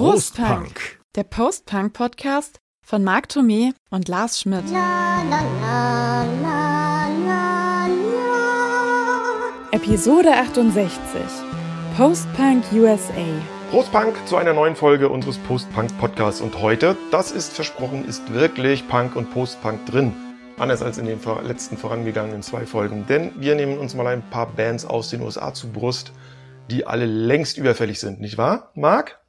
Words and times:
Prostpunk, 0.00 0.98
der 1.14 1.24
Post-Punk-Podcast 1.24 2.58
von 2.80 3.04
Marc 3.04 3.26
Thomé 3.26 3.74
und 3.90 4.08
Lars 4.08 4.40
Schmidt. 4.40 4.64
Episode 9.72 10.34
68 10.36 11.20
Post-Punk 11.98 12.64
USA. 12.72 13.12
Prostpunk 13.70 14.16
zu 14.26 14.36
einer 14.36 14.54
neuen 14.54 14.74
Folge 14.74 15.10
unseres 15.10 15.36
Post-Punk-Podcasts. 15.36 16.40
Und 16.40 16.58
heute, 16.62 16.96
das 17.10 17.30
ist 17.30 17.52
versprochen, 17.52 18.06
ist 18.06 18.32
wirklich 18.32 18.88
Punk 18.88 19.16
und 19.16 19.30
Post-Punk 19.34 19.84
drin. 19.84 20.16
Anders 20.56 20.80
als 20.80 20.96
in 20.96 21.04
den 21.04 21.20
letzten 21.42 21.76
vorangegangenen 21.76 22.42
zwei 22.42 22.64
Folgen. 22.64 23.04
Denn 23.06 23.32
wir 23.38 23.54
nehmen 23.54 23.78
uns 23.78 23.94
mal 23.94 24.06
ein 24.06 24.22
paar 24.30 24.46
Bands 24.46 24.86
aus 24.86 25.10
den 25.10 25.20
USA 25.20 25.52
zu 25.52 25.68
Brust, 25.68 26.12
die 26.70 26.86
alle 26.86 27.04
längst 27.04 27.58
überfällig 27.58 28.00
sind, 28.00 28.22
nicht 28.22 28.38
wahr, 28.38 28.70
Marc? 28.74 29.19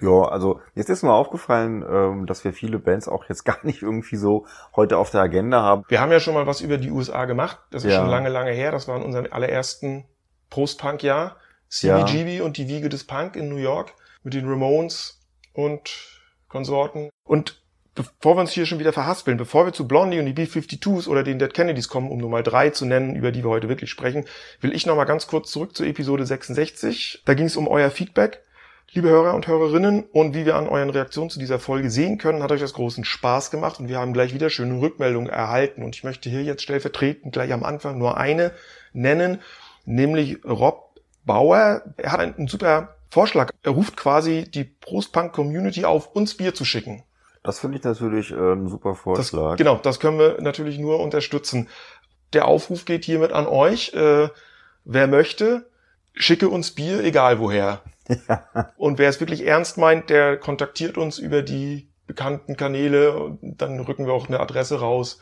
Ja, 0.00 0.22
also 0.28 0.60
jetzt 0.74 0.90
ist 0.90 1.02
mir 1.02 1.12
aufgefallen, 1.12 1.84
ähm, 1.88 2.26
dass 2.26 2.44
wir 2.44 2.52
viele 2.52 2.78
Bands 2.78 3.08
auch 3.08 3.24
jetzt 3.28 3.44
gar 3.44 3.58
nicht 3.62 3.82
irgendwie 3.82 4.16
so 4.16 4.46
heute 4.76 4.96
auf 4.98 5.10
der 5.10 5.20
Agenda 5.22 5.62
haben. 5.62 5.84
Wir 5.88 6.00
haben 6.00 6.12
ja 6.12 6.20
schon 6.20 6.34
mal 6.34 6.46
was 6.46 6.60
über 6.60 6.78
die 6.78 6.90
USA 6.90 7.24
gemacht. 7.24 7.58
Das 7.70 7.84
ist 7.84 7.92
Ja. 7.92 8.00
schon 8.00 8.08
lange, 8.10 8.28
lange 8.28 8.52
her. 8.52 8.70
Das 8.70 8.88
war 8.88 8.96
in 8.96 9.02
unserem 9.02 9.26
allerersten 9.30 10.04
Post-Punk-Jahr. 10.50 11.36
CBGB 11.68 12.40
und 12.40 12.56
die 12.56 12.66
Wiege 12.68 12.88
des 12.88 13.04
Punk 13.04 13.36
in 13.36 13.50
New 13.50 13.56
York 13.56 13.92
mit 14.22 14.32
den 14.32 14.48
Ramones 14.48 15.20
und 15.52 15.90
Konsorten. 16.48 17.10
Und 17.24 17.60
bevor 17.94 18.36
wir 18.36 18.40
uns 18.40 18.52
hier 18.52 18.64
schon 18.64 18.78
wieder 18.78 18.94
verhaspeln, 18.94 19.36
bevor 19.36 19.66
wir 19.66 19.74
zu 19.74 19.86
Blondie 19.86 20.18
und 20.18 20.24
die 20.24 20.32
B-52s 20.32 21.08
oder 21.08 21.22
den 21.22 21.38
Dead 21.38 21.52
Kennedys 21.52 21.88
kommen, 21.88 22.10
um 22.10 22.18
nur 22.18 22.30
mal 22.30 22.42
drei 22.42 22.70
zu 22.70 22.86
nennen, 22.86 23.16
über 23.16 23.32
die 23.32 23.44
wir 23.44 23.50
heute 23.50 23.68
wirklich 23.68 23.90
sprechen, 23.90 24.24
will 24.62 24.74
ich 24.74 24.86
noch 24.86 24.96
mal 24.96 25.04
ganz 25.04 25.26
kurz 25.26 25.50
zurück 25.50 25.76
zur 25.76 25.86
Episode 25.86 26.24
66. 26.24 27.22
Da 27.26 27.34
ging 27.34 27.46
es 27.46 27.56
um 27.56 27.68
euer 27.68 27.90
Feedback. 27.90 28.42
Liebe 28.92 29.10
Hörer 29.10 29.34
und 29.34 29.46
Hörerinnen, 29.46 30.04
und 30.12 30.34
wie 30.34 30.46
wir 30.46 30.56
an 30.56 30.66
euren 30.66 30.88
Reaktionen 30.88 31.28
zu 31.28 31.38
dieser 31.38 31.58
Folge 31.58 31.90
sehen 31.90 32.16
können, 32.16 32.42
hat 32.42 32.52
euch 32.52 32.60
das 32.60 32.72
großen 32.72 33.04
Spaß 33.04 33.50
gemacht 33.50 33.78
und 33.78 33.88
wir 33.88 33.98
haben 33.98 34.14
gleich 34.14 34.32
wieder 34.32 34.48
schöne 34.48 34.80
Rückmeldungen 34.80 35.28
erhalten. 35.28 35.82
Und 35.82 35.94
ich 35.94 36.04
möchte 36.04 36.30
hier 36.30 36.42
jetzt 36.42 36.62
stellvertretend 36.62 37.34
gleich 37.34 37.52
am 37.52 37.64
Anfang 37.64 37.98
nur 37.98 38.16
eine 38.16 38.52
nennen, 38.94 39.42
nämlich 39.84 40.42
Rob 40.42 40.98
Bauer. 41.26 41.82
Er 41.98 42.12
hat 42.12 42.20
einen, 42.20 42.48
super 42.48 42.96
Vorschlag. 43.10 43.50
Er 43.62 43.72
ruft 43.72 43.98
quasi 43.98 44.50
die 44.50 44.64
Prostpunk-Community 44.64 45.84
auf, 45.84 46.14
uns 46.14 46.34
Bier 46.38 46.54
zu 46.54 46.64
schicken. 46.64 47.02
Das 47.42 47.58
finde 47.60 47.76
ich 47.76 47.84
natürlich 47.84 48.30
äh, 48.30 48.52
ein 48.52 48.68
super 48.68 48.90
Das, 48.92 49.00
Vorschlag. 49.00 49.56
genau, 49.58 49.76
das 49.76 50.00
können 50.00 50.18
wir 50.18 50.40
natürlich 50.40 50.78
nur 50.78 51.00
unterstützen. 51.00 51.68
Der 52.32 52.46
Aufruf 52.46 52.86
geht 52.86 53.04
hiermit 53.04 53.32
an 53.32 53.46
euch. 53.46 53.92
Äh, 53.92 54.30
wer 54.84 55.06
möchte, 55.08 55.68
schicke 56.14 56.48
uns 56.48 56.74
Bier, 56.74 57.04
egal 57.04 57.38
woher. 57.38 57.82
Und 58.76 58.98
wer 58.98 59.08
es 59.08 59.20
wirklich 59.20 59.46
ernst 59.46 59.78
meint, 59.78 60.10
der 60.10 60.36
kontaktiert 60.36 60.96
uns 60.98 61.18
über 61.18 61.42
die 61.42 61.88
bekannten 62.06 62.56
Kanäle 62.56 63.12
und 63.18 63.60
dann 63.60 63.78
rücken 63.80 64.06
wir 64.06 64.14
auch 64.14 64.28
eine 64.28 64.40
Adresse 64.40 64.80
raus. 64.80 65.20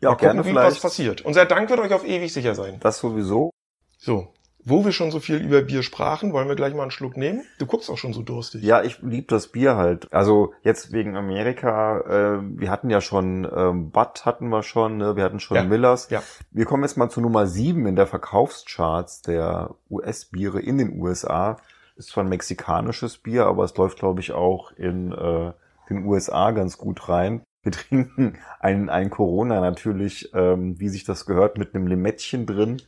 ja, 0.00 0.10
Mal 0.10 0.16
gerne 0.16 0.40
gucken, 0.40 0.52
wie 0.52 0.56
was 0.56 0.64
vielleicht. 0.68 0.82
passiert. 0.82 1.20
Unser 1.22 1.44
Dank 1.44 1.68
wird 1.68 1.78
euch 1.80 1.92
auf 1.92 2.06
ewig 2.06 2.32
sicher 2.32 2.54
sein. 2.54 2.78
Das 2.80 2.98
sowieso. 2.98 3.50
So, 3.98 4.32
wo 4.64 4.82
wir 4.84 4.92
schon 4.92 5.10
so 5.10 5.20
viel 5.20 5.36
über 5.36 5.60
Bier 5.60 5.82
sprachen, 5.82 6.32
wollen 6.32 6.48
wir 6.48 6.54
gleich 6.56 6.72
mal 6.72 6.82
einen 6.82 6.90
Schluck 6.90 7.18
nehmen? 7.18 7.42
Du 7.58 7.66
guckst 7.66 7.90
auch 7.90 7.98
schon 7.98 8.14
so 8.14 8.22
durstig. 8.22 8.62
Ja, 8.62 8.82
ich 8.82 9.00
lieb 9.02 9.28
das 9.28 9.48
Bier 9.48 9.76
halt. 9.76 10.10
Also 10.12 10.54
jetzt 10.62 10.90
wegen 10.92 11.16
Amerika, 11.16 12.00
äh, 12.00 12.40
wir 12.58 12.70
hatten 12.70 12.88
ja 12.88 13.02
schon 13.02 13.46
ähm, 13.54 13.90
Bud 13.90 14.24
hatten 14.24 14.48
wir 14.48 14.62
schon, 14.62 14.96
ne? 14.96 15.16
wir 15.16 15.24
hatten 15.24 15.38
schon 15.40 15.56
Ja. 15.58 15.64
Millers. 15.64 16.08
Ja. 16.08 16.22
Wir 16.50 16.64
kommen 16.64 16.82
jetzt 16.84 16.96
mal 16.96 17.10
zu 17.10 17.20
Nummer 17.20 17.46
sieben 17.46 17.84
in 17.86 17.94
der 17.96 18.06
Verkaufscharts 18.06 19.20
der 19.20 19.74
US-Biere 19.90 20.60
in 20.60 20.78
den 20.78 20.98
USA. 20.98 21.58
Ist 21.96 22.10
zwar 22.10 22.24
ein 22.24 22.30
mexikanisches 22.30 23.18
Bier, 23.18 23.46
aber 23.46 23.64
es 23.64 23.76
läuft, 23.76 23.98
glaube 23.98 24.20
ich, 24.20 24.32
auch 24.32 24.72
in 24.72 25.12
äh, 25.12 25.52
den 25.88 26.04
USA 26.06 26.50
ganz 26.52 26.78
gut 26.78 27.08
rein. 27.08 27.42
Wir 27.62 27.72
trinken 27.72 28.38
ein, 28.60 28.88
ein 28.88 29.10
Corona 29.10 29.60
natürlich, 29.60 30.30
ähm, 30.34 30.78
wie 30.80 30.88
sich 30.88 31.04
das 31.04 31.26
gehört, 31.26 31.58
mit 31.58 31.74
einem 31.74 31.86
Limettchen 31.86 32.46
drin. 32.46 32.82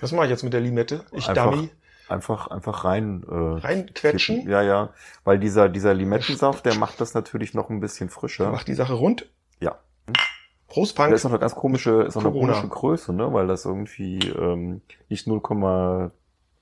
Was 0.00 0.12
mache 0.12 0.26
ich 0.26 0.30
jetzt 0.30 0.42
mit 0.42 0.52
der 0.52 0.60
Limette? 0.60 1.04
Ich 1.12 1.28
Einfach 1.28 1.52
Dummy 1.52 1.70
Einfach, 2.08 2.48
einfach 2.48 2.84
rein. 2.84 3.24
Äh, 3.28 3.34
reinquetschen, 3.34 4.36
kippen. 4.36 4.50
Ja, 4.50 4.62
ja. 4.62 4.90
Weil 5.24 5.38
dieser, 5.38 5.68
dieser 5.68 5.94
Limettensaft, 5.94 6.66
der 6.66 6.74
macht 6.74 7.00
das 7.00 7.14
natürlich 7.14 7.54
noch 7.54 7.70
ein 7.70 7.80
bisschen 7.80 8.10
frischer. 8.10 8.50
macht 8.50 8.68
die 8.68 8.74
Sache 8.74 8.92
rund. 8.92 9.30
Ja. 9.60 9.78
Prost, 10.68 10.96
Punk. 10.96 11.12
ist 11.12 11.24
noch 11.24 11.30
eine 11.30 11.40
ganz 11.40 11.54
komische, 11.54 12.02
ist 12.02 12.16
noch 12.16 12.24
eine 12.24 12.32
komische 12.32 12.68
Größe, 12.68 13.12
ne? 13.12 13.32
Weil 13.32 13.46
das 13.46 13.64
irgendwie 13.64 14.18
ähm, 14.28 14.82
nicht 15.08 15.26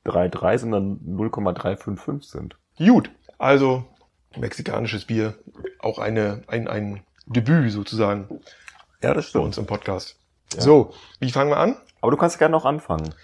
0,33, 0.05 0.59
sondern 0.59 0.99
0,355 1.05 2.31
sind. 2.31 2.57
Gut. 2.79 3.11
Also, 3.39 3.85
mexikanisches 4.37 5.05
Bier. 5.05 5.35
Auch 5.79 5.99
eine, 5.99 6.43
ein, 6.47 6.69
ein 6.69 7.03
Debüt 7.27 7.71
sozusagen 7.73 8.29
Ja, 9.03 9.15
das 9.15 9.27
bei 9.27 9.29
stimmt. 9.31 9.45
uns 9.47 9.59
im 9.59 9.67
Podcast. 9.67 10.17
Ja. 10.55 10.61
So, 10.61 10.93
wie 11.21 11.31
fangen 11.31 11.51
wir 11.51 11.57
an? 11.59 11.77
Aber 12.01 12.11
du 12.11 12.17
kannst 12.17 12.39
gerne 12.39 12.53
noch 12.53 12.65
anfangen. 12.65 13.15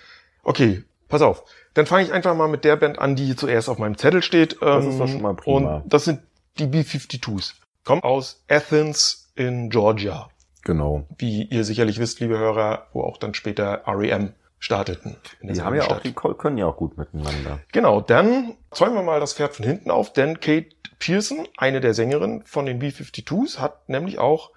Okay, 0.45 0.85
pass 1.09 1.23
auf. 1.23 1.45
Dann 1.75 1.87
fange 1.87 2.05
ich 2.05 2.13
einfach 2.13 2.35
mal 2.35 2.49
mit 2.49 2.65
der 2.65 2.77
Band 2.77 2.99
an, 2.99 3.17
die 3.17 3.37
zuerst 3.37 3.69
auf 3.69 3.79
meinem 3.79 3.99
Zettel 3.99 4.23
steht. 4.23 4.59
Das 4.63 4.85
Ähm, 4.85 4.91
ist 4.91 4.99
doch 5.01 5.09
schon 5.09 5.23
mal 5.23 5.35
prima. 5.35 5.77
Und 5.79 5.93
das 5.93 6.05
sind 6.05 6.21
die 6.59 6.67
B-52s. 6.67 7.55
Kommen 7.85 8.03
aus 8.03 8.43
Athens 8.49 9.31
in 9.35 9.71
Georgia. 9.71 10.29
Genau. 10.65 11.07
Wie 11.19 11.45
ihr 11.45 11.65
sicherlich 11.65 11.99
wisst, 11.99 12.21
liebe 12.21 12.37
Hörer, 12.39 12.89
wo 12.93 13.03
auch 13.03 13.17
dann 13.17 13.35
später 13.35 13.83
REM 13.87 14.33
starteten. 14.59 15.17
Die 15.43 15.61
haben 15.63 15.75
ja 15.77 15.83
auch, 15.83 15.87
Stadt. 15.87 16.05
die 16.05 16.13
ko- 16.13 16.35
können 16.35 16.59
ja 16.59 16.67
auch 16.67 16.77
gut 16.77 16.99
miteinander. 16.99 17.61
Genau, 17.73 18.01
dann 18.01 18.55
zäumen 18.71 18.95
wir 18.97 19.03
mal 19.03 19.21
das 19.21 19.35
Pferd 19.35 19.55
von 19.55 19.65
hinten 19.65 19.91
auf, 19.91 20.13
denn 20.13 20.41
Kate 20.41 20.69
Pearson, 20.99 21.47
eine 21.57 21.81
der 21.81 21.95
Sängerinnen 21.95 22.43
von 22.45 22.67
den 22.67 22.81
B-52s, 22.81 23.59
hat 23.59 23.89
nämlich 23.89 24.19
auch 24.19 24.51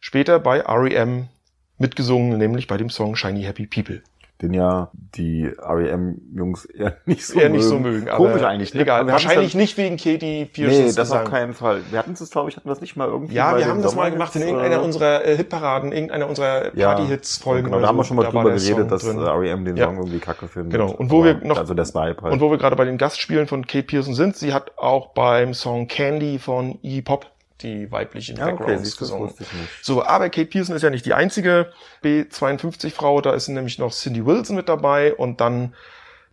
später 0.00 0.38
bei 0.38 0.60
REM 0.60 1.28
mitgesungen, 1.76 2.38
nämlich 2.38 2.66
bei 2.68 2.76
dem 2.76 2.88
Song 2.90 3.16
Shiny 3.16 3.42
Happy 3.42 3.66
People. 3.66 4.02
Den 4.40 4.54
ja 4.54 4.92
die 4.94 5.50
REM-Jungs 5.58 6.64
eher 6.66 6.96
nicht 7.06 7.26
so 7.26 7.34
Eher 7.40 7.48
mögen. 7.48 7.56
nicht 7.56 7.64
so 7.68 7.78
mögen, 7.80 8.06
Komisch 8.06 8.42
eigentlich. 8.44 8.72
ne? 8.72 8.82
egal. 8.82 8.98
Hatten's 9.00 9.12
Wahrscheinlich 9.12 9.52
dann- 9.52 9.60
nicht 9.60 9.76
wegen 9.76 9.96
Katie 9.96 10.44
Pearsons 10.44 10.78
Nee, 10.78 10.92
das 10.94 11.10
auf 11.10 11.24
keinen 11.24 11.54
Fall. 11.54 11.80
Wir 11.90 11.98
hatten 11.98 12.12
es, 12.12 12.30
glaube 12.30 12.48
ich, 12.48 12.56
hatten 12.56 12.66
wir 12.68 12.70
das 12.72 12.80
nicht 12.80 12.94
mal 12.96 13.08
irgendwie. 13.08 13.34
Ja, 13.34 13.56
wir 13.58 13.66
haben 13.66 13.82
das 13.82 13.96
mal 13.96 14.12
gemacht 14.12 14.36
in 14.36 14.42
äh, 14.42 14.46
irgendeiner 14.46 14.80
unserer 14.82 15.24
äh, 15.24 15.36
Hitparaden, 15.36 15.90
irgendeiner 15.90 16.28
unserer 16.28 16.70
Party-Hits-Folgen. 16.70 17.64
Genau, 17.64 17.80
da 17.80 17.88
haben 17.88 17.96
wir 17.96 18.04
schon 18.04 18.16
mal 18.16 18.26
drüber 18.26 18.44
geredet, 18.44 18.90
dass 18.92 19.02
drin. 19.02 19.18
äh, 19.18 19.24
R.E.M. 19.24 19.64
den 19.64 19.76
Ja. 19.76 19.86
Song 19.86 19.96
irgendwie 19.98 20.18
kacke 20.20 20.46
findet. 20.46 20.72
Genau. 20.72 20.92
Und 20.92 21.10
wo 21.10 21.16
Aber- 21.24 21.40
wir 21.40 21.46
noch- 21.46 21.58
Also 21.58 21.74
der 21.74 21.84
Snipe 21.84 22.22
halt. 22.22 22.32
Und 22.32 22.40
wo 22.40 22.50
wir 22.50 22.58
gerade 22.58 22.76
bei 22.76 22.84
den 22.84 22.98
Gastspielen 22.98 23.48
von 23.48 23.66
Kate 23.66 23.84
Pearson 23.86 24.14
sind, 24.14 24.36
sie 24.36 24.52
hat 24.54 24.72
auch 24.78 25.08
beim 25.14 25.52
Song 25.54 25.88
Candy 25.88 26.38
von 26.38 26.78
Iggy 26.82 27.02
Pop 27.02 27.26
die 27.62 27.90
weiblichen 27.90 28.36
ja, 28.36 28.46
okay, 28.46 28.56
Backgrounds 28.56 28.82
das 28.90 28.96
gesungen. 28.96 29.34
So, 29.82 30.04
aber 30.04 30.30
Kate 30.30 30.46
Pearson 30.46 30.76
ist 30.76 30.82
ja 30.82 30.90
nicht 30.90 31.06
die 31.06 31.14
einzige 31.14 31.72
B52-Frau, 32.02 33.20
da 33.20 33.32
ist 33.32 33.48
nämlich 33.48 33.78
noch 33.78 33.92
Cindy 33.92 34.24
Wilson 34.24 34.56
mit 34.56 34.68
dabei 34.68 35.14
und 35.14 35.40
dann 35.40 35.74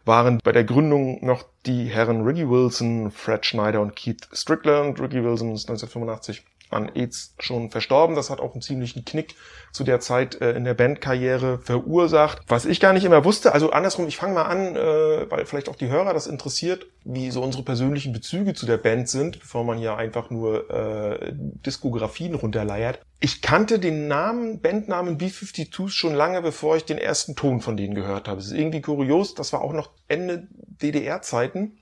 waren 0.06 0.40
bei 0.44 0.52
der 0.52 0.64
Gründung 0.64 1.25
noch 1.25 1.44
die 1.66 1.85
Herren 1.85 2.24
Ricky 2.24 2.47
Wilson, 2.50 3.12
Fred 3.12 3.46
Schneider 3.46 3.81
und 3.81 3.96
Keith 3.96 4.28
Strickland. 4.31 5.00
Ricky 5.02 5.24
Wilson 5.24 5.53
ist 5.53 5.68
1985 5.69 6.44
an 6.70 6.92
AIDS 6.94 7.36
schon 7.40 7.70
verstorben. 7.70 8.16
Das 8.16 8.30
hat 8.30 8.40
auch 8.40 8.53
einen 8.53 8.62
ziemlichen 8.62 9.06
Knick 9.06 9.36
zu 9.72 9.84
der 9.84 10.00
Zeit 10.00 10.42
äh, 10.42 10.53
in 10.53 10.64
der 10.64 10.74
Bandkarriere 10.74 11.59
verursacht. 11.59 12.42
Was 12.48 12.66
ich 12.66 12.80
gar 12.80 12.94
nicht 12.94 13.06
immer 13.06 13.26
wusste, 13.26 13.53
also 13.53 13.72
andersrum, 13.72 14.08
ich 14.08 14.18
fange 14.18 14.34
mal 14.34 14.44
an, 14.44 14.76
äh, 14.76 15.30
weil 15.30 15.46
vielleicht 15.46 15.70
auch 15.70 15.76
die 15.76 15.90
Hörer 15.90 16.14
das 16.14 16.28
interessiert, 16.28 16.88
wie 17.03 17.30
so 17.30 17.42
unsere 17.42 17.64
persönlichen 17.64 18.14
Bezüge 18.14 18.53
zu 18.53 18.66
der 18.66 18.78
Band 18.78 19.09
sind, 19.09 19.40
bevor 19.40 19.64
man 19.64 19.78
hier 19.78 19.98
einfach 19.98 20.30
nur 20.30 20.70
äh, 20.70 21.34
Diskografien 21.34 22.36
runterleiert. 22.36 23.00
Ich 23.20 23.42
kannte 23.42 23.80
den 23.80 24.08
Namen, 24.08 24.62
Bandnamen 24.62 25.18
B-52s 25.18 25.90
schon 25.90 26.14
lange, 26.14 26.42
bevor 26.42 26.78
ich 26.78 26.86
den 26.86 26.97
ersten 26.97 27.36
Ton 27.36 27.62
von 27.62 27.78
denen 27.78 27.96
gehört 27.96 28.28
habe. 28.28 28.40
Es 28.40 28.47
ist 28.47 28.53
irgendwie 28.53 28.82
kurios, 28.82 29.34
das 29.34 29.53
war 29.53 29.62
auch 29.62 29.74
noch 29.74 29.92
Ende 30.08 30.47
DDR-Zeiten 30.82 31.78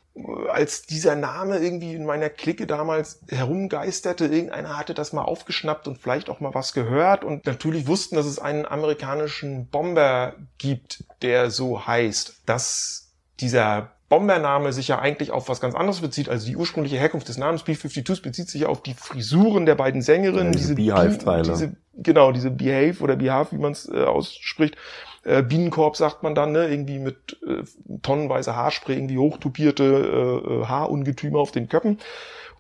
als 0.50 0.84
dieser 0.84 1.16
Name 1.16 1.58
irgendwie 1.58 1.96
in 1.96 2.06
meiner 2.06 2.30
Clique 2.30 2.68
damals 2.68 3.22
herumgeisterte, 3.30 4.26
irgendeiner 4.26 4.78
hatte 4.78 4.94
das 4.94 5.12
mal 5.12 5.24
aufgeschnappt 5.24 5.88
und 5.88 5.98
vielleicht 5.98 6.30
auch 6.30 6.40
mal 6.40 6.54
was 6.54 6.74
gehört 6.74 7.24
und 7.24 7.46
natürlich 7.48 7.88
wussten, 7.88 8.16
dass 8.16 8.28
es 8.28 8.38
einen 8.38 8.66
amerikanischen 8.66 9.68
Bomber 9.68 10.36
gibt, 10.60 11.04
der 11.24 11.50
so 11.50 11.88
heißt, 11.88 12.42
dass 12.46 13.12
dieser 13.40 13.92
Bombername 14.10 14.72
sich 14.74 14.90
ja 14.90 15.00
eigentlich 15.00 15.32
auf 15.32 15.50
was 15.50 15.60
ganz 15.60 15.74
anderes 15.74 16.02
bezieht. 16.02 16.30
Also 16.30 16.46
die 16.46 16.56
ursprüngliche 16.56 16.98
Herkunft 16.98 17.28
des 17.30 17.40
Namens 17.40 17.64
B-52s 17.64 18.22
bezieht 18.22 18.48
sich 18.48 18.62
ja 18.62 18.68
auf 18.68 18.84
die 18.84 18.94
Frisuren 18.94 19.66
der 19.66 19.74
beiden 19.74 20.04
Sängerinnen. 20.04 20.54
Ja, 20.54 20.60
diese 20.60 20.76
Beehive-Teile. 20.76 21.50
Diese, 21.50 21.76
genau, 21.96 22.32
diese 22.32 22.52
Behave 22.52 23.02
oder 23.02 23.16
Behave, 23.16 23.54
wie 23.54 23.58
man 23.58 23.72
es 23.72 23.90
äh, 23.90 24.04
ausspricht. 24.04 24.76
Äh, 25.24 25.42
Bienenkorb 25.42 25.96
sagt 25.96 26.24
man 26.24 26.36
dann, 26.36 26.52
ne? 26.52 26.68
irgendwie 26.68 27.00
mit 27.00 27.38
äh, 27.48 27.64
tonnenweise 28.02 28.56
Haarspray, 28.56 28.96
irgendwie 28.96 29.18
hochtupierte 29.18 29.84
äh, 29.84 30.54
äh, 30.54 30.66
Haarungetüme 30.66 31.38
auf 31.38 31.52
den 31.52 31.70
Köppen. 31.70 32.00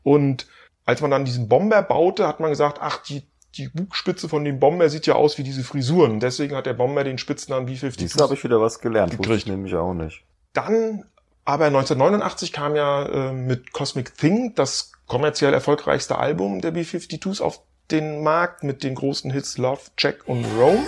Und 0.03 0.47
als 0.85 1.01
man 1.01 1.11
dann 1.11 1.25
diesen 1.25 1.49
Bomber 1.49 1.81
baute, 1.81 2.27
hat 2.27 2.39
man 2.39 2.49
gesagt, 2.49 2.77
ach, 2.81 3.03
die, 3.03 3.23
die 3.55 3.67
Bugspitze 3.67 4.29
von 4.29 4.45
dem 4.45 4.59
Bomber 4.59 4.89
sieht 4.89 5.07
ja 5.07 5.15
aus 5.15 5.37
wie 5.37 5.43
diese 5.43 5.63
Frisuren. 5.63 6.19
Deswegen 6.19 6.55
hat 6.55 6.65
der 6.65 6.73
Bomber 6.73 7.03
den 7.03 7.17
Spitznamen 7.17 7.65
B-52. 7.65 7.99
Siehst 7.99 8.19
du, 8.19 8.23
habe 8.23 8.33
ich 8.33 8.43
wieder 8.43 8.61
was 8.61 8.79
gelernt. 8.79 9.17
Wusste 9.17 9.33
ich 9.33 9.43
Gekriegt. 9.43 9.47
nämlich 9.47 9.75
auch 9.75 9.93
nicht. 9.93 10.23
Dann 10.53 11.05
Aber 11.45 11.65
1989 11.65 12.53
kam 12.53 12.75
ja 12.75 13.05
äh, 13.29 13.33
mit 13.33 13.73
Cosmic 13.73 14.17
Thing 14.17 14.53
das 14.55 14.93
kommerziell 15.07 15.53
erfolgreichste 15.53 16.17
Album 16.17 16.61
der 16.61 16.71
B-52s 16.71 17.41
auf 17.41 17.61
den 17.91 18.23
Markt 18.23 18.63
mit 18.63 18.83
den 18.83 18.95
großen 18.95 19.31
Hits 19.31 19.57
Love, 19.57 19.81
Check 19.97 20.27
und 20.27 20.45
Rome. 20.57 20.87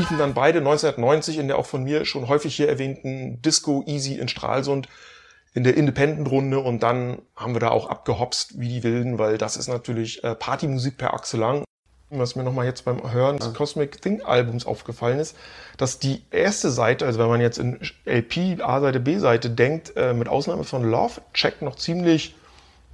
Liefen 0.00 0.18
dann 0.18 0.34
beide 0.34 0.58
1990 0.60 1.38
in 1.38 1.48
der 1.48 1.58
auch 1.58 1.66
von 1.66 1.84
mir 1.84 2.04
schon 2.04 2.28
häufig 2.28 2.56
hier 2.56 2.68
erwähnten 2.68 3.42
Disco 3.42 3.84
Easy 3.86 4.14
in 4.14 4.28
Stralsund 4.28 4.88
in 5.52 5.62
der 5.62 5.76
Independent-Runde 5.76 6.58
und 6.58 6.82
dann 6.82 7.20
haben 7.36 7.54
wir 7.54 7.60
da 7.60 7.70
auch 7.70 7.88
abgehopst 7.88 8.58
wie 8.58 8.68
die 8.68 8.82
Wilden, 8.82 9.18
weil 9.18 9.36
das 9.36 9.56
ist 9.56 9.68
natürlich 9.68 10.24
äh, 10.24 10.34
Partymusik 10.34 10.96
per 10.96 11.12
Achse 11.12 11.36
lang. 11.36 11.64
Was 12.12 12.34
mir 12.34 12.42
nochmal 12.42 12.66
jetzt 12.66 12.84
beim 12.84 13.12
Hören 13.12 13.36
des 13.36 13.54
Cosmic 13.54 14.02
Thing 14.02 14.22
Albums 14.22 14.66
aufgefallen 14.66 15.20
ist, 15.20 15.36
dass 15.76 16.00
die 16.00 16.24
erste 16.30 16.70
Seite, 16.70 17.06
also 17.06 17.20
wenn 17.20 17.28
man 17.28 17.40
jetzt 17.40 17.58
in 17.58 17.78
LP, 18.04 18.60
A-Seite, 18.62 18.98
B-Seite 18.98 19.50
denkt, 19.50 19.92
äh, 19.96 20.12
mit 20.12 20.28
Ausnahme 20.28 20.64
von 20.64 20.82
Love 20.82 21.20
Check 21.34 21.62
noch 21.62 21.76
ziemlich, 21.76 22.34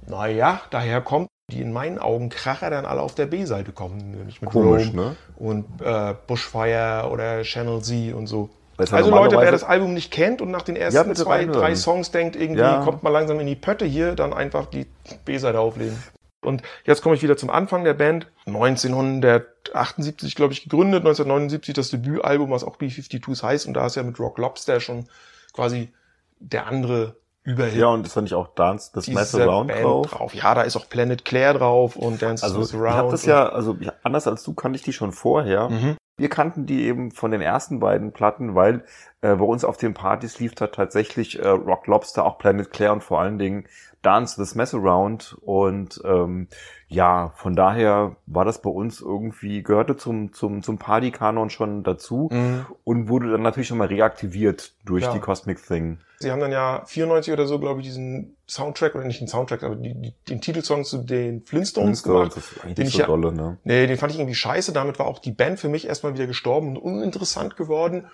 naja, 0.05 0.61
daherkommt, 0.69 1.29
die 1.49 1.61
in 1.61 1.71
meinen 1.71 1.97
Augen 1.97 2.27
Kracher 2.29 2.69
dann 2.69 2.85
alle 2.85 3.01
auf 3.01 3.15
der 3.15 3.25
B-Seite 3.25 3.71
kommen, 3.71 4.11
nämlich 4.11 4.41
mit 4.41 4.51
Komisch, 4.51 4.87
Rome 4.87 4.95
ne? 4.95 5.15
und 5.37 5.65
äh, 5.81 6.13
Bushfire 6.27 7.07
oder 7.09 7.41
Channel 7.43 7.81
Z 7.81 8.13
und 8.13 8.27
so. 8.27 8.49
Ja 8.77 8.85
Also 8.91 9.09
Leute, 9.11 9.37
wer 9.39 9.51
das 9.51 9.63
Album 9.63 9.93
nicht 9.93 10.11
kennt 10.11 10.41
und 10.41 10.51
nach 10.51 10.61
den 10.63 10.75
Ja, 10.75 10.81
ersten 10.83 11.09
bitte 11.09 11.23
zwei, 11.23 11.37
reinhören. 11.37 11.59
drei 11.59 11.75
Songs 11.75 12.11
denkt, 12.11 12.35
irgendwie 12.35 12.59
Ja. 12.59 12.83
kommt 12.83 13.01
man 13.01 13.13
langsam 13.13 13.39
in 13.39 13.47
die 13.47 13.55
Pötte 13.55 13.85
hier, 13.85 14.13
dann 14.15 14.33
einfach 14.33 14.65
die 14.65 14.87
B-Seite 15.23 15.59
auflegen. 15.59 15.97
Und 16.41 16.63
jetzt 16.85 17.01
komme 17.01 17.15
ich 17.15 17.23
wieder 17.23 17.37
zum 17.37 17.49
Anfang 17.49 17.85
der 17.85 17.93
Band. 17.93 18.27
1978, 18.45 20.35
glaube 20.35 20.53
ich, 20.53 20.63
gegründet, 20.63 20.99
1979 20.99 21.73
das 21.73 21.89
Debütalbum, 21.91 22.51
was 22.51 22.63
auch 22.65 22.75
B-52s 22.75 23.41
heißt. 23.41 23.67
Und 23.67 23.73
da 23.73 23.85
ist 23.85 23.95
ja 23.95 24.03
mit 24.03 24.19
Rock 24.19 24.37
Lobster 24.37 24.79
schon 24.81 25.07
quasi 25.53 25.93
der 26.39 26.67
andere 26.67 27.15
Überhit 27.47 27.75
Ja, 27.75 27.87
und 27.87 28.05
ist 28.05 28.17
da 28.17 28.19
nicht 28.19 28.33
auch 28.33 28.49
Dance, 28.55 28.91
das 28.93 29.07
Mess 29.07 29.33
Around 29.33 29.69
Band 29.69 30.11
drauf? 30.11 30.33
Ja, 30.33 30.53
da 30.53 30.63
ist 30.63 30.75
auch 30.75 30.89
Planet 30.89 31.23
Claire 31.23 31.57
drauf 31.57 31.95
und 31.95 32.21
Dance 32.21 32.43
Also 32.43 32.59
With 32.59 32.71
ich 32.71 32.75
Around. 32.75 32.93
habe 32.93 33.11
das 33.11 33.25
ja, 33.25 33.47
also 33.47 33.77
anders 34.03 34.27
als 34.27 34.43
du 34.43 34.53
kannte 34.53 34.75
ich 34.75 34.83
die 34.83 34.91
schon 34.91 35.13
vorher. 35.13 35.69
Mhm. 35.69 35.95
Wir 36.17 36.27
kannten 36.27 36.65
die 36.65 36.83
eben 36.85 37.11
von 37.11 37.31
den 37.31 37.39
ersten 37.39 37.79
beiden 37.79 38.11
Platten, 38.11 38.53
weil 38.53 38.83
äh, 39.21 39.33
bei 39.35 39.45
uns 39.45 39.63
auf 39.63 39.77
den 39.77 39.93
Partys 39.93 40.39
lief 40.39 40.55
da 40.55 40.67
tatsächlich 40.67 41.39
äh, 41.39 41.47
Rock 41.47 41.87
Lobster, 41.87 42.25
auch 42.25 42.37
Planet 42.37 42.69
Claire 42.69 42.91
und 42.91 43.01
vor 43.03 43.21
allen 43.21 43.39
Dingen 43.39 43.65
Dance 44.01 44.35
This 44.35 44.53
Mess 44.55 44.73
Around. 44.73 45.37
Und 45.39 46.01
ähm, 46.03 46.49
ja, 46.89 47.33
von 47.35 47.53
daher 47.55 48.15
war 48.27 48.45
das 48.45 48.61
bei 48.61 48.69
uns 48.69 49.01
irgendwie, 49.01 49.61
gehörte 49.61 49.97
zum, 49.97 50.31
zum, 50.33 50.63
zum 50.63 50.77
Party-Kanon 50.77 51.49
schon 51.49 51.83
dazu 51.83 52.29
Mhm. 52.31 52.65
und 52.85 53.09
wurde 53.09 53.31
dann 53.31 53.41
natürlich 53.41 53.69
nochmal 53.69 53.87
reaktiviert 53.87 54.73
durch 54.85 55.03
Ja. 55.03 55.11
die 55.13 55.19
Cosmic 55.19 55.61
Thing. 55.65 55.99
Sie 56.19 56.31
haben 56.31 56.39
dann 56.39 56.51
ja 56.51 56.83
94 56.85 57.31
oder 57.33 57.45
so, 57.45 57.59
glaube 57.59 57.81
ich, 57.81 57.87
diesen 57.87 58.37
Soundtrack, 58.47 58.95
oder 58.95 59.03
nicht 59.05 59.19
den 59.21 59.27
Soundtrack, 59.27 59.63
aber 59.63 59.75
die, 59.75 59.93
die, 59.93 60.13
den 60.29 60.39
Titelsong 60.41 60.83
zu 60.85 60.99
den 60.99 61.43
Flintstones 61.43 62.03
gemacht. 62.03 62.31
das 62.35 62.51
ist 62.51 62.63
eigentlich 62.63 62.75
den 62.75 62.83
nicht 62.85 62.93
ich 62.93 62.95
so 62.95 63.01
ja- 63.01 63.07
dolle, 63.07 63.33
ne? 63.33 63.57
Nee, 63.65 63.85
den 63.85 63.97
fand 63.97 64.13
ich 64.13 64.17
irgendwie 64.19 64.33
scheiße. 64.35 64.71
Damit 64.73 64.97
war 64.97 65.05
auch 65.07 65.19
die 65.19 65.31
Band 65.33 65.59
für 65.59 65.69
mich 65.69 65.87
erstmal 65.87 66.13
wieder 66.13 66.25
gestorben 66.25 66.69
und 66.69 66.77
uninteressant 66.77 67.55
geworden. 67.57 68.07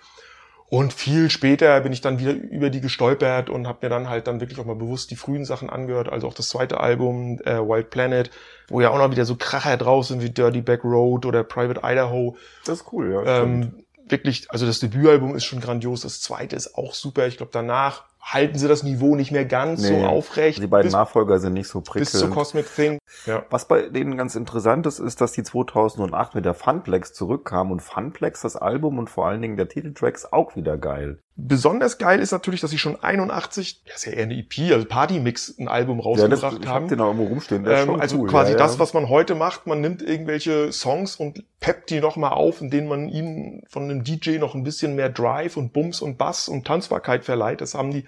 Und 0.74 0.92
viel 0.92 1.30
später 1.30 1.80
bin 1.82 1.94
ich 1.94 2.02
dann 2.02 2.18
wieder 2.18 2.32
über 2.32 2.72
die 2.72 2.82
gestolpert 2.82 3.52
und 3.52 3.68
habe 3.68 3.78
mir 3.84 3.90
dann 3.90 4.10
halt 4.10 4.26
dann 4.26 4.40
wirklich 4.40 4.60
auch 4.60 4.66
mal 4.66 4.74
bewusst 4.74 5.12
die 5.12 5.16
frühen 5.16 5.46
Sachen 5.46 5.70
angehört. 5.70 6.12
Also 6.12 6.28
auch 6.28 6.34
das 6.34 6.50
zweite 6.50 6.80
Album, 6.80 7.40
äh, 7.46 7.60
Wild 7.60 7.92
Planet, 7.92 8.32
wo 8.70 8.82
ja 8.82 8.90
auch 8.90 8.98
noch 8.98 9.12
wieder 9.12 9.26
so 9.26 9.36
Kracher 9.36 9.78
draus 9.78 10.08
sind 10.08 10.24
wie 10.24 10.32
Dirty 10.32 10.62
Back 10.62 10.84
Road 10.84 11.28
oder 11.28 11.44
Private 11.44 11.82
Idaho. 11.84 12.38
Das 12.66 12.80
ist 12.80 12.92
cool, 12.92 13.12
ja. 13.12 13.44
Ähm, 13.44 13.84
wirklich, 14.10 14.50
also 14.50 14.66
das 14.66 14.80
Debütalbum 14.80 15.36
ist 15.36 15.44
schon 15.44 15.62
grandios. 15.62 16.02
Das 16.02 16.22
zweite 16.22 16.56
ist 16.56 16.74
auch 16.76 16.96
super. 16.96 17.28
Ich 17.28 17.38
glaube, 17.38 17.52
danach 17.54 18.06
halten 18.26 18.58
sie 18.58 18.68
das 18.70 18.84
Niveau 18.84 19.16
nicht 19.16 19.32
mehr 19.32 19.44
ganz 19.46 19.82
Nee. 19.82 20.00
so 20.00 20.06
aufrecht. 20.08 20.62
die 20.62 20.68
beiden 20.68 20.88
bis, 20.88 20.94
Nachfolger 20.94 21.40
sind 21.40 21.54
nicht 21.54 21.68
so 21.68 21.82
prickelnd. 21.82 22.10
bis 22.12 22.20
zur 22.20 22.30
Cosmic 22.30 22.74
Thing. 22.74 22.98
Ja. 23.26 23.44
Was 23.50 23.68
bei 23.68 23.90
denen 23.90 24.16
ganz 24.18 24.36
interessant 24.36 24.86
ist, 24.88 25.00
ist, 25.00 25.20
dass 25.22 25.34
die 25.34 25.44
2008 25.44 26.34
mit 26.36 26.46
der 26.46 26.54
Funplex 26.54 27.14
zurückkamen 27.14 27.72
und 27.74 27.82
Funplex, 27.82 28.42
das 28.42 28.56
Album 28.56 28.98
und 28.98 29.10
vor 29.10 29.28
allen 29.28 29.42
Dingen 29.42 29.58
der 29.58 29.68
Titeltracks 29.68 30.26
auch 30.32 30.56
wieder 30.56 30.78
geil. 30.78 31.20
Besonders 31.36 31.98
geil 31.98 32.20
ist 32.20 32.32
natürlich, 32.32 32.62
dass 32.62 32.70
sie 32.70 32.78
schon 32.78 33.02
81, 33.04 33.82
ja, 33.88 33.96
ist 33.96 34.06
ja 34.06 34.12
eher 34.12 34.24
eine 34.24 34.36
EP, 34.38 34.72
also 34.72 34.86
Partymix, 34.86 35.56
ein 35.58 35.68
Album 35.68 36.00
rausgebracht 36.00 36.60
ich 36.62 36.68
haben. 36.68 36.84
hab 36.84 36.90
den 36.90 37.02
auch 37.02 37.12
immer 37.12 37.24
rumstehen. 37.24 37.64
Der 37.64 37.74
ist 37.74 37.80
Ähm, 37.82 37.86
schon 37.88 38.02
also 38.02 38.18
cool, 38.20 38.30
quasi 38.30 38.52
ja, 38.52 38.58
das, 38.58 38.76
ja. 38.76 38.80
was 38.80 38.94
man 38.94 39.10
heute 39.10 39.34
macht, 39.34 39.66
man 39.66 39.82
nimmt 39.82 40.04
irgendwelche 40.04 40.72
Songs 40.72 41.16
und 41.16 41.44
peppt 41.60 41.90
die 41.90 42.02
nochmal 42.02 42.34
auf, 42.34 42.62
indem 42.62 42.88
man 42.88 43.10
ihnen 43.10 43.64
von 43.68 43.84
einem 43.84 44.04
DJ 44.04 44.38
noch 44.38 44.54
ein 44.54 44.64
bisschen 44.64 44.96
mehr 44.96 45.10
Drive 45.10 45.58
und 45.58 45.74
Bums 45.74 46.02
und 46.02 46.18
Bass 46.20 46.48
und 46.48 46.68
Tanzbarkeit 46.68 47.26
verleiht. 47.26 47.62
Das 47.62 47.74
haben 47.74 47.90
die 47.92 48.06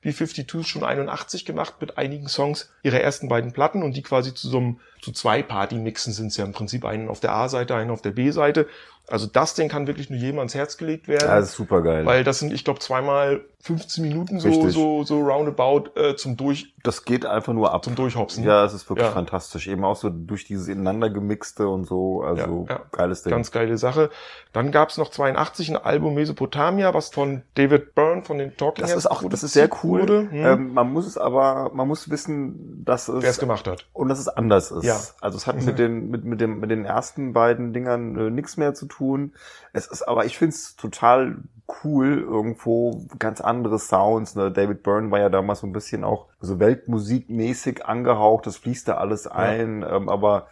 B-52s 0.00 0.64
schon 0.64 0.84
81 0.84 1.44
gemacht 1.44 1.74
mit 1.80 1.98
einigen 1.98 2.28
Songs 2.28 2.70
ihrer 2.82 3.00
ersten 3.00 3.28
beiden 3.28 3.52
Platten 3.52 3.82
und 3.82 3.96
die 3.96 4.02
quasi 4.02 4.34
zu 4.34 4.48
so 4.48 4.58
einem, 4.58 4.80
zu 5.02 5.12
zwei 5.12 5.42
Partymixen 5.42 6.12
sind 6.12 6.28
es 6.28 6.36
ja 6.36 6.44
im 6.44 6.52
Prinzip 6.52 6.84
einen 6.84 7.08
auf 7.08 7.20
der 7.20 7.32
A-Seite, 7.32 7.74
einen 7.74 7.90
auf 7.90 8.02
der 8.02 8.10
B-Seite. 8.12 8.66
Also 9.10 9.26
das 9.26 9.54
Ding 9.54 9.70
kann 9.70 9.86
wirklich 9.86 10.10
nur 10.10 10.18
jedem 10.18 10.38
ans 10.38 10.54
Herz 10.54 10.76
gelegt 10.76 11.08
werden. 11.08 11.26
Ja, 11.26 11.36
das 11.36 11.50
ist 11.50 11.54
super 11.56 11.80
geil. 11.80 12.04
Weil 12.04 12.24
das 12.24 12.40
sind, 12.40 12.52
ich 12.52 12.62
glaube, 12.62 12.80
zweimal 12.80 13.40
15 13.60 14.04
Minuten 14.06 14.38
so, 14.38 14.48
Richtig. 14.48 14.72
so, 14.72 15.02
so 15.02 15.20
roundabout 15.20 15.90
äh, 15.98 16.14
zum 16.14 16.36
Durch, 16.36 16.74
das 16.82 17.06
geht 17.06 17.24
einfach 17.24 17.54
nur 17.54 17.72
ab. 17.72 17.84
zum 17.84 17.94
Durchhopsen. 17.94 18.44
Ja, 18.44 18.64
es 18.66 18.74
ist 18.74 18.88
wirklich 18.90 19.06
Ja. 19.06 19.12
fantastisch. 19.12 19.66
Eben 19.66 19.82
auch 19.84 19.96
so 19.96 20.10
durch 20.10 20.44
dieses 20.44 20.68
ineinander 20.68 21.08
gemixte 21.08 21.68
und 21.68 21.86
so. 21.86 22.22
Also 22.22 22.66
Ja, 22.68 22.74
ja. 22.76 22.80
geiles 22.92 23.22
Ding. 23.22 23.30
Ganz 23.30 23.50
geile 23.50 23.78
Sache. 23.78 24.10
Dann 24.52 24.72
gab's 24.72 24.98
noch 24.98 25.10
82 25.10 25.70
ein 25.70 25.76
Album 25.78 26.14
Mesopotamia, 26.14 26.92
was 26.92 27.08
von 27.08 27.42
David 27.54 27.94
Byrne 27.94 28.22
von 28.24 28.36
den 28.36 28.56
Talking 28.58 28.82
das 28.82 28.94
ist 28.94 29.06
auch, 29.06 29.22
das 29.28 29.42
ist 29.42 29.54
sehr 29.54 29.70
cool. 29.82 29.87
Wurde. 29.88 30.30
Hm. 30.30 30.44
Ähm, 30.46 30.74
man 30.74 30.92
muss 30.92 31.06
es 31.06 31.18
aber, 31.18 31.70
man 31.74 31.88
muss 31.88 32.10
wissen, 32.10 32.84
dass 32.84 33.08
es 33.08 33.22
Wer 33.22 33.30
es 33.30 33.38
gemacht 33.38 33.66
hat. 33.66 33.86
und 33.92 34.08
dass 34.08 34.18
es 34.18 34.28
anders 34.28 34.70
ist. 34.70 34.84
Ja. 34.84 34.98
Also 35.20 35.36
es 35.36 35.46
hat 35.46 35.56
Mhm. 35.56 35.64
mit 35.64 35.78
den 35.78 36.10
mit 36.10 36.24
mit 36.24 36.40
dem 36.40 36.60
mit 36.60 36.70
den 36.70 36.84
ersten 36.84 37.32
beiden 37.32 37.72
Dingern 37.72 38.16
äh, 38.16 38.30
nichts 38.30 38.56
mehr 38.56 38.74
zu 38.74 38.86
tun. 38.86 39.32
Es 39.72 39.86
ist 39.86 40.02
aber 40.02 40.24
ich 40.26 40.38
find's 40.38 40.76
total 40.76 41.38
cool 41.84 42.18
irgendwo 42.20 43.04
ganz 43.18 43.40
andere 43.42 43.78
Sounds. 43.78 44.34
Ne? 44.34 44.50
David 44.50 44.82
Byrne 44.82 45.10
war 45.10 45.18
ja 45.20 45.28
damals 45.28 45.60
so 45.60 45.66
ein 45.66 45.72
bisschen 45.72 46.02
auch 46.04 46.26
so 46.40 46.58
Weltmusikmäßig 46.58 47.84
angehaucht. 47.86 48.46
Das 48.46 48.56
fließt 48.56 48.88
da 48.88 48.94
alles 48.96 49.26
ein. 49.26 49.84
Ähm, 49.88 50.08
aber 50.08 50.46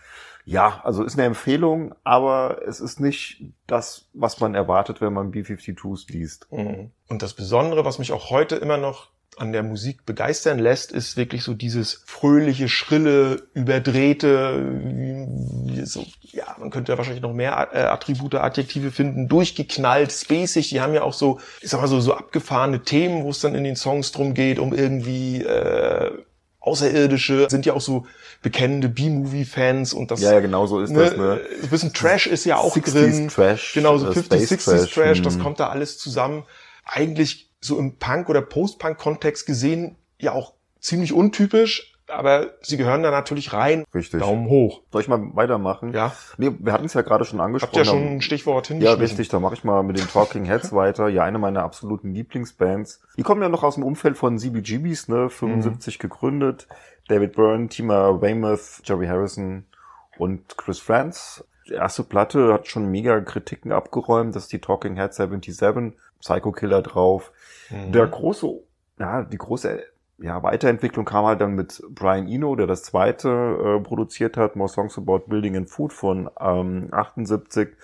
ja, 0.45 0.81
also 0.85 1.03
ist 1.03 1.15
eine 1.19 1.27
Empfehlung, 1.27 1.95
aber 2.05 2.61
es 2.69 2.81
ist 2.81 3.01
nicht 3.01 3.43
das, 3.67 4.09
was 4.13 4.39
man 4.41 4.55
erwartet, 4.55 5.01
wenn 5.01 5.13
man 5.13 5.33
B-52s 5.33 6.13
liest. 6.13 6.47
Mhm. 6.53 6.91
Und 7.09 7.23
das 7.23 7.35
Besondere, 7.35 7.85
was 7.85 7.99
mich 7.99 8.13
auch 8.13 8.31
heute 8.31 8.55
immer 8.57 8.77
noch 8.77 9.09
an 9.37 9.53
der 9.53 9.63
Musik 9.63 10.07
begeistern 10.07 10.59
lässt, 10.59 10.93
ist 10.93 11.17
wirklich 11.17 11.43
so 11.43 11.53
dieses 11.53 12.03
fröhliche, 12.07 12.69
schrille, 12.69 13.43
überdrehte, 13.53 14.65
so, 15.85 16.07
ja, 16.23 16.57
man 16.59 16.71
könnte 16.71 16.93
ja 16.93 16.99
wahrscheinlich 16.99 17.23
noch 17.23 17.35
mehr 17.35 17.69
äh, 17.73 17.81
Attribute, 17.81 18.35
Adjektive 18.37 18.91
finden, 18.91 19.29
durchgeknallt, 19.29 20.11
spacig, 20.11 20.71
die 20.71 20.81
haben 20.81 20.95
ja 20.95 21.03
auch 21.03 21.13
so, 21.13 21.39
ich 21.61 21.69
sag 21.69 21.81
mal 21.81 21.87
so, 21.87 22.01
so 22.01 22.15
abgefahrene 22.15 22.83
Themen, 22.83 23.25
wo 23.25 23.31
es 23.31 23.41
dann 23.41 23.55
in 23.55 23.65
den 23.65 23.77
Songs 23.77 24.11
drum 24.13 24.33
geht, 24.33 24.59
um 24.59 24.73
irgendwie, 24.73 25.43
äh, 25.43 26.13
Außerirdische, 26.67 27.47
sind 27.49 27.65
ja 27.65 27.75
auch 27.75 27.81
so 27.81 28.07
bekennende 28.43 28.89
B-Movie-Fans 28.89 29.93
und 29.93 30.11
das, 30.11 30.21
Ja, 30.21 30.33
ja, 30.33 30.41
genau 30.41 30.67
so 30.67 30.81
ist 30.81 30.91
ne, 30.91 30.99
das. 30.99 31.17
Ne? 31.17 31.41
ein 31.63 31.69
bisschen 31.69 31.93
Trash 31.93 32.27
ist 32.27 32.45
ja 32.45 32.57
auch 32.57 32.77
60s 32.77 32.93
drin. 32.93 33.29
Trash, 33.29 33.73
Genau, 33.75 33.97
so 33.99 34.09
äh, 34.09 34.11
50s, 34.11 34.25
Space 34.25 34.69
60s 34.69 34.93
Trash, 34.93 35.19
hm. 35.19 35.25
das 35.25 35.39
kommt 35.39 35.61
da 35.61 35.69
alles 35.69 35.97
zusammen. 35.99 36.45
Eigentlich 36.85 37.46
so 37.67 37.79
im 37.79 37.97
Punk- 37.97 38.29
oder 38.29 38.41
Post-Punk-Kontext 38.43 39.47
gesehen 39.47 39.97
ja 40.19 40.33
auch 40.33 40.55
ziemlich 40.81 41.13
untypisch, 41.13 41.93
aber 42.09 42.53
sie 42.63 42.77
gehören 42.77 43.03
da 43.03 43.11
natürlich 43.11 43.53
rein. 43.53 43.85
Richtig. 43.93 44.21
Daumen 44.21 44.49
hoch. 44.49 44.83
Soll 44.93 45.01
ich 45.03 45.09
mal 45.09 45.21
weitermachen? 45.35 45.93
Ja, 45.93 46.13
Nee, 46.39 46.53
wir 46.61 46.73
hatten 46.73 46.85
es 46.85 46.95
ja 46.95 47.03
gerade 47.03 47.25
schon 47.25 47.41
angesprochen. 47.41 47.77
habt 47.77 47.87
ihr 47.87 47.91
schon 47.91 48.07
ein 48.17 48.21
Stichwort 48.23 48.69
Ja, 48.69 48.75
hingeschmissen? 48.75 49.01
richtig, 49.03 49.29
da 49.29 49.41
mache 49.41 49.55
ich 49.55 49.65
mal 49.65 49.83
mit 49.83 49.99
den 49.99 50.07
Talking 50.07 50.45
Heads 50.45 50.73
weiter. 50.73 51.09
Ja, 51.09 51.25
eine 51.25 51.39
meiner 51.39 51.65
absoluten 51.65 52.15
Lieblingsbands. 52.15 53.01
Die 53.17 53.23
kommen 53.25 53.43
ja 53.43 53.49
noch 53.49 53.65
aus 53.65 53.75
dem 53.75 53.83
Umfeld 53.83 54.17
von 54.17 54.39
CBGBs, 54.39 55.09
ne? 55.09 55.29
75 55.31 55.99
gegründet. 55.99 56.69
David 57.09 57.35
Byrne, 57.35 57.69
Tima 57.69 58.21
Weymouth, 58.21 58.83
Jerry 58.85 59.07
Harrison 59.09 59.65
und 60.19 60.57
Chris 60.57 60.79
Franz. 60.79 61.45
Die 61.69 61.73
erste 61.75 62.05
Platte 62.05 62.53
hat 62.53 62.69
schon 62.69 62.89
mega 62.91 63.21
Kritiken 63.21 63.73
abgeräumt. 63.73 64.37
Das 64.37 64.45
ist 64.45 64.53
die 64.53 64.61
Talking 64.61 64.95
Head 64.97 65.13
77, 65.15 65.93
Psycho 66.21 66.53
Killer 66.53 66.83
drauf. 66.83 67.33
Mhm. 67.71 67.93
Der 67.93 68.07
große, 68.07 68.49
ja, 68.99 69.23
die 69.23 69.39
große 69.39 69.83
ja, 70.19 70.43
Weiterentwicklung 70.43 71.05
kam 71.05 71.27
halt 71.27 71.41
dann 71.41 71.55
mit 71.55 71.83
Brian 71.91 72.27
Eno, 72.27 72.57
der 72.57 72.67
das 72.67 72.83
zweite 72.83 73.29
äh, 73.29 73.83
produziert 73.83 74.37
hat, 74.37 74.57
More 74.57 74.69
Songs 74.69 74.97
About 74.97 75.25
Building 75.27 75.57
and 75.57 75.69
Food 75.69 75.93
von 75.93 76.31
ähm, 76.41 76.89
78. 76.91 77.77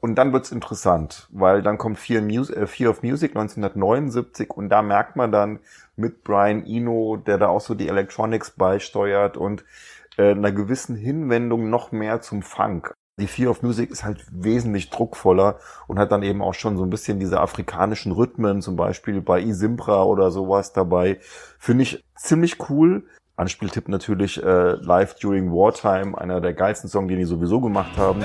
Und 0.00 0.16
dann 0.16 0.32
wird's 0.32 0.52
interessant, 0.52 1.28
weil 1.30 1.62
dann 1.62 1.78
kommt 1.78 1.98
Fear, 1.98 2.20
Mus 2.20 2.50
äh, 2.50 2.66
Fear 2.66 2.90
of 2.90 3.02
Music 3.02 3.30
1979 3.30 4.50
und 4.50 4.68
da 4.68 4.82
merkt 4.82 5.16
man 5.16 5.32
dann 5.32 5.60
mit 5.96 6.24
Brian 6.24 6.66
Eno, 6.66 7.16
der 7.16 7.38
da 7.38 7.48
auch 7.48 7.60
so 7.60 7.74
die 7.74 7.88
Electronics 7.88 8.50
beisteuert 8.50 9.38
und 9.38 9.64
äh, 10.18 10.32
einer 10.32 10.52
gewissen 10.52 10.94
Hinwendung 10.94 11.70
noch 11.70 11.90
mehr 11.90 12.20
zum 12.20 12.42
Funk. 12.42 12.92
Die 13.18 13.26
Fear 13.26 13.50
of 13.50 13.62
Music 13.62 13.90
ist 13.90 14.04
halt 14.04 14.24
wesentlich 14.30 14.90
druckvoller 14.90 15.58
und 15.88 15.98
hat 15.98 16.12
dann 16.12 16.22
eben 16.22 16.40
auch 16.40 16.54
schon 16.54 16.76
so 16.76 16.84
ein 16.84 16.90
bisschen 16.90 17.18
diese 17.18 17.40
afrikanischen 17.40 18.12
Rhythmen, 18.12 18.62
zum 18.62 18.76
Beispiel 18.76 19.20
bei 19.20 19.40
Isimpra 19.40 20.04
oder 20.04 20.30
sowas 20.30 20.72
dabei. 20.72 21.18
Finde 21.58 21.82
ich 21.82 22.04
ziemlich 22.14 22.70
cool. 22.70 23.06
Anspieltipp 23.34 23.88
natürlich 23.88 24.40
äh, 24.40 24.74
Live 24.74 25.16
During 25.16 25.50
Wartime, 25.50 26.16
einer 26.16 26.40
der 26.40 26.54
geilsten 26.54 26.88
Songs, 26.88 27.08
die 27.08 27.16
die 27.16 27.24
sowieso 27.24 27.60
gemacht 27.60 27.96
haben. 27.96 28.24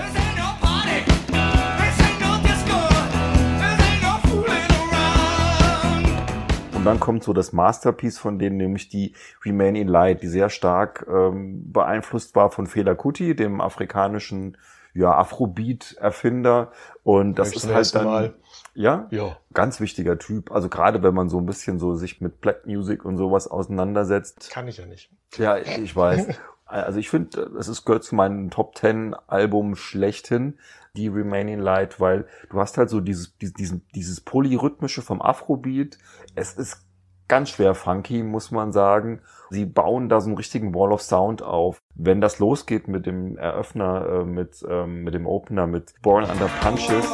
Und 6.75 6.85
dann 6.85 6.99
kommt 6.99 7.23
so 7.23 7.33
das 7.33 7.51
Masterpiece 7.51 8.19
von 8.19 8.37
denen, 8.37 8.57
nämlich 8.57 8.89
die 8.89 9.15
Remain 9.43 9.75
in 9.75 9.87
Light, 9.87 10.21
die 10.21 10.27
sehr 10.27 10.49
stark 10.49 11.07
ähm, 11.09 11.71
beeinflusst 11.71 12.35
war 12.35 12.51
von 12.51 12.67
Fela 12.67 12.93
Kuti, 12.93 13.35
dem 13.35 13.59
afrikanischen 13.59 14.57
ja, 14.93 15.13
Afrobeat-Erfinder. 15.15 16.71
Und 17.03 17.39
das 17.39 17.55
ist 17.55 17.71
halt 17.71 17.93
dann, 17.95 18.05
Mal. 18.05 18.33
ja, 18.73 19.07
ja, 19.11 19.37
ganz 19.53 19.79
wichtiger 19.79 20.17
Typ. 20.17 20.51
Also 20.51 20.69
gerade 20.69 21.03
wenn 21.03 21.13
man 21.13 21.29
so 21.29 21.37
ein 21.37 21.45
bisschen 21.45 21.79
so 21.79 21.95
sich 21.95 22.21
mit 22.21 22.41
Black 22.41 22.65
Music 22.65 23.03
und 23.05 23.17
sowas 23.17 23.47
auseinandersetzt. 23.47 24.49
Kann 24.51 24.67
ich 24.67 24.77
ja 24.77 24.85
nicht. 24.85 25.11
Ja, 25.37 25.57
ich 25.57 25.95
weiß. 25.95 26.27
Also 26.65 26.97
ich 26.97 27.09
finde, 27.09 27.51
es 27.59 27.67
ist 27.67 27.85
gehört 27.85 28.03
zu 28.03 28.15
meinem 28.15 28.49
Top 28.49 28.73
Ten 28.75 29.13
Album 29.27 29.75
schlechthin, 29.75 30.57
die 30.95 31.07
Remaining 31.07 31.59
Light, 31.59 31.99
weil 31.99 32.25
du 32.49 32.59
hast 32.59 32.77
halt 32.77 32.89
so 32.89 32.99
dieses, 32.99 33.37
dieses, 33.37 33.79
dieses 33.93 34.21
Polyrhythmische 34.21 35.01
vom 35.01 35.21
Afrobeat. 35.21 35.97
Es 36.35 36.53
ist 36.53 36.85
ganz 37.27 37.49
schwer 37.49 37.75
funky, 37.75 38.23
muss 38.23 38.51
man 38.51 38.71
sagen. 38.71 39.21
Sie 39.49 39.65
bauen 39.65 40.09
da 40.09 40.19
so 40.19 40.27
einen 40.27 40.37
richtigen 40.37 40.73
Wall 40.73 40.91
of 40.91 41.01
Sound 41.01 41.41
auf. 41.41 41.79
Wenn 41.95 42.21
das 42.21 42.39
losgeht 42.39 42.87
mit 42.87 43.05
dem 43.05 43.37
Eröffner, 43.37 44.05
äh, 44.07 44.25
mit, 44.25 44.65
ähm, 44.67 45.03
mit 45.03 45.13
dem 45.13 45.27
Opener, 45.27 45.67
mit 45.67 45.93
Born 46.01 46.25
Under 46.25 46.49
Punches. 46.61 47.05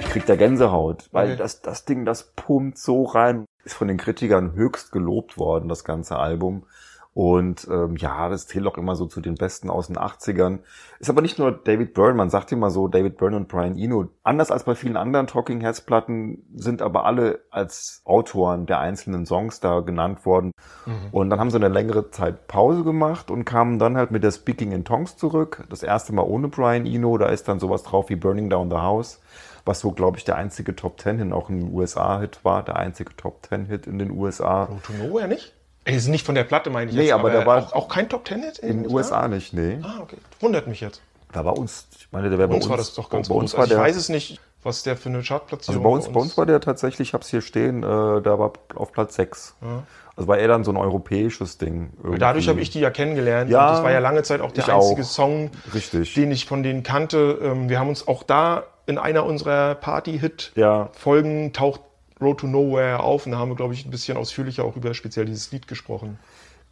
Ich 0.00 0.06
krieg 0.14 0.26
da 0.26 0.34
Gänsehaut, 0.34 1.08
weil 1.12 1.28
okay. 1.28 1.36
das, 1.36 1.62
das 1.62 1.84
Ding, 1.84 2.04
das 2.04 2.32
pumpt 2.34 2.78
so 2.78 3.04
rein. 3.04 3.44
Ist 3.64 3.74
von 3.74 3.86
den 3.86 3.98
Kritikern 3.98 4.54
höchst 4.54 4.90
gelobt 4.90 5.38
worden, 5.38 5.68
das 5.68 5.84
ganze 5.84 6.16
Album. 6.18 6.64
Und 7.12 7.66
ähm, 7.68 7.96
ja, 7.96 8.28
das 8.28 8.46
zählt 8.46 8.66
auch 8.66 8.78
immer 8.78 8.94
so 8.94 9.06
zu 9.06 9.20
den 9.20 9.34
Besten 9.34 9.68
aus 9.68 9.88
den 9.88 9.96
80ern. 9.96 10.60
Ist 11.00 11.10
aber 11.10 11.22
nicht 11.22 11.38
nur 11.38 11.50
David 11.50 11.92
Byrne, 11.92 12.14
man 12.14 12.30
sagt 12.30 12.52
immer 12.52 12.70
so, 12.70 12.86
David 12.86 13.16
Byrne 13.16 13.36
und 13.36 13.48
Brian 13.48 13.76
Eno. 13.76 14.08
Anders 14.22 14.52
als 14.52 14.64
bei 14.64 14.76
vielen 14.76 14.96
anderen 14.96 15.26
Talking 15.26 15.60
Heads 15.60 15.80
Platten 15.80 16.44
sind 16.54 16.82
aber 16.82 17.04
alle 17.04 17.40
als 17.50 18.02
Autoren 18.04 18.66
der 18.66 18.78
einzelnen 18.78 19.26
Songs 19.26 19.58
da 19.58 19.80
genannt 19.80 20.24
worden. 20.24 20.52
Mhm. 20.86 21.08
Und 21.10 21.30
dann 21.30 21.40
haben 21.40 21.50
sie 21.50 21.56
eine 21.56 21.68
längere 21.68 22.10
Zeit 22.10 22.46
Pause 22.46 22.84
gemacht 22.84 23.30
und 23.30 23.44
kamen 23.44 23.80
dann 23.80 23.96
halt 23.96 24.12
mit 24.12 24.22
der 24.22 24.30
Speaking 24.30 24.70
in 24.70 24.84
Tongues 24.84 25.16
zurück. 25.16 25.64
Das 25.68 25.82
erste 25.82 26.14
Mal 26.14 26.22
ohne 26.22 26.46
Brian 26.46 26.86
Eno, 26.86 27.18
da 27.18 27.26
ist 27.26 27.48
dann 27.48 27.58
sowas 27.58 27.82
drauf 27.82 28.08
wie 28.08 28.16
Burning 28.16 28.50
Down 28.50 28.70
the 28.70 28.76
House 28.76 29.20
was 29.66 29.80
so, 29.80 29.92
glaube 29.92 30.16
ich, 30.16 30.24
der 30.24 30.36
einzige 30.36 30.74
Top 30.74 30.96
Ten 30.96 31.18
Hit 31.18 31.32
auch 31.32 31.50
in 31.50 31.60
den 31.60 31.74
USA-Hit 31.74 32.44
war, 32.44 32.64
der 32.64 32.76
einzige 32.76 33.14
Top 33.14 33.42
Ten 33.42 33.66
Hit 33.66 33.86
in 33.86 33.98
den 33.98 34.10
USA. 34.10 34.64
Road 34.64 34.82
to 34.82 34.92
Nowhere 34.94 35.28
nicht? 35.28 35.52
Es 35.96 36.04
ist 36.04 36.08
nicht 36.08 36.26
von 36.26 36.34
der 36.34 36.44
Platte, 36.44 36.70
meine 36.70 36.90
ich 36.90 36.96
nee, 36.96 37.04
jetzt. 37.04 37.12
aber, 37.12 37.28
aber 37.28 37.38
der 37.38 37.46
war 37.46 37.58
auch, 37.58 37.72
auch 37.72 37.88
kein 37.88 38.08
Top 38.08 38.24
Ten 38.24 38.42
Hit 38.42 38.58
in 38.58 38.82
den 38.82 38.92
USA? 38.92 39.28
Nicht, 39.28 39.52
nee. 39.52 39.78
Ah, 39.82 40.00
okay. 40.02 40.16
Wundert 40.40 40.66
mich 40.66 40.80
jetzt. 40.80 41.00
Da 41.32 41.44
war 41.44 41.56
uns, 41.56 41.86
ich 41.98 42.08
meine, 42.10 42.28
der 42.28 42.38
wäre 42.38 42.48
bei 42.48 42.56
uns. 42.56 42.68
war 42.68 42.76
das 42.76 42.94
doch 42.94 43.08
ganz 43.08 43.28
bei 43.28 43.34
uns. 43.34 43.54
War 43.54 43.60
also 43.60 43.74
ich 43.74 43.80
weiß 43.80 43.96
es 43.96 44.08
nicht, 44.08 44.40
was 44.62 44.82
der 44.82 44.96
für 44.96 45.08
eine 45.08 45.22
Chartplatzierung 45.22 45.76
Also 45.76 45.88
bei 45.88 45.94
uns, 45.94 46.04
bei 46.04 46.08
uns, 46.08 46.14
bei 46.14 46.20
uns 46.20 46.38
war 46.38 46.46
der 46.46 46.60
tatsächlich, 46.60 47.08
ich 47.08 47.14
habe 47.14 47.22
es 47.22 47.30
hier 47.30 47.40
stehen, 47.40 47.82
äh, 47.82 47.86
da 47.86 48.38
war 48.38 48.52
auf 48.74 48.92
Platz 48.92 49.14
6. 49.14 49.54
Ja. 49.62 49.82
Also 50.16 50.28
war 50.28 50.38
er 50.38 50.48
dann 50.48 50.64
so 50.64 50.72
ein 50.72 50.76
europäisches 50.76 51.56
Ding. 51.56 51.90
Irgendwie. 51.98 52.18
Dadurch 52.18 52.48
habe 52.48 52.60
ich 52.60 52.70
die 52.70 52.80
ja 52.80 52.90
kennengelernt. 52.90 53.50
Ja, 53.50 53.70
das 53.70 53.82
war 53.82 53.92
ja 53.92 54.00
lange 54.00 54.22
Zeit 54.22 54.40
auch 54.40 54.52
der 54.52 54.68
einzige 54.68 55.02
auch. 55.02 55.06
Song, 55.06 55.50
Richtig. 55.72 56.14
den 56.14 56.30
ich 56.30 56.46
von 56.46 56.62
denen 56.62 56.82
kannte. 56.82 57.38
Ähm, 57.42 57.68
wir 57.68 57.78
haben 57.78 57.88
uns 57.88 58.06
auch 58.06 58.22
da 58.22 58.64
in 58.86 58.98
einer 58.98 59.24
unserer 59.24 59.76
Party-Hit-Folgen 59.76 61.44
ja. 61.44 61.50
taucht 61.52 61.80
Road 62.20 62.40
to 62.40 62.46
Nowhere 62.46 63.00
auf 63.00 63.26
und 63.26 63.32
da 63.32 63.38
haben 63.38 63.50
wir, 63.50 63.56
glaube 63.56 63.74
ich, 63.74 63.86
ein 63.86 63.90
bisschen 63.90 64.16
ausführlicher 64.16 64.64
auch 64.64 64.76
über 64.76 64.94
speziell 64.94 65.26
dieses 65.26 65.50
Lied 65.52 65.68
gesprochen. 65.68 66.18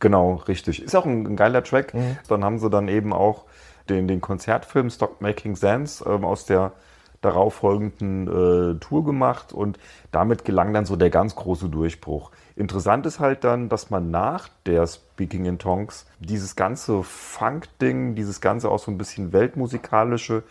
Genau, 0.00 0.34
richtig. 0.46 0.82
Ist 0.82 0.94
auch 0.94 1.06
ein, 1.06 1.26
ein 1.26 1.36
geiler 1.36 1.64
Track. 1.64 1.94
Mhm. 1.94 2.18
Dann 2.28 2.44
haben 2.44 2.58
sie 2.58 2.70
dann 2.70 2.88
eben 2.88 3.12
auch 3.12 3.44
den, 3.88 4.06
den 4.06 4.20
Konzertfilm 4.20 4.90
Stop 4.90 5.20
Making 5.20 5.56
Sense 5.56 6.04
ähm, 6.08 6.24
aus 6.24 6.44
der 6.44 6.72
darauffolgenden 7.20 8.76
äh, 8.76 8.78
Tour 8.78 9.04
gemacht 9.04 9.52
und 9.52 9.78
damit 10.12 10.44
gelang 10.44 10.72
dann 10.72 10.84
so 10.84 10.94
der 10.94 11.10
ganz 11.10 11.34
große 11.34 11.68
Durchbruch. 11.68 12.30
Interessant 12.54 13.06
ist 13.06 13.18
halt 13.18 13.42
dann, 13.42 13.68
dass 13.68 13.90
man 13.90 14.10
nach 14.10 14.48
der 14.66 14.86
Speaking 14.86 15.44
in 15.44 15.58
Tongues 15.58 16.06
dieses 16.20 16.54
ganze 16.54 17.02
Funk-Ding, 17.02 18.14
dieses 18.14 18.40
ganze 18.40 18.70
auch 18.70 18.78
so 18.78 18.92
ein 18.92 18.98
bisschen 18.98 19.32
weltmusikalische 19.32 20.44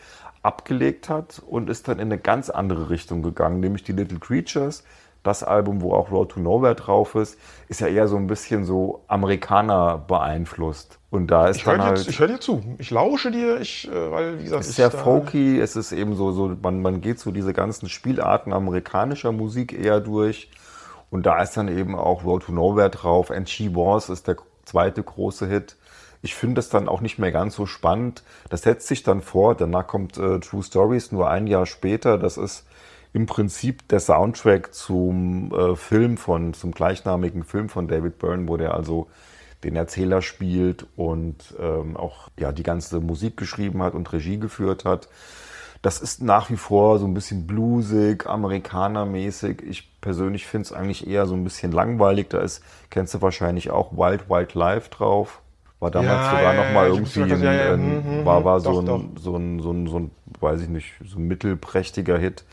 abgelegt 0.48 1.10
hat 1.10 1.42
und 1.46 1.70
ist 1.70 1.90
dann 1.90 2.00
in 2.00 2.08
eine 2.08 2.18
ganz 2.18 2.50
andere 2.50 2.90
Richtung 2.90 3.22
gegangen, 3.22 3.60
nämlich 3.60 3.84
die 3.84 3.92
Little 3.92 4.20
Creatures. 4.20 4.84
Das 5.24 5.44
Album, 5.44 5.82
wo 5.82 5.94
auch 5.94 6.10
Road 6.10 6.30
to 6.32 6.40
Nowhere 6.40 6.74
drauf 6.74 7.16
ist, 7.16 7.38
ist 7.68 7.82
ja 7.82 7.88
eher 7.88 8.08
so 8.08 8.16
ein 8.16 8.28
bisschen 8.28 8.64
so 8.64 9.04
Amerikaner 9.08 9.98
beeinflusst. 9.98 11.00
Und 11.10 11.28
da 11.28 11.48
ist 11.48 11.58
ich 11.58 11.64
dann 11.64 11.82
halt. 11.82 11.98
Jetzt, 11.98 12.08
ich 12.08 12.20
höre 12.20 12.28
dir 12.28 12.40
zu. 12.40 12.64
Ich 12.78 12.92
lausche 12.92 13.30
dir, 13.30 13.60
ich, 13.60 13.92
äh, 13.92 14.12
weil, 14.12 14.40
wie 14.40 14.44
gesagt. 14.44 14.62
Es 14.62 14.70
ist 14.70 14.78
sehr 14.78 14.90
folky, 14.90 15.60
es 15.60 15.76
ist 15.76 15.92
eben 15.92 16.16
so, 16.16 16.32
so 16.32 16.56
man, 16.62 16.82
man 16.82 17.02
geht 17.02 17.20
so 17.20 17.32
diese 17.32 17.52
ganzen 17.52 17.90
Spielarten 17.90 18.54
amerikanischer 18.54 19.34
Musik 19.34 19.74
eher 19.74 20.00
durch. 20.00 20.50
Und 21.10 21.26
da 21.26 21.42
ist 21.42 21.58
dann 21.58 21.68
eben 21.68 21.94
auch 21.96 22.24
Road 22.24 22.44
to 22.44 22.54
Nowhere 22.54 22.90
drauf. 22.90 23.30
And 23.30 23.50
She 23.50 23.76
Was 23.76 24.08
ist 24.08 24.30
der 24.30 24.38
zweite 24.64 25.04
große 25.04 25.46
Hit. 25.46 25.76
Ich 26.22 26.36
finde 26.36 26.56
das 26.56 26.70
dann 26.70 26.88
auch 26.90 27.02
nicht 27.02 27.20
mehr 27.20 27.32
ganz 27.32 27.56
so 27.56 27.66
spannend. 27.66 28.24
Das 28.50 28.64
setzt 28.64 28.88
sich 28.88 29.04
dann 29.04 29.22
vor. 29.22 29.56
Danach 29.56 29.88
kommt 29.88 30.18
äh, 30.18 30.40
True 30.40 30.64
Stories 30.64 31.12
nur 31.12 31.30
ein 31.30 31.48
Jahr 31.48 31.66
später. 31.66 32.18
Das 32.18 32.38
ist 32.38 32.66
im 33.14 33.26
Prinzip 33.26 33.88
der 33.88 34.00
Soundtrack 34.00 34.74
zum 34.74 35.52
äh, 35.54 35.76
Film 35.76 36.18
von, 36.18 36.54
zum 36.54 36.72
gleichnamigen 36.72 37.44
Film 37.44 37.70
von 37.70 37.88
David 37.88 38.20
Byrne, 38.20 38.48
wo 38.48 38.58
der 38.58 38.74
also 38.74 39.08
den 39.64 39.76
Erzähler 39.76 40.22
spielt 40.22 40.86
und 40.96 41.56
ähm, 41.60 41.98
auch 41.98 42.30
ja 42.38 42.52
die 42.52 42.64
ganze 42.64 43.00
Musik 43.00 43.38
geschrieben 43.38 43.82
hat 43.82 43.96
und 43.96 44.12
Regie 44.14 44.40
geführt 44.40 44.86
hat. 44.86 45.10
Das 45.82 46.00
ist 46.00 46.22
nach 46.22 46.50
wie 46.50 46.58
vor 46.58 47.00
so 47.00 47.06
ein 47.06 47.14
bisschen 47.14 47.48
bluesig, 47.48 48.28
amerikanermäßig. 48.28 49.62
Ich 49.64 50.00
persönlich 50.02 50.46
finde 50.46 50.66
es 50.66 50.74
eigentlich 50.74 51.08
eher 51.08 51.26
so 51.26 51.36
ein 51.36 51.44
bisschen 51.44 51.72
langweilig. 51.72 52.30
Da 52.30 52.40
ist, 52.40 52.64
kennst 52.90 53.14
du 53.14 53.22
wahrscheinlich 53.22 53.70
auch 53.70 53.94
Wild 53.94 54.30
Wild 54.30 54.54
Life 54.54 54.90
drauf. 54.90 55.42
War 55.80 55.92
damals 55.92 56.12
ja, 56.12 56.30
sogar 56.32 56.54
ja, 56.56 56.64
noch 56.64 56.74
mal 56.74 56.88
irgendwie 56.88 57.22
ein, 57.22 57.44
ja, 57.44 57.74
ein, 57.74 58.26
war, 58.26 58.44
war 58.44 58.60
doch, 58.60 58.74
so, 58.74 58.80
ein, 58.80 58.86
doch. 58.86 59.02
so 59.22 59.36
ein, 59.36 59.60
so 59.60 59.72
ein, 59.72 59.88
so 59.88 60.00
ein, 60.00 60.12
weiß 60.40 60.62
ich 60.62 60.70
nicht, 60.70 60.94
so 61.06 61.20
ein 61.20 61.28
mittelprächtiger 61.28 62.18
Hit. 62.18 62.46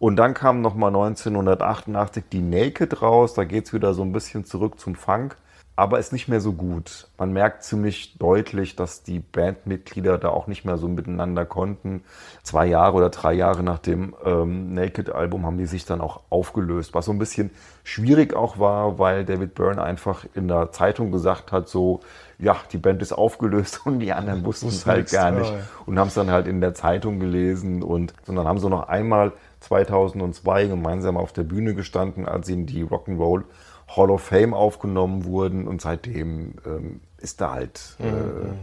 Und 0.00 0.16
dann 0.16 0.34
kam 0.34 0.60
noch 0.60 0.74
mal 0.74 0.88
1988 0.88 2.24
die 2.32 2.42
Naked 2.42 3.00
raus. 3.00 3.34
Da 3.34 3.44
geht's 3.44 3.72
wieder 3.72 3.94
so 3.94 4.02
ein 4.02 4.12
bisschen 4.12 4.44
zurück 4.44 4.80
zum 4.80 4.96
Funk 4.96 5.36
aber 5.76 5.98
ist 5.98 6.12
nicht 6.12 6.28
mehr 6.28 6.40
so 6.40 6.52
gut. 6.52 7.08
Man 7.18 7.32
merkt 7.32 7.64
ziemlich 7.64 8.16
deutlich, 8.18 8.76
dass 8.76 9.02
die 9.02 9.18
Bandmitglieder 9.18 10.18
da 10.18 10.28
auch 10.28 10.46
nicht 10.46 10.64
mehr 10.64 10.76
so 10.76 10.86
miteinander 10.86 11.44
konnten. 11.44 12.04
Zwei 12.44 12.66
Jahre 12.66 12.94
oder 12.94 13.10
drei 13.10 13.32
Jahre 13.32 13.64
nach 13.64 13.80
dem 13.80 14.14
ähm, 14.24 14.72
Naked-Album 14.74 15.44
haben 15.44 15.58
die 15.58 15.66
sich 15.66 15.84
dann 15.84 16.00
auch 16.00 16.20
aufgelöst, 16.30 16.94
was 16.94 17.06
so 17.06 17.12
ein 17.12 17.18
bisschen 17.18 17.50
schwierig 17.82 18.34
auch 18.34 18.60
war, 18.60 19.00
weil 19.00 19.24
David 19.24 19.56
Byrne 19.56 19.82
einfach 19.82 20.24
in 20.34 20.46
der 20.46 20.70
Zeitung 20.70 21.10
gesagt 21.10 21.50
hat, 21.50 21.68
so, 21.68 22.00
ja, 22.38 22.56
die 22.70 22.78
Band 22.78 23.02
ist 23.02 23.12
aufgelöst 23.12 23.80
und 23.84 23.98
die 23.98 24.12
anderen 24.12 24.44
wussten 24.44 24.68
es 24.68 24.86
halt 24.86 25.10
gar 25.10 25.32
nicht 25.32 25.52
und 25.86 25.98
haben 25.98 26.08
es 26.08 26.14
dann 26.14 26.30
halt 26.30 26.46
in 26.46 26.60
der 26.60 26.74
Zeitung 26.74 27.18
gelesen 27.18 27.82
und, 27.82 28.14
und 28.28 28.36
dann 28.36 28.46
haben 28.46 28.60
sie 28.60 28.70
noch 28.70 28.88
einmal 28.88 29.32
2002 29.58 30.66
gemeinsam 30.66 31.16
auf 31.16 31.32
der 31.32 31.42
Bühne 31.42 31.74
gestanden, 31.74 32.28
als 32.28 32.46
sie 32.46 32.52
in 32.52 32.66
die 32.66 32.84
Rock'n'Roll 32.84 33.42
Hall 33.88 34.10
of 34.10 34.22
Fame 34.22 34.54
aufgenommen 34.54 35.24
wurden 35.24 35.68
und 35.68 35.80
seitdem 35.80 36.54
ähm, 36.66 37.00
ist 37.18 37.40
da 37.40 37.52
halt 37.52 37.96
äh, 38.00 38.04
mhm. 38.04 38.58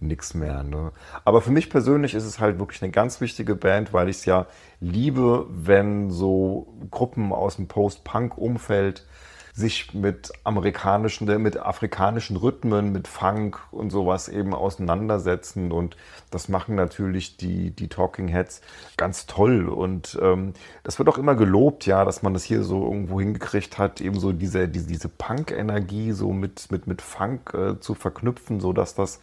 nichts 0.00 0.34
mehr. 0.34 0.62
Ne? 0.62 0.92
Aber 1.24 1.40
für 1.40 1.50
mich 1.50 1.70
persönlich 1.70 2.14
ist 2.14 2.24
es 2.24 2.40
halt 2.40 2.58
wirklich 2.58 2.82
eine 2.82 2.92
ganz 2.92 3.20
wichtige 3.20 3.54
Band, 3.54 3.92
weil 3.92 4.08
ich 4.08 4.16
es 4.18 4.24
ja 4.24 4.46
liebe, 4.80 5.46
wenn 5.50 6.10
so 6.10 6.72
Gruppen 6.90 7.32
aus 7.32 7.56
dem 7.56 7.68
Post-Punk-Umfeld 7.68 9.06
sich 9.54 9.92
mit 9.92 10.32
amerikanischen, 10.44 11.26
mit 11.42 11.58
afrikanischen 11.58 12.36
Rhythmen, 12.36 12.90
mit 12.90 13.06
Funk 13.06 13.60
und 13.70 13.90
sowas 13.90 14.28
eben 14.28 14.54
auseinandersetzen. 14.54 15.72
Und 15.72 15.96
das 16.30 16.48
machen 16.48 16.74
natürlich 16.74 17.36
die, 17.36 17.70
die 17.70 17.88
Talking 17.88 18.28
Heads 18.28 18.62
ganz 18.96 19.26
toll. 19.26 19.68
Und 19.68 20.18
ähm, 20.22 20.54
das 20.84 20.98
wird 20.98 21.10
auch 21.10 21.18
immer 21.18 21.34
gelobt, 21.34 21.84
ja, 21.84 22.04
dass 22.06 22.22
man 22.22 22.32
das 22.32 22.44
hier 22.44 22.62
so 22.62 22.82
irgendwo 22.82 23.20
hingekriegt 23.20 23.76
hat, 23.76 24.00
eben 24.00 24.18
so 24.18 24.32
diese, 24.32 24.68
diese, 24.68 24.86
diese 24.86 25.08
Punk-Energie 25.10 26.12
so 26.12 26.32
mit, 26.32 26.70
mit, 26.70 26.86
mit 26.86 27.02
Funk 27.02 27.52
äh, 27.52 27.78
zu 27.78 27.94
verknüpfen, 27.94 28.58
so 28.58 28.72
dass 28.72 28.94
das 28.94 29.20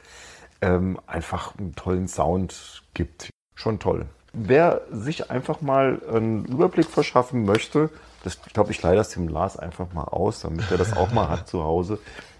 ähm, 0.61 0.99
einfach 1.07 1.57
einen 1.57 1.73
tollen 1.73 2.07
Sound 2.07 2.83
gibt. 2.93 3.29
Schon 3.55 3.79
toll. 3.79 4.05
Wer 4.33 4.81
sich 4.91 5.31
einfach 5.31 5.61
mal 5.61 5.99
einen 6.07 6.45
Überblick 6.45 6.85
verschaffen 6.85 7.45
möchte, 7.45 7.89
das 8.23 8.41
glaube 8.53 8.71
ich 8.71 8.81
leider 8.81 9.03
dem 9.03 9.27
Lars 9.27 9.57
einfach 9.57 9.93
mal 9.93 10.03
aus, 10.03 10.41
damit 10.41 10.69
er 10.71 10.77
das 10.77 10.95
auch 10.95 11.11
mal 11.11 11.29
hat 11.29 11.47
zu 11.47 11.63
Hause, 11.63 11.99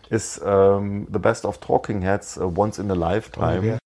ist 0.09 0.41
ähm, 0.45 1.07
The 1.12 1.19
Best 1.19 1.45
of 1.45 1.59
Talking 1.59 2.01
Heads 2.01 2.38
uh, 2.38 2.53
Once 2.55 2.79
in 2.79 2.89
a 2.91 2.95
Lifetime. 2.95 3.77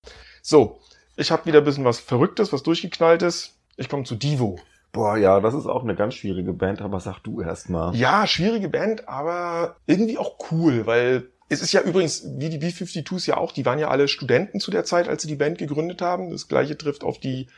So, 0.42 0.80
ich 1.16 1.30
habe 1.30 1.46
wieder 1.46 1.58
ein 1.58 1.64
bisschen 1.64 1.84
was 1.84 2.00
Verrücktes, 2.00 2.52
was 2.52 2.62
durchgeknalltes. 2.62 3.54
Ich 3.76 3.88
komme 3.88 4.04
zu 4.04 4.14
Divo. 4.14 4.58
Boah, 4.92 5.16
ja, 5.16 5.40
das 5.40 5.54
ist 5.54 5.66
auch 5.66 5.82
eine 5.82 5.96
ganz 5.96 6.14
schwierige 6.14 6.52
Band, 6.52 6.80
aber 6.80 7.00
sag 7.00 7.18
du 7.20 7.40
erst 7.40 7.68
mal. 7.68 7.94
Ja, 7.96 8.26
schwierige 8.26 8.68
Band, 8.68 9.08
aber 9.08 9.76
irgendwie 9.86 10.18
auch 10.18 10.36
cool, 10.50 10.86
weil 10.86 11.28
es 11.48 11.62
ist 11.62 11.72
ja 11.72 11.82
übrigens, 11.82 12.24
wie 12.36 12.48
die 12.48 12.58
B-52s 12.58 13.28
ja 13.28 13.36
auch, 13.36 13.52
die 13.52 13.66
waren 13.66 13.78
ja 13.78 13.88
alle 13.88 14.08
Studenten 14.08 14.60
zu 14.60 14.70
der 14.70 14.84
Zeit, 14.84 15.08
als 15.08 15.22
sie 15.22 15.28
die 15.28 15.36
Band 15.36 15.58
gegründet 15.58 16.00
haben. 16.00 16.30
Das 16.30 16.48
gleiche 16.48 16.78
trifft 16.78 17.04
auf 17.04 17.18
die 17.18 17.48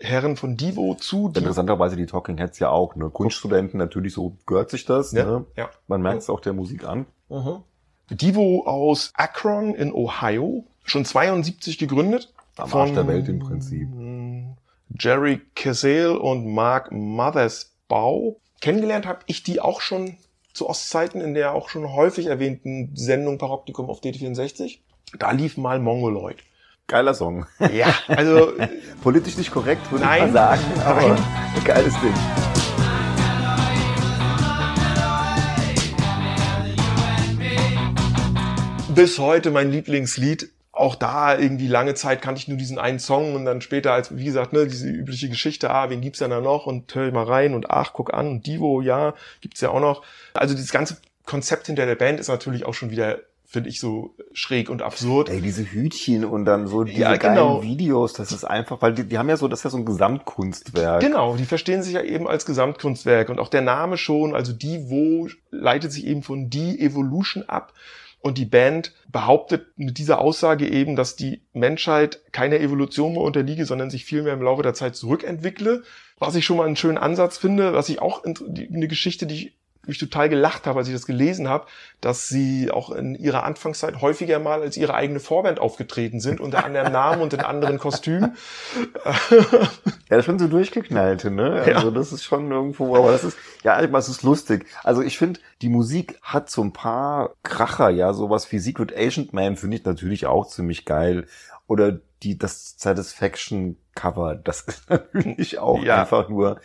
Herren 0.00 0.36
von 0.36 0.56
Divo 0.56 0.94
zu. 0.94 1.28
Die 1.28 1.38
Interessanterweise 1.38 1.96
die 1.96 2.06
Talking 2.06 2.38
Heads 2.38 2.58
ja 2.58 2.70
auch. 2.70 2.96
Ne? 2.96 3.10
Kunststudenten 3.10 3.78
natürlich, 3.78 4.12
so 4.12 4.36
gehört 4.46 4.70
sich 4.70 4.84
das. 4.84 5.12
Ja, 5.12 5.24
ne? 5.24 5.46
ja. 5.56 5.70
Man 5.88 6.02
merkt 6.02 6.22
es 6.22 6.30
auch 6.30 6.40
der 6.40 6.52
Musik 6.52 6.84
an. 6.84 7.06
Mhm. 7.28 7.62
Divo 8.10 8.64
aus 8.66 9.12
Akron 9.14 9.74
in 9.74 9.92
Ohio, 9.92 10.64
schon 10.84 11.04
72 11.04 11.78
gegründet. 11.78 12.32
Am 12.56 12.72
Arsch 12.72 12.92
der 12.92 13.06
Welt 13.06 13.28
im 13.28 13.38
Prinzip. 13.38 13.88
Jerry 14.98 15.40
Casale 15.54 16.18
und 16.18 16.46
Mark 16.46 16.92
Mothersbaugh. 16.92 18.36
Kennengelernt 18.60 19.06
habe 19.06 19.20
ich 19.26 19.42
die 19.42 19.60
auch 19.60 19.80
schon 19.80 20.16
zu 20.54 20.68
Ostzeiten 20.68 21.20
in 21.20 21.34
der 21.34 21.52
auch 21.52 21.68
schon 21.68 21.92
häufig 21.92 22.26
erwähnten 22.26 22.90
Sendung 22.94 23.36
Paroptikum 23.36 23.90
auf 23.90 24.00
DT64. 24.00 24.78
Da 25.18 25.32
lief 25.32 25.56
mal 25.56 25.78
Mongoloid. 25.78 26.38
Geiler 26.88 27.14
Song. 27.14 27.46
Ja, 27.72 27.94
also 28.06 28.52
Politisch 29.02 29.36
nicht 29.36 29.50
korrekt, 29.50 29.90
würde 29.90 30.04
ich 30.04 30.10
Nein. 30.10 30.32
mal 30.32 30.32
sagen, 30.32 30.62
aber 30.84 31.08
Nein. 31.08 31.24
ein 31.56 31.64
geiles 31.64 31.94
Ding. 32.00 32.14
bis 38.96 39.18
heute 39.18 39.50
mein 39.50 39.70
Lieblingslied. 39.70 40.50
Auch 40.72 40.94
da 40.94 41.38
irgendwie 41.38 41.68
lange 41.68 41.94
Zeit 41.94 42.22
kannte 42.22 42.40
ich 42.40 42.48
nur 42.48 42.56
diesen 42.56 42.78
einen 42.78 42.98
Song 42.98 43.34
und 43.34 43.44
dann 43.44 43.60
später 43.60 43.92
als, 43.92 44.16
wie 44.16 44.24
gesagt, 44.24 44.54
ne, 44.54 44.66
diese 44.66 44.88
übliche 44.88 45.28
Geschichte, 45.28 45.70
ah, 45.70 45.90
wen 45.90 46.00
gibt's 46.00 46.20
denn 46.20 46.30
da 46.30 46.40
noch 46.40 46.66
und 46.66 46.94
hör 46.94 47.06
ich 47.06 47.12
mal 47.12 47.24
rein 47.24 47.54
und 47.54 47.70
ach, 47.70 47.92
guck 47.92 48.14
an 48.14 48.26
und 48.26 48.46
Divo, 48.46 48.80
ja, 48.80 49.14
gibt's 49.42 49.60
ja 49.60 49.68
auch 49.68 49.80
noch. 49.80 50.02
Also 50.32 50.54
dieses 50.54 50.72
ganze 50.72 50.96
Konzept 51.26 51.66
hinter 51.66 51.84
der 51.84 51.94
Band 51.94 52.20
ist 52.20 52.28
natürlich 52.28 52.64
auch 52.64 52.72
schon 52.72 52.90
wieder, 52.90 53.18
finde 53.48 53.68
ich, 53.70 53.80
so 53.80 54.14
schräg 54.32 54.68
und 54.70 54.82
absurd. 54.82 55.28
Ey, 55.28 55.40
diese 55.40 55.64
Hütchen 55.64 56.24
und 56.24 56.44
dann 56.44 56.66
so 56.66 56.84
diese 56.84 57.00
Ja, 57.00 57.16
genau. 57.16 57.62
Videos, 57.62 58.12
das 58.12 58.32
ist 58.32 58.44
einfach, 58.44 58.82
weil 58.82 58.94
die, 58.94 59.04
die 59.04 59.18
haben 59.18 59.28
ja 59.28 59.36
so, 59.36 59.48
das 59.48 59.60
ist 59.60 59.64
ja 59.64 59.70
so 59.70 59.76
ein 59.78 59.84
Gesamtkunstwerk. 59.86 61.00
Genau, 61.00 61.36
die 61.36 61.44
verstehen 61.44 61.82
sich 61.82 61.94
ja 61.94 62.02
eben 62.02 62.26
als 62.28 62.46
Gesamtkunstwerk 62.46 63.28
und 63.28 63.38
auch 63.38 63.48
der 63.48 63.62
Name 63.62 63.96
schon, 63.96 64.34
also 64.34 64.52
Divo 64.52 65.28
leitet 65.50 65.92
sich 65.92 66.06
eben 66.06 66.22
von 66.22 66.50
Die 66.50 66.80
Evolution 66.80 67.44
ab. 67.48 67.72
Und 68.22 68.38
die 68.38 68.44
Band 68.46 68.92
behauptet 69.12 69.66
mit 69.76 69.98
dieser 69.98 70.18
Aussage 70.20 70.66
eben, 70.68 70.96
dass 70.96 71.14
die 71.14 71.42
Menschheit 71.52 72.22
keiner 72.32 72.56
Evolution 72.58 73.12
mehr 73.12 73.22
unterliege, 73.22 73.66
sondern 73.66 73.88
sich 73.88 74.04
vielmehr 74.04 74.32
im 74.32 74.42
Laufe 74.42 74.62
der 74.64 74.74
Zeit 74.74 74.96
zurückentwickle. 74.96 75.84
Was 76.18 76.34
ich 76.34 76.44
schon 76.44 76.56
mal 76.56 76.66
einen 76.66 76.74
schönen 76.76 76.98
Ansatz 76.98 77.38
finde, 77.38 77.72
was 77.74 77.88
ich 77.88 78.00
auch 78.02 78.22
die- 78.48 78.68
eine 78.68 78.88
Geschichte, 78.88 79.26
die 79.26 79.34
ich 79.34 79.55
mich 79.88 79.98
total 79.98 80.28
gelacht 80.28 80.66
habe, 80.66 80.78
als 80.78 80.88
ich 80.88 80.94
das 80.94 81.06
gelesen 81.06 81.48
habe, 81.48 81.66
dass 82.00 82.28
sie 82.28 82.70
auch 82.70 82.90
in 82.90 83.14
ihrer 83.14 83.44
Anfangszeit 83.44 84.00
häufiger 84.00 84.38
mal 84.38 84.62
als 84.62 84.76
ihre 84.76 84.94
eigene 84.94 85.20
Vorband 85.20 85.58
aufgetreten 85.60 86.20
sind, 86.20 86.40
unter 86.40 86.64
anderem 86.64 86.92
Namen 86.92 87.22
und 87.22 87.32
in 87.32 87.40
anderen 87.40 87.78
Kostümen. 87.78 88.36
Ja, 90.10 90.22
schon 90.22 90.38
so 90.38 90.46
durchgeknallte, 90.48 91.30
ne? 91.30 91.64
Ja. 91.66 91.76
Also 91.76 91.90
das 91.90 92.12
ist 92.12 92.24
schon 92.24 92.50
irgendwo, 92.50 92.96
aber 92.96 93.10
das 93.12 93.24
ist, 93.24 93.36
ja, 93.64 93.80
ich 93.82 93.90
meine, 93.90 93.98
es 93.98 94.08
ist 94.08 94.22
lustig. 94.22 94.66
Also 94.84 95.02
ich 95.02 95.18
finde, 95.18 95.40
die 95.62 95.68
Musik 95.68 96.18
hat 96.22 96.48
so 96.50 96.62
ein 96.62 96.72
paar 96.72 97.34
Kracher, 97.42 97.90
ja, 97.90 98.12
sowas 98.12 98.50
wie 98.52 98.58
Secret 98.58 98.96
Agent 98.96 99.32
Man 99.32 99.56
finde 99.56 99.76
ich 99.76 99.84
natürlich 99.84 100.26
auch 100.26 100.46
ziemlich 100.46 100.84
geil. 100.84 101.26
Oder 101.66 101.98
die, 102.22 102.38
das 102.38 102.74
Satisfaction 102.78 103.76
Cover, 103.94 104.36
das 104.36 104.60
ist 104.66 104.88
natürlich 104.88 105.58
auch 105.58 105.82
Ja. 105.82 106.00
einfach 106.02 106.28
nur 106.28 106.60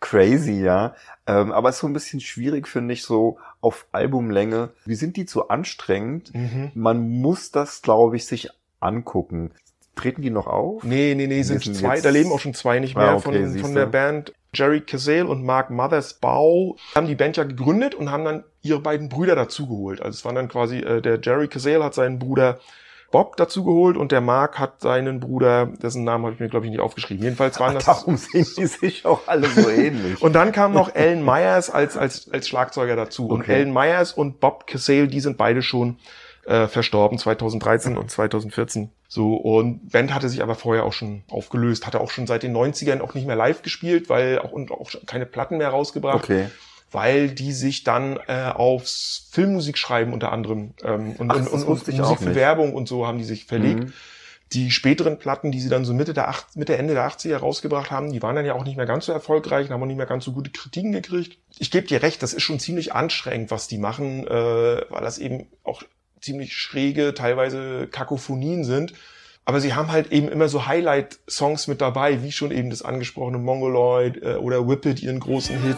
crazy, 0.00 0.62
ja. 0.62 0.94
Ähm, 1.26 1.52
aber 1.52 1.68
es 1.68 1.76
ist 1.76 1.80
so 1.80 1.86
ein 1.86 1.92
bisschen 1.92 2.20
schwierig, 2.20 2.68
finde 2.68 2.94
ich, 2.94 3.02
so 3.02 3.38
auf 3.60 3.86
Albumlänge. 3.92 4.70
Wie 4.84 4.94
sind 4.94 5.16
die 5.16 5.26
zu 5.26 5.48
anstrengend? 5.48 6.32
Mhm. 6.34 6.70
Man 6.74 7.08
muss 7.08 7.50
das, 7.50 7.82
glaube 7.82 8.16
ich, 8.16 8.26
sich 8.26 8.48
angucken. 8.80 9.50
Treten 9.96 10.22
die 10.22 10.30
noch 10.30 10.46
auf? 10.46 10.84
Nee, 10.84 11.14
nee, 11.16 11.26
nee, 11.26 11.42
sind 11.42 11.62
zwei, 11.74 11.94
jetzt- 11.96 12.04
da 12.04 12.10
leben 12.10 12.30
auch 12.30 12.38
schon 12.38 12.54
zwei 12.54 12.78
nicht 12.78 12.96
Ah, 12.96 13.00
mehr 13.00 13.16
okay, 13.16 13.44
von, 13.46 13.58
von 13.58 13.74
der 13.74 13.86
Band. 13.86 14.32
Jerry 14.54 14.80
Casale 14.80 15.26
und 15.26 15.44
Mark 15.44 15.68
Mothersbaugh 15.70 16.76
haben 16.94 17.06
die 17.06 17.14
Band 17.16 17.36
ja 17.36 17.44
gegründet 17.44 17.94
und 17.94 18.10
haben 18.10 18.24
dann 18.24 18.44
ihre 18.62 18.80
beiden 18.80 19.08
Brüder 19.08 19.34
dazugeholt. 19.34 20.00
Also 20.00 20.16
es 20.16 20.24
waren 20.24 20.36
dann 20.36 20.48
quasi, 20.48 20.78
äh, 20.78 21.02
der 21.02 21.20
Jerry 21.20 21.48
Casale 21.48 21.84
hat 21.84 21.94
seinen 21.94 22.18
Bruder 22.18 22.58
Bob 23.10 23.36
dazugeholt 23.36 23.96
und 23.96 24.12
der 24.12 24.20
Mark 24.20 24.58
hat 24.58 24.80
seinen 24.80 25.20
Bruder, 25.20 25.66
dessen 25.66 26.04
Namen 26.04 26.24
habe 26.24 26.34
ich 26.34 26.40
mir 26.40 26.48
glaube 26.48 26.66
ich 26.66 26.70
nicht 26.70 26.80
aufgeschrieben. 26.80 27.22
Jedenfalls 27.24 27.58
waren 27.58 27.74
das... 27.74 27.84
Darum 27.84 28.16
sehen 28.16 28.46
die 28.56 28.66
sich 28.66 29.06
auch 29.06 29.22
alle 29.26 29.48
so 29.48 29.68
ähnlich. 29.70 30.20
Und 30.20 30.34
dann 30.34 30.52
kam 30.52 30.74
noch 30.74 30.94
Alan 30.94 31.24
Myers 31.24 31.70
als, 31.70 31.96
als, 31.96 32.30
als 32.30 32.48
Schlagzeuger 32.48 32.96
dazu. 32.96 33.28
Und 33.28 33.40
Okay. 33.40 33.54
Alan 33.54 33.72
Myers 33.72 34.12
und 34.12 34.40
Bob 34.40 34.66
Casale, 34.66 35.08
die 35.08 35.20
sind 35.20 35.38
beide 35.38 35.62
schon 35.62 35.96
äh, 36.44 36.66
verstorben, 36.66 37.18
2013 37.18 37.96
und 37.96 38.10
2014. 38.10 38.90
So, 39.06 39.34
und 39.34 39.90
Band 39.90 40.14
hatte 40.14 40.28
sich 40.28 40.42
aber 40.42 40.54
vorher 40.54 40.84
auch 40.84 40.92
schon 40.92 41.22
aufgelöst, 41.30 41.86
hatte 41.86 42.00
auch 42.00 42.10
schon 42.10 42.26
seit 42.26 42.42
den 42.42 42.54
90ern 42.54 43.00
auch 43.00 43.14
nicht 43.14 43.26
mehr 43.26 43.36
live 43.36 43.62
gespielt, 43.62 44.08
weil 44.08 44.38
auch, 44.38 44.52
und 44.52 44.70
auch 44.70 44.90
keine 45.06 45.24
Platten 45.24 45.56
mehr 45.58 45.70
rausgebracht, 45.70 46.24
Okay. 46.24 46.46
Weil 46.90 47.30
die 47.30 47.52
sich 47.52 47.84
dann 47.84 48.18
äh, 48.28 48.50
aufs 48.54 49.28
Filmmusikschreiben 49.32 50.12
unter 50.12 50.32
anderem 50.32 50.74
ähm, 50.82 51.12
und, 51.18 51.30
Ach, 51.30 51.36
und, 51.36 51.48
und, 51.48 51.64
und 51.64 51.98
Musik 51.98 52.18
für. 52.18 52.34
Werbung 52.34 52.74
und 52.74 52.88
so 52.88 53.06
haben 53.06 53.18
die 53.18 53.24
sich 53.24 53.44
verlegt 53.44 53.84
Mhm. 53.84 53.92
die 54.52 54.70
späteren 54.70 55.18
Platten, 55.18 55.52
die 55.52 55.60
sie 55.60 55.68
dann 55.68 55.84
so 55.84 55.92
Mitte 55.92 56.14
der, 56.14 56.28
acht, 56.28 56.56
Mitte, 56.56 56.78
Ende 56.78 56.94
der 56.94 57.06
80er 57.06 57.36
rausgebracht 57.36 57.90
haben, 57.90 58.10
die 58.12 58.22
waren 58.22 58.34
dann 58.34 58.46
ja 58.46 58.54
auch 58.54 58.64
nicht 58.64 58.76
mehr 58.78 58.86
ganz 58.86 59.04
so 59.04 59.12
erfolgreich 59.12 59.66
und 59.66 59.74
haben 59.74 59.82
auch 59.82 59.86
nicht 59.86 59.98
mehr 59.98 60.06
ganz 60.06 60.24
so 60.24 60.32
gute 60.32 60.50
Kritiken 60.50 60.92
gekriegt. 60.92 61.38
Ich 61.58 61.70
gebe 61.70 61.86
dir 61.86 62.02
recht, 62.02 62.22
das 62.22 62.32
ist 62.32 62.42
schon 62.42 62.58
ziemlich 62.58 62.94
anstrengend, 62.94 63.50
was 63.50 63.68
die 63.68 63.76
machen, 63.76 64.26
äh, 64.26 64.30
weil 64.30 65.02
das 65.02 65.18
eben 65.18 65.48
auch 65.64 65.82
ziemlich 66.22 66.54
schräge, 66.54 67.12
teilweise 67.12 67.86
Kakophonien 67.88 68.64
sind. 68.64 68.94
Aber 69.44 69.60
sie 69.60 69.74
haben 69.74 69.92
halt 69.92 70.12
eben 70.12 70.28
immer 70.28 70.48
so 70.48 70.66
Highlight-Songs 70.66 71.68
mit 71.68 71.80
dabei, 71.80 72.22
wie 72.22 72.32
schon 72.32 72.50
eben 72.50 72.70
das 72.70 72.82
angesprochene 72.82 73.38
Mongoloid 73.38 74.22
äh, 74.22 74.34
oder 74.36 74.66
Whip 74.66 74.86
It, 74.86 75.02
ihren 75.02 75.20
großen 75.20 75.62
Hit. 75.62 75.76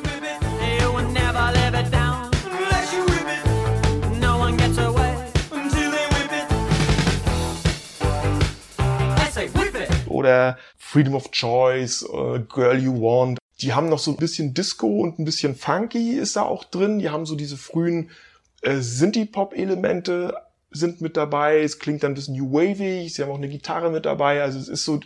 Oder 10.20 10.58
Freedom 10.78 11.14
of 11.14 11.30
Choice, 11.32 12.02
äh, 12.02 12.40
Girl 12.40 12.78
You 12.78 13.00
Want. 13.00 13.38
Die 13.60 13.72
haben 13.74 13.88
noch 13.88 13.98
so 13.98 14.12
ein 14.12 14.16
bisschen 14.16 14.54
Disco 14.54 14.86
und 14.86 15.18
ein 15.18 15.24
bisschen 15.24 15.54
Funky 15.54 16.12
ist 16.14 16.36
da 16.36 16.42
auch 16.42 16.64
drin. 16.64 16.98
Die 16.98 17.10
haben 17.10 17.26
so 17.26 17.34
diese 17.34 17.56
frühen 17.56 18.10
äh, 18.62 18.76
Synthie-Pop-Elemente 18.76 20.34
sind 20.70 21.00
mit 21.00 21.16
dabei. 21.16 21.60
Es 21.60 21.78
klingt 21.78 22.02
dann 22.02 22.12
ein 22.12 22.14
bisschen 22.14 22.36
New 22.36 22.52
Wavy. 22.52 23.08
Sie 23.08 23.22
haben 23.22 23.30
auch 23.30 23.36
eine 23.36 23.48
Gitarre 23.48 23.90
mit 23.90 24.06
dabei. 24.06 24.42
Also 24.42 24.58
es 24.58 24.68
ist 24.68 24.84
so, 24.84 25.00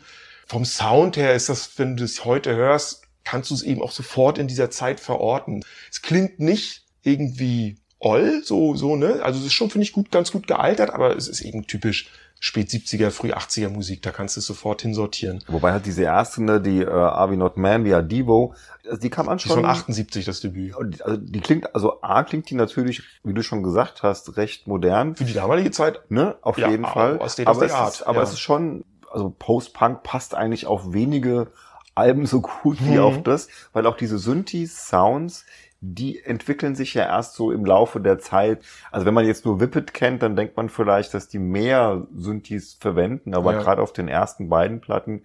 vom 0.47 0.65
Sound 0.65 1.17
her 1.17 1.35
ist 1.35 1.49
das, 1.49 1.79
wenn 1.79 1.97
du 1.97 2.05
es 2.05 2.25
heute 2.25 2.55
hörst, 2.55 3.03
kannst 3.25 3.51
du 3.51 3.55
es 3.55 3.63
eben 3.63 3.83
auch 3.83 3.93
sofort 3.93 4.39
in 4.39 4.47
dieser 4.47 4.71
Zeit 4.71 5.01
verorten. 5.01 5.65
Es 5.91 6.03
klingt 6.03 6.39
nicht 6.39 6.85
irgendwie 7.03 7.79
oll, 7.99 8.43
so, 8.45 8.77
so, 8.77 8.97
ne? 8.97 9.21
Also 9.23 9.41
es 9.41 9.47
ist 9.47 9.55
schon, 9.55 9.71
finde 9.71 9.85
ich, 9.85 9.93
gut, 9.93 10.11
ganz 10.11 10.31
gut 10.31 10.47
gealtert, 10.47 10.91
aber 10.91 11.17
es 11.17 11.27
ist 11.27 11.41
eben 11.41 11.67
typisch 11.67 12.11
spät 12.45 12.69
70er, 12.69 13.11
früh 13.11 13.33
80er 13.33 13.71
Musik. 13.71 14.03
Da 14.03 14.11
kannst 14.11 14.37
du 14.37 14.41
es 14.41 14.47
sofort 14.47 14.83
hinsortieren. 14.83 15.43
Wobei 15.47 15.73
halt 15.73 15.87
diese 15.87 16.03
erste, 16.03 16.43
ne, 16.45 16.61
die 16.61 16.83
äh, 16.83 16.91
Are 16.91 17.31
We 17.31 17.39
Not 17.39 17.57
Man, 17.57 17.85
die 17.85 17.95
Adivo, 17.95 18.55
also 18.85 18.99
die 19.01 19.09
kam 19.09 19.31
an 19.31 19.39
Die 19.39 19.47
ist 19.47 19.55
von 19.55 19.65
78, 19.65 20.27
das 20.27 20.41
Debüt. 20.41 20.75
Also 21.01 21.17
die 21.17 21.41
klingt, 21.41 21.75
also 21.75 22.03
A 22.03 22.23
klingt 22.23 22.51
die 22.51 22.55
natürlich, 22.55 23.03
wie 23.23 23.33
du 23.33 23.43
schon 23.43 23.63
gesagt 23.63 24.03
hast, 24.03 24.37
recht 24.37 24.67
modern, 24.67 25.17
Für 25.17 25.25
die 25.25 25.33
damalige 25.33 25.71
Zeit 25.71 26.03
ne? 26.11 26.37
Auf 26.43 26.59
Ja, 26.59 26.69
jeden 26.69 26.85
Fall. 26.85 27.19
aus 27.19 27.41
of 27.41 27.47
aber 27.47 27.65
es 27.65 27.73
Art, 27.73 27.95
ist, 27.95 28.03
aber 28.03 28.19
ja. 28.19 28.23
es 28.25 28.33
ist 28.33 28.41
schon, 28.41 28.85
also 29.11 29.35
Post-Punk 29.39 30.03
passt 30.03 30.35
eigentlich 30.35 30.67
auf 30.67 30.93
wenige 30.93 31.47
Alben 31.95 32.27
so 32.27 32.43
gut 32.43 32.77
wie 32.85 32.99
Mhm. 32.99 33.05
auf 33.05 33.23
das, 33.23 33.49
weil 33.73 33.87
auch 33.87 33.97
diese 33.97 34.19
Synthi-Sounds, 34.19 35.47
die 35.93 36.25
entwickeln 36.25 36.75
sich 36.75 36.95
ja 36.95 37.05
erst 37.05 37.35
so 37.35 37.53
im 37.53 37.65
Laufe 37.65 38.01
der 38.01 38.19
Zeit. 38.19 38.65
Also 38.91 39.05
wenn 39.05 39.15
man 39.15 39.27
jetzt 39.27 39.45
nur 39.45 39.61
Whippet 39.61 39.93
kennt, 39.93 40.23
dann 40.23 40.35
denkt 40.37 40.57
man 40.57 40.69
vielleicht, 40.71 41.13
dass 41.13 41.29
die 41.29 41.39
mehr 41.39 42.07
Synthes 42.17 42.75
verwenden, 42.81 43.35
aber 43.35 43.53
Ja. 43.53 43.61
gerade 43.61 43.83
auf 43.83 43.93
den 43.93 44.09
ersten 44.09 44.49
beiden 44.49 44.81
Platten 44.81 45.23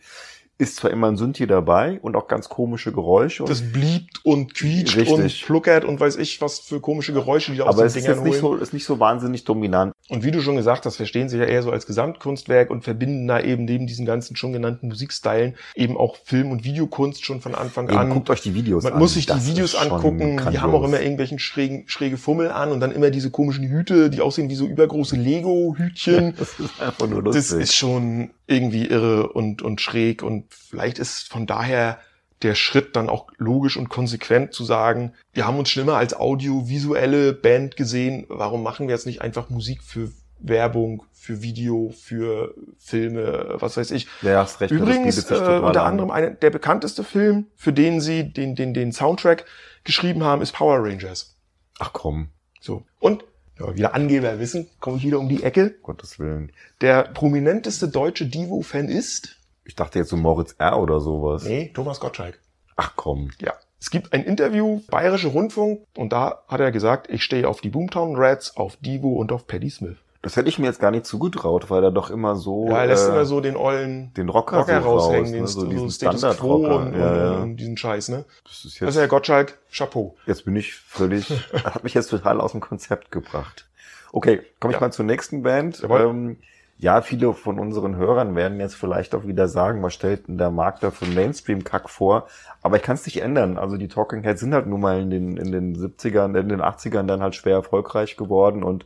ist 0.60 0.76
zwar 0.76 0.91
immer 0.91 1.08
ein 1.08 1.15
Synthi 1.17 1.48
dabei 1.48 2.00
und 2.02 2.15
auch 2.17 2.28
ganz 2.28 2.50
komische 2.50 2.91
Geräusche. 2.91 3.45
Das 3.45 3.62
bliebt 3.62 4.19
und 4.26 4.54
quietscht 4.54 4.98
Richtig. 4.98 5.13
und 5.41 5.45
pluckert 5.45 5.86
und 5.86 6.00
weiß 6.00 6.17
ich, 6.17 6.41
was 6.41 6.60
für 6.60 6.82
komische 6.82 7.13
Geräusche 7.13 7.54
die 7.54 7.60
da 7.60 7.63
aus 7.63 7.76
aber 7.76 7.84
den 7.84 7.88
es 7.88 7.95
ist 7.95 8.06
Dingern 8.06 8.19
holen. 8.26 8.34
so, 8.41 8.56
ist 8.56 8.74
nicht 8.74 8.84
so 8.86 9.00
wahnsinnig 9.00 9.45
dominant. 9.45 9.93
Und 10.10 10.24
wie 10.24 10.32
du 10.32 10.41
schon 10.41 10.58
gesagt 10.58 10.86
hast, 10.86 10.98
verstehen 10.98 11.30
sie 11.30 11.38
ja 11.38 11.45
eher 11.45 11.63
so 11.63 11.72
als 11.72 11.86
Gesamtkunstwerk 11.88 12.72
und 12.72 12.84
verbinden 12.84 13.28
da 13.28 13.39
eben 13.39 13.63
neben 13.63 13.88
diesen 13.88 14.06
ganzen 14.06 14.36
schon 14.36 14.52
genannten 14.52 14.89
Musikstylen 14.89 15.56
eben 15.76 15.95
auch 15.95 16.17
Film- 16.26 16.52
und 16.52 16.65
Videokunst 16.65 17.24
schon 17.24 17.39
von 17.41 17.56
Anfang 17.56 17.88
Eben, 17.88 17.98
an. 17.98 18.10
guckt 18.10 18.30
euch 18.30 18.41
die 18.41 18.54
Videos 18.54 18.84
Man 18.84 18.93
an. 18.93 19.00
muss 19.00 19.13
sich 19.13 19.28
die 19.28 19.34
Das 19.34 19.48
Videos 19.48 19.74
ist 19.76 19.80
schon 19.82 19.91
angucken. 19.93 20.41
Die 20.52 20.60
haben 20.60 20.74
auch 20.74 20.84
immer 20.84 21.00
irgendwelchen 21.00 21.39
schrägen, 21.39 21.84
schräge 21.88 22.17
Fummel 22.17 22.50
an 22.52 22.72
und 22.74 22.82
dann 22.82 22.91
immer 22.91 23.12
diese 23.12 23.32
komischen 23.32 23.63
Hüte, 23.69 24.10
die 24.10 24.19
aussehen 24.19 24.50
wie 24.50 24.56
so 24.56 24.65
übergroße 24.65 25.15
Lego-Hütchen. 25.15 26.34
Das 26.39 26.60
ist 26.60 26.82
einfach 26.82 27.08
nur 27.08 27.24
Das 27.24 27.36
lustig. 27.36 27.60
ist 27.62 27.76
schon 27.76 28.32
irgendwie 28.48 28.88
irre 28.88 29.30
und, 29.32 29.62
und 29.62 29.80
schräg 29.80 30.24
und 30.24 30.48
vielleicht 30.49 30.99
ist 30.99 31.29
von 31.29 31.47
daher 31.47 31.99
der 32.41 32.55
Schritt 32.55 32.95
dann 32.95 33.09
auch 33.09 33.27
logisch 33.38 33.77
und 33.77 33.89
konsequent 33.89 34.53
zu 34.53 34.63
sagen, 34.63 35.13
wir 35.33 35.45
haben 35.45 35.57
uns 35.57 35.69
schon 35.69 35.83
immer 35.83 35.97
als 35.97 36.13
audiovisuelle 36.13 37.33
Band 37.33 37.75
gesehen, 37.75 38.25
warum 38.29 38.63
machen 38.63 38.88
wir 38.88 38.95
jetzt 38.95 39.05
nicht 39.05 39.21
einfach 39.21 39.49
Musik 39.49 39.83
für 39.83 40.12
Werbung, 40.39 41.03
für 41.12 41.41
Video, 41.41 41.93
für 41.95 42.53
Filme, 42.77 43.55
was 43.59 43.75
weiß 43.75 43.91
ich. 43.91 44.07
ja, 44.21 44.39
hast 44.41 44.62
recht. 44.62 44.71
Übrigens, 44.71 45.29
äh, 45.29 45.33
unter 45.33 45.83
an. 45.83 45.91
anderem 45.91 46.12
eine, 46.12 46.31
der 46.31 46.49
bekannteste 46.49 47.03
Film, 47.03 47.47
für 47.55 47.73
den 47.73 47.99
sie 47.99 48.31
den, 48.31 48.55
den, 48.55 48.73
den 48.73 48.93
Soundtrack 48.93 49.45
geschrieben 49.83 50.23
haben, 50.23 50.41
ist 50.41 50.53
Power 50.53 50.81
Rangers. 50.81 51.35
Ach 51.77 51.91
komm, 51.93 52.29
So. 52.62 52.85
Und, 52.99 53.25
ja, 53.59 53.75
wieder 53.75 53.93
Angeber 53.93 54.39
wissen, 54.39 54.69
komme 54.79 54.97
ich 54.97 55.03
wieder 55.03 55.19
um 55.19 55.27
die 55.27 55.43
Ecke. 55.43 55.75
Gottes 55.81 56.19
Willen. 56.19 56.53
Der 56.79 57.03
prominenteste 57.03 57.89
deutsche 57.89 58.25
Divo-Fan 58.25 58.88
ist 58.88 59.38
Ich 59.69 59.75
dachte 59.75 59.99
jetzt 59.99 60.10
so 60.10 60.17
Moritz 60.17 60.55
R. 60.58 60.79
oder 60.79 60.99
sowas. 60.99 61.43
Nee, 61.43 61.69
Thomas 61.71 61.99
Gottschalk. 61.99 62.39
Ach 62.75 62.93
komm. 62.95 63.29
Ja. 63.39 63.53
Es 63.79 63.91
gibt 63.91 64.13
ein 64.13 64.23
Interview, 64.23 64.82
Bayerische 64.89 65.27
Rundfunk, 65.27 65.82
und 65.95 66.12
da 66.12 66.41
hat 66.47 66.60
er 66.60 66.71
gesagt, 66.71 67.08
ich 67.08 67.23
stehe 67.23 67.47
auf 67.47 67.62
die 67.62 67.69
Boomtown 67.69 68.15
Rats, 68.15 68.58
auf 68.58 68.77
Divo 68.77 69.10
und 69.10 69.32
auf 69.32 69.45
Paddy 69.45 69.69
Smith. 69.69 69.97
Das 70.23 70.36
hätte 70.36 70.49
ich 70.49 70.58
mir 70.58 70.65
jetzt 70.65 70.79
gar 70.79 70.89
nicht 70.89 71.05
zugetraut, 71.05 71.69
weil 71.69 71.84
er 71.84 71.91
doch 71.91 72.10
immer 72.10 72.36
so 72.36 72.67
ja, 72.67 72.79
er 72.79 72.88
lässt 72.88 73.08
äh, 73.08 73.12
immer 73.12 73.25
so 73.25 73.41
den 73.41 73.55
ollen 73.55 74.12
den 74.15 74.27
Rocker, 74.27 74.58
Rocker 74.58 74.82
so 74.82 74.89
raushängen, 74.89 75.23
raus, 75.23 75.32
den 75.32 75.41
ne? 75.41 75.47
so 75.47 75.62
so 75.62 75.67
diesen 75.67 75.91
Status 75.91 76.38
Quo 76.38 76.55
und, 76.55 76.93
ja, 76.95 77.15
ja. 77.15 77.32
und 77.38 77.58
diesen 77.58 77.77
Scheiß, 77.77 78.10
ne? 78.10 78.25
Das 78.45 78.65
ist 78.65 78.79
jetzt, 78.79 78.97
Herr 78.97 79.08
Gottschalk, 79.08 79.60
Chapeau. 79.71 80.15
jetzt 80.25 80.45
bin 80.45 80.55
ich 80.55 80.73
völlig, 80.73 81.29
hat 81.63 81.84
mich 81.84 81.93
jetzt 81.93 82.10
total 82.10 82.41
aus 82.41 82.53
dem 82.53 82.60
Konzept 82.60 83.12
gebracht. 83.12 83.69
Okay, 84.12 84.41
komme 84.60 84.73
ich 84.73 84.79
mal 84.79 84.91
zur 84.91 85.05
nächsten 85.05 85.43
Band. 85.43 85.84
Ähm, 85.88 86.38
ja, 86.81 87.01
viele 87.01 87.33
von 87.33 87.59
unseren 87.59 87.97
Hörern 87.97 88.35
werden 88.35 88.59
jetzt 88.61 88.75
vielleicht 88.75 89.13
auch 89.13 89.27
wieder 89.27 89.49
sagen, 89.49 89.83
was 89.83 89.93
stellt 89.93 90.29
denn 90.29 90.37
der 90.37 90.49
Markt 90.49 90.81
da 90.81 90.91
für 90.91 91.05
Mainstream-Kack 91.05 91.89
vor? 91.89 92.27
Aber 92.61 92.77
ich 92.77 92.83
kann 92.83 92.95
es 92.95 93.05
nicht 93.05 93.21
ändern. 93.21 93.57
Also 93.57 93.75
die 93.75 93.89
Talking 93.89 94.23
Heads 94.23 94.39
sind 94.39 94.53
halt 94.53 94.65
nun 94.65 94.79
mal 94.79 95.01
in 95.01 95.09
den, 95.09 95.35
in 95.35 95.51
den 95.51 95.75
70ern, 95.75 96.39
in 96.39 96.47
den 96.47 96.61
80ern 96.61 97.03
dann 97.03 97.21
halt 97.21 97.35
schwer 97.35 97.55
erfolgreich 97.55 98.15
geworden 98.15 98.63
und 98.63 98.85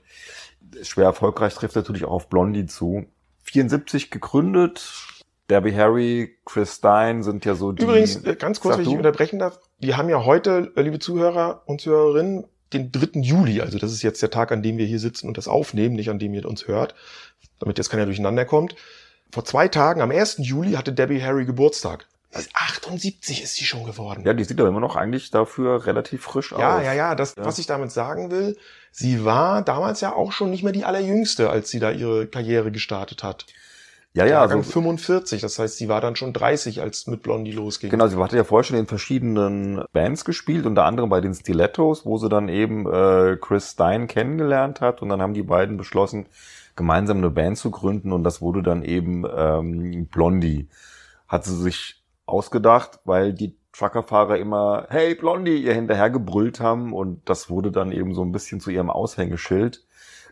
schwer 0.82 1.06
erfolgreich 1.06 1.54
trifft 1.54 1.76
natürlich 1.76 2.06
auch 2.06 2.12
auf 2.12 2.30
Blondie 2.30 2.66
zu. 2.66 3.06
74 3.44 4.10
gegründet. 4.10 5.22
Debbie 5.52 5.76
Harry, 5.76 6.36
Chris 6.46 6.78
Stein 6.78 7.22
sind 7.22 7.46
ja 7.46 7.54
so 7.54 7.74
die. 7.74 7.84
Übrigens, 7.84 8.24
äh, 8.24 8.36
ganz 8.36 8.60
kurz, 8.60 8.78
wenn 8.78 8.88
ich 8.88 8.98
unterbrechen 8.98 9.38
darf, 9.38 9.60
wir 9.78 9.98
haben 9.98 10.10
ja 10.10 10.26
heute, 10.26 10.72
äh, 10.76 10.82
liebe 10.82 10.98
Zuhörer 10.98 11.62
und 11.68 11.82
Zuhörerinnen, 11.82 12.46
den 12.74 12.92
3. 12.92 13.20
Juli, 13.22 13.62
also 13.62 13.78
das 13.78 13.92
ist 13.92 14.02
jetzt 14.04 14.22
der 14.22 14.30
Tag, 14.32 14.52
an 14.52 14.64
dem 14.64 14.78
wir 14.78 14.86
hier 14.86 15.00
sitzen 15.00 15.28
und 15.28 15.38
das 15.38 15.48
aufnehmen, 15.48 15.96
nicht 15.96 16.10
an 16.10 16.20
dem 16.20 16.34
ihr 16.34 16.46
uns 16.46 16.68
hört, 16.68 16.96
damit 17.60 17.78
jetzt 17.78 17.90
keiner 17.90 18.06
durcheinander 18.06 18.46
kommt. 18.46 18.76
Vor 19.32 19.46
zwei 19.46 19.68
Tagen, 19.68 20.02
am 20.02 20.12
1. 20.12 20.38
Juli, 20.40 20.74
hatte 20.74 20.94
Debbie 20.94 21.22
Harry 21.24 21.46
Geburtstag. 21.46 22.06
Also 22.32 22.50
78 22.54 23.44
ist 23.44 23.56
sie 23.56 23.66
schon 23.66 23.84
geworden. 23.84 24.24
Ja, 24.26 24.34
die 24.34 24.44
sieht 24.44 24.60
aber 24.60 24.70
immer 24.70 24.80
noch 24.80 24.96
eigentlich 24.96 25.30
dafür 25.30 25.86
relativ 25.86 26.24
frisch 26.24 26.52
Ja, 26.52 26.78
aus. 26.78 26.84
ja, 26.84 26.94
ja, 26.94 27.16
das, 27.16 27.36
Ja. 27.38 27.46
was 27.46 27.60
ich 27.60 27.68
damit 27.68 27.92
sagen 27.92 28.32
will, 28.32 28.58
sie 28.92 29.24
war 29.24 29.62
damals 29.64 30.02
ja 30.02 30.14
auch 30.14 30.32
schon 30.32 30.50
nicht 30.50 30.64
mehr 30.64 30.74
die 30.74 30.84
allerjüngste, 30.84 31.50
als 31.52 31.70
sie 31.70 31.80
da 31.80 31.92
ihre 31.92 32.26
Karriere 32.28 32.72
gestartet 32.72 33.24
hat. 33.24 33.46
Ja, 34.16 34.26
ja, 34.26 34.32
Jahrgang 34.32 34.60
also, 34.60 34.72
45, 34.72 35.42
das 35.42 35.58
heißt, 35.58 35.78
sie 35.78 35.90
war 35.90 36.00
dann 36.00 36.16
schon 36.16 36.34
30, 36.34 36.82
als 36.82 37.08
mit 37.08 37.24
Blondie 37.24 37.52
losging. 37.52 37.90
genau, 37.90 38.08
sie 38.08 38.18
hatte 38.18 38.38
ja 38.38 38.44
vorher 38.44 38.64
schon 38.64 38.78
in 38.78 38.86
verschiedenen 38.86 39.84
Bands 39.92 40.24
gespielt, 40.24 40.68
unter 40.68 40.86
anderem 40.86 41.10
bei 41.10 41.20
den 41.20 41.34
Stilettos, 41.34 42.06
wo 42.06 42.20
sie 42.20 42.30
dann 42.30 42.48
eben 42.48 42.86
äh, 42.86 43.38
Chris 43.42 43.72
Stein 43.72 44.08
kennengelernt 44.08 44.82
hat 44.82 45.02
und 45.02 45.10
dann 45.10 45.20
haben 45.20 45.34
die 45.34 45.42
beiden 45.42 45.78
beschlossen, 45.78 46.28
gemeinsam 46.76 47.18
eine 47.18 47.32
Band 47.32 47.58
zu 47.58 47.72
gründen 47.72 48.12
und 48.12 48.24
das 48.24 48.40
wurde 48.40 48.62
dann 48.62 48.84
eben 48.84 49.26
ähm, 49.36 50.06
Blondie. 50.06 50.68
Hat 51.28 51.46
sie 51.46 51.56
sich 51.56 52.04
ausgedacht, 52.28 53.00
weil 53.06 53.34
die 53.34 53.56
Truckerfahrer 53.72 54.38
immer, 54.38 54.86
hey 54.90 55.16
Blondie, 55.16 55.58
ihr 55.58 55.74
hinterher 55.74 56.12
gebrüllt 56.12 56.60
haben 56.60 56.94
und 56.94 57.28
das 57.28 57.50
wurde 57.50 57.72
dann 57.72 57.92
eben 57.92 58.14
so 58.14 58.24
ein 58.24 58.32
bisschen 58.32 58.60
zu 58.60 58.70
ihrem 58.70 58.92
Aushängeschild. 58.92 59.84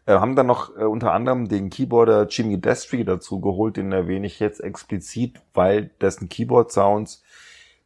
Äh, 0.05 0.13
haben 0.13 0.35
dann 0.35 0.47
noch 0.47 0.75
äh, 0.75 0.83
unter 0.83 1.13
anderem 1.13 1.47
den 1.47 1.69
Keyboarder 1.69 2.27
Jimmy 2.27 2.59
Destry 2.59 3.05
dazu 3.05 3.39
geholt, 3.39 3.77
den 3.77 3.91
erwähne 3.91 4.27
ich 4.27 4.39
jetzt 4.39 4.61
explizit, 4.61 5.39
weil 5.53 5.91
dessen 6.01 6.29
Keyboard-Sounds 6.29 7.23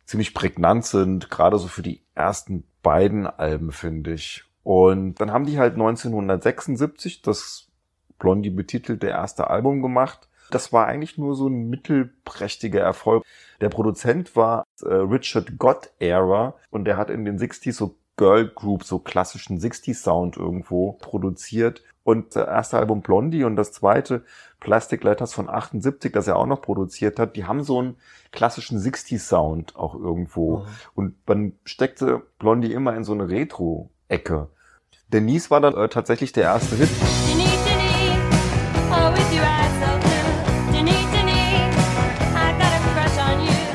ziemlich 0.05 0.33
prägnant 0.33 0.85
sind, 0.85 1.29
gerade 1.29 1.57
so 1.57 1.67
für 1.67 1.81
die 1.81 2.01
ersten 2.13 2.63
beiden 2.81 3.27
Alben, 3.27 3.71
finde 3.71 4.13
ich. 4.13 4.43
Und 4.63 5.15
dann 5.15 5.31
haben 5.31 5.45
die 5.45 5.59
halt 5.59 5.73
1976 5.73 7.21
das 7.21 7.67
Blondie 8.17 8.49
betitelte 8.49 9.07
erste 9.07 9.49
Album 9.49 9.81
gemacht. 9.81 10.29
Das 10.51 10.71
war 10.71 10.87
eigentlich 10.87 11.17
nur 11.17 11.35
so 11.35 11.47
ein 11.47 11.69
mittelprächtiger 11.69 12.81
Erfolg. 12.81 13.23
Der 13.61 13.69
Produzent 13.69 14.35
war 14.35 14.65
äh, 14.83 14.93
Richard 14.93 15.57
Gott 15.57 15.91
Era 15.99 16.55
und 16.69 16.85
der 16.85 16.97
hat 16.97 17.09
in 17.09 17.25
den 17.25 17.39
60s 17.39 17.73
so 17.73 17.95
Girl 18.17 18.47
Group, 18.47 18.83
so 18.83 18.99
klassischen 18.99 19.59
60s 19.59 19.95
Sound 19.95 20.37
irgendwo 20.37 20.93
produziert. 20.93 21.83
Und 22.05 22.35
das 22.35 22.47
erste 22.47 22.77
Album 22.77 23.01
Blondie 23.01 23.43
und 23.43 23.55
das 23.55 23.71
zweite 23.71 24.23
Plastic 24.59 25.03
Letters 25.03 25.33
von 25.33 25.49
78, 25.49 26.11
das 26.11 26.27
er 26.27 26.37
auch 26.37 26.45
noch 26.45 26.61
produziert 26.61 27.17
hat, 27.17 27.35
die 27.35 27.45
haben 27.45 27.63
so 27.63 27.79
einen 27.79 27.97
klassischen 28.31 28.77
60s 28.79 29.19
Sound 29.19 29.75
auch 29.75 29.95
irgendwo. 29.95 30.59
Mhm. 30.59 30.65
Und 30.93 31.15
man 31.25 31.53
steckte 31.65 32.21
Blondie 32.37 32.73
immer 32.73 32.95
in 32.95 33.03
so 33.03 33.13
eine 33.13 33.27
Retro-Ecke. 33.27 34.49
Denise 35.11 35.49
war 35.49 35.61
dann 35.61 35.75
äh, 35.75 35.89
tatsächlich 35.89 36.31
der 36.31 36.43
erste 36.43 36.75
Hit. 36.75 36.89
Denise, 37.27 37.49
Denise, 37.65 38.91
oh. 38.91 39.15
Denise. 39.15 39.55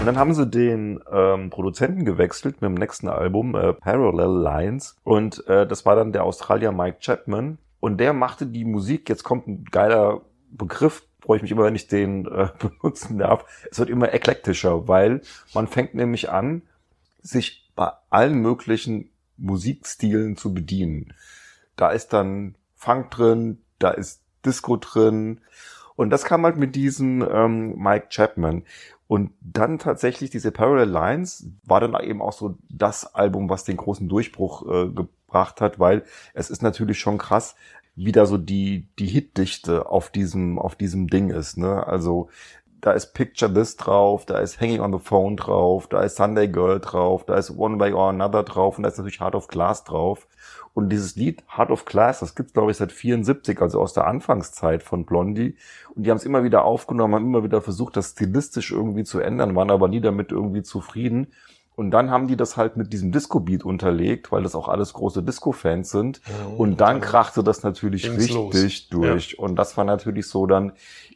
Und 0.00 0.06
dann 0.06 0.16
haben 0.16 0.32
sie 0.32 0.46
den 0.46 0.98
ähm, 1.12 1.50
Produzenten 1.50 2.06
gewechselt 2.06 2.62
mit 2.62 2.70
dem 2.70 2.74
nächsten 2.74 3.06
Album, 3.06 3.54
äh, 3.54 3.74
Parallel 3.74 4.42
Lines. 4.42 4.96
Und 5.04 5.46
äh, 5.46 5.66
das 5.66 5.84
war 5.84 5.94
dann 5.94 6.12
der 6.12 6.24
Australier 6.24 6.72
Mike 6.72 7.00
Chapman. 7.00 7.58
Und 7.80 7.98
der 7.98 8.12
machte 8.12 8.46
die 8.46 8.64
Musik, 8.64 9.08
jetzt 9.08 9.24
kommt 9.24 9.48
ein 9.48 9.64
geiler 9.64 10.20
Begriff, 10.50 11.02
freue 11.20 11.36
ich 11.36 11.42
mich 11.42 11.50
immer, 11.50 11.64
wenn 11.64 11.76
ich 11.76 11.88
den 11.88 12.26
äh, 12.26 12.48
benutzen 12.58 13.18
darf. 13.18 13.44
Es 13.70 13.78
wird 13.78 13.90
immer 13.90 14.12
eklektischer, 14.12 14.86
weil 14.86 15.22
man 15.54 15.66
fängt 15.66 15.94
nämlich 15.94 16.30
an, 16.30 16.62
sich 17.22 17.70
bei 17.74 17.90
allen 18.10 18.40
möglichen 18.40 19.10
Musikstilen 19.36 20.36
zu 20.36 20.52
bedienen. 20.52 21.14
Da 21.76 21.90
ist 21.90 22.12
dann 22.12 22.54
Funk 22.76 23.10
drin, 23.10 23.58
da 23.78 23.90
ist 23.90 24.22
Disco 24.44 24.76
drin. 24.76 25.40
Und 25.96 26.10
das 26.10 26.24
kam 26.24 26.44
halt 26.44 26.56
mit 26.56 26.74
diesem 26.76 27.26
ähm, 27.30 27.76
Mike 27.78 28.08
Chapman. 28.10 28.64
Und 29.06 29.32
dann 29.40 29.78
tatsächlich 29.78 30.30
diese 30.30 30.52
Parallel 30.52 30.88
Lines 30.88 31.46
war 31.64 31.80
dann 31.80 32.00
eben 32.02 32.22
auch 32.22 32.32
so 32.32 32.56
das 32.68 33.14
Album, 33.14 33.50
was 33.50 33.64
den 33.64 33.76
großen 33.76 34.08
Durchbruch 34.08 34.66
äh, 34.70 35.04
gebracht 35.30 35.60
hat, 35.60 35.78
weil 35.78 36.02
es 36.34 36.50
ist 36.50 36.62
natürlich 36.62 36.98
schon 36.98 37.18
krass, 37.18 37.54
wie 37.94 38.12
da 38.12 38.26
so 38.26 38.38
die, 38.38 38.88
die 38.98 39.06
Hitdichte 39.06 39.86
auf 39.86 40.10
diesem, 40.10 40.58
auf 40.58 40.74
diesem 40.74 41.08
Ding 41.08 41.30
ist, 41.30 41.56
ne? 41.56 41.86
Also, 41.86 42.28
da 42.80 42.92
ist 42.92 43.12
Picture 43.12 43.52
This 43.52 43.76
drauf, 43.76 44.24
da 44.24 44.38
ist 44.38 44.58
Hanging 44.58 44.80
on 44.80 44.92
the 44.92 44.98
Phone 44.98 45.36
drauf, 45.36 45.86
da 45.86 46.00
ist 46.00 46.16
Sunday 46.16 46.48
Girl 46.48 46.80
drauf, 46.80 47.26
da 47.26 47.34
ist 47.36 47.50
One 47.50 47.78
Way 47.78 47.92
or 47.92 48.08
Another 48.08 48.42
drauf 48.42 48.78
und 48.78 48.84
da 48.84 48.88
ist 48.88 48.96
natürlich 48.96 49.20
Heart 49.20 49.34
of 49.34 49.48
Glass 49.48 49.84
drauf. 49.84 50.26
Und 50.72 50.88
dieses 50.88 51.14
Lied 51.14 51.44
Heart 51.54 51.70
of 51.70 51.84
Glass, 51.84 52.20
das 52.20 52.34
gibt's 52.34 52.54
glaube 52.54 52.70
ich 52.70 52.78
seit 52.78 52.92
74, 52.92 53.60
also 53.60 53.80
aus 53.82 53.92
der 53.92 54.06
Anfangszeit 54.06 54.82
von 54.82 55.04
Blondie. 55.04 55.56
Und 55.94 56.06
die 56.06 56.10
haben 56.10 56.16
es 56.16 56.24
immer 56.24 56.42
wieder 56.42 56.64
aufgenommen, 56.64 57.14
haben 57.14 57.26
immer 57.26 57.44
wieder 57.44 57.60
versucht, 57.60 57.98
das 57.98 58.12
stilistisch 58.12 58.70
irgendwie 58.72 59.04
zu 59.04 59.20
ändern, 59.20 59.54
waren 59.56 59.70
aber 59.70 59.88
nie 59.88 60.00
damit 60.00 60.32
irgendwie 60.32 60.62
zufrieden. 60.62 61.26
Und 61.80 61.92
dann 61.92 62.10
haben 62.10 62.28
die 62.28 62.36
das 62.36 62.58
halt 62.58 62.76
mit 62.76 62.92
diesem 62.92 63.10
Disco-Beat 63.10 63.64
unterlegt, 63.64 64.30
weil 64.32 64.42
das 64.42 64.54
auch 64.54 64.68
alles 64.68 64.92
große 64.92 65.22
Disco-Fans 65.22 65.88
sind. 65.88 66.20
Mhm. 66.26 66.54
Und 66.56 66.80
dann 66.82 67.00
krachte 67.00 67.42
das 67.42 67.62
natürlich 67.62 68.02
Ging's 68.02 68.18
richtig 68.18 68.90
los. 68.90 69.00
durch. 69.00 69.38
Und 69.38 69.56
das 69.56 69.78
war 69.78 69.84
natürlich 69.84 70.28
so 70.28 70.44
dann 70.44 70.72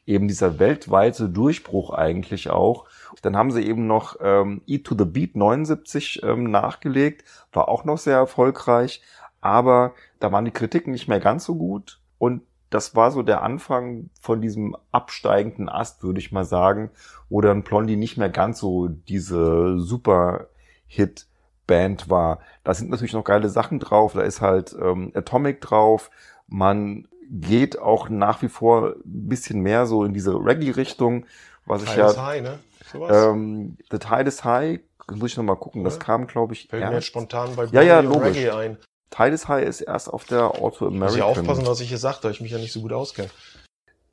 eben 0.07 0.27
dieser 0.27 0.59
weltweite 0.59 1.29
Durchbruch 1.29 1.91
eigentlich 1.91 2.49
auch. 2.49 2.87
Dann 3.21 3.37
haben 3.37 3.51
sie 3.51 3.61
eben 3.61 3.87
noch 3.87 4.17
ähm, 4.23 4.63
Eat 4.67 4.85
to 4.85 4.95
the 4.97 5.05
Beat 5.05 5.37
79 5.37 6.23
ähm, 6.23 6.51
nachgelegt, 6.51 7.25
war 7.53 7.69
auch 7.69 7.85
noch 7.85 7.99
sehr 7.99 8.17
erfolgreich, 8.17 9.03
aber 9.43 9.93
da 10.19 10.33
waren 10.33 10.47
die 10.47 10.51
Kritiken 10.51 10.95
nicht 10.95 11.09
mehr 11.09 11.21
ganz 11.21 11.45
so 11.45 11.57
gut. 11.57 12.01
Und 12.17 12.41
das 12.71 12.97
war 12.97 13.11
so 13.11 13.23
der 13.23 13.43
Anfang 13.43 14.09
von 14.19 14.41
diesem 14.41 14.75
absteigenden 14.93 15.69
Ast, 15.69 16.03
würde 16.03 16.21
ich 16.21 16.33
mal 16.33 16.47
sagen, 16.47 16.91
wo 17.29 17.43
dann 17.43 17.65
Blondie 17.65 17.97
nicht 17.97 18.17
mehr 18.17 18.31
ganz 18.31 18.61
so 18.61 18.89
diese 18.89 19.79
super 19.79 20.47
Hit-Band 20.95 22.09
war. 22.11 22.39
Da 22.63 22.75
sind 22.75 22.91
natürlich 22.91 23.13
noch 23.13 23.25
geile 23.25 23.49
Sachen 23.49 23.81
drauf, 23.81 24.13
da 24.15 24.23
ist 24.23 24.41
halt 24.41 24.75
ähm, 24.81 25.13
Atomic 25.15 25.61
drauf, 25.61 26.11
man 26.47 27.09
geht 27.31 27.79
auch 27.79 28.09
nach 28.09 28.43
wie 28.43 28.49
vor 28.49 28.95
ein 29.05 29.29
bisschen 29.29 29.61
mehr 29.61 29.87
so 29.87 30.05
in 30.05 30.13
diese 30.13 30.35
Reggae-Richtung, 30.35 31.27
was 31.67 31.83
ich 31.83 31.97
ja... 31.97 32.15
High, 32.17 32.43
ne? 32.43 32.59
Sowas. 32.93 33.27
Ähm, 33.33 33.77
The 33.91 33.99
Tide 33.99 34.29
is 34.29 34.45
High, 34.45 34.81
das 35.09 35.17
muss 35.17 35.31
ich 35.31 35.37
noch 35.37 35.45
mal 35.45 35.57
gucken, 35.57 35.85
das 35.85 35.95
Ja. 35.95 36.01
kam, 36.01 36.27
glaube 36.27 36.53
ich, 36.53 36.69
Fällt 36.69 36.85
mir 36.89 36.95
jetzt 36.95 37.07
spontan 37.07 37.57
bei 37.57 37.65
Ja, 37.67 37.83
ja, 37.83 38.01
logisch. 38.01 38.37
Reggae 38.37 38.51
ein. 38.51 38.77
Tide 39.11 39.31
is 39.31 39.49
High 39.49 39.65
ist 39.67 39.81
erst 39.81 40.13
auf 40.13 40.25
der 40.25 40.45
Auto 40.55 40.91
Muss 40.91 41.15
ich 41.17 41.23
American. 41.23 41.23
aufpassen, 41.49 41.67
was 41.67 41.81
ich 41.81 41.89
hier 41.89 41.99
sage, 41.99 42.19
da 42.23 42.31
ich 42.31 42.41
mich 42.41 42.51
ja 42.53 42.59
nicht 42.59 42.73
so 42.73 42.81
gut 42.83 42.93
auskenne. 42.93 43.29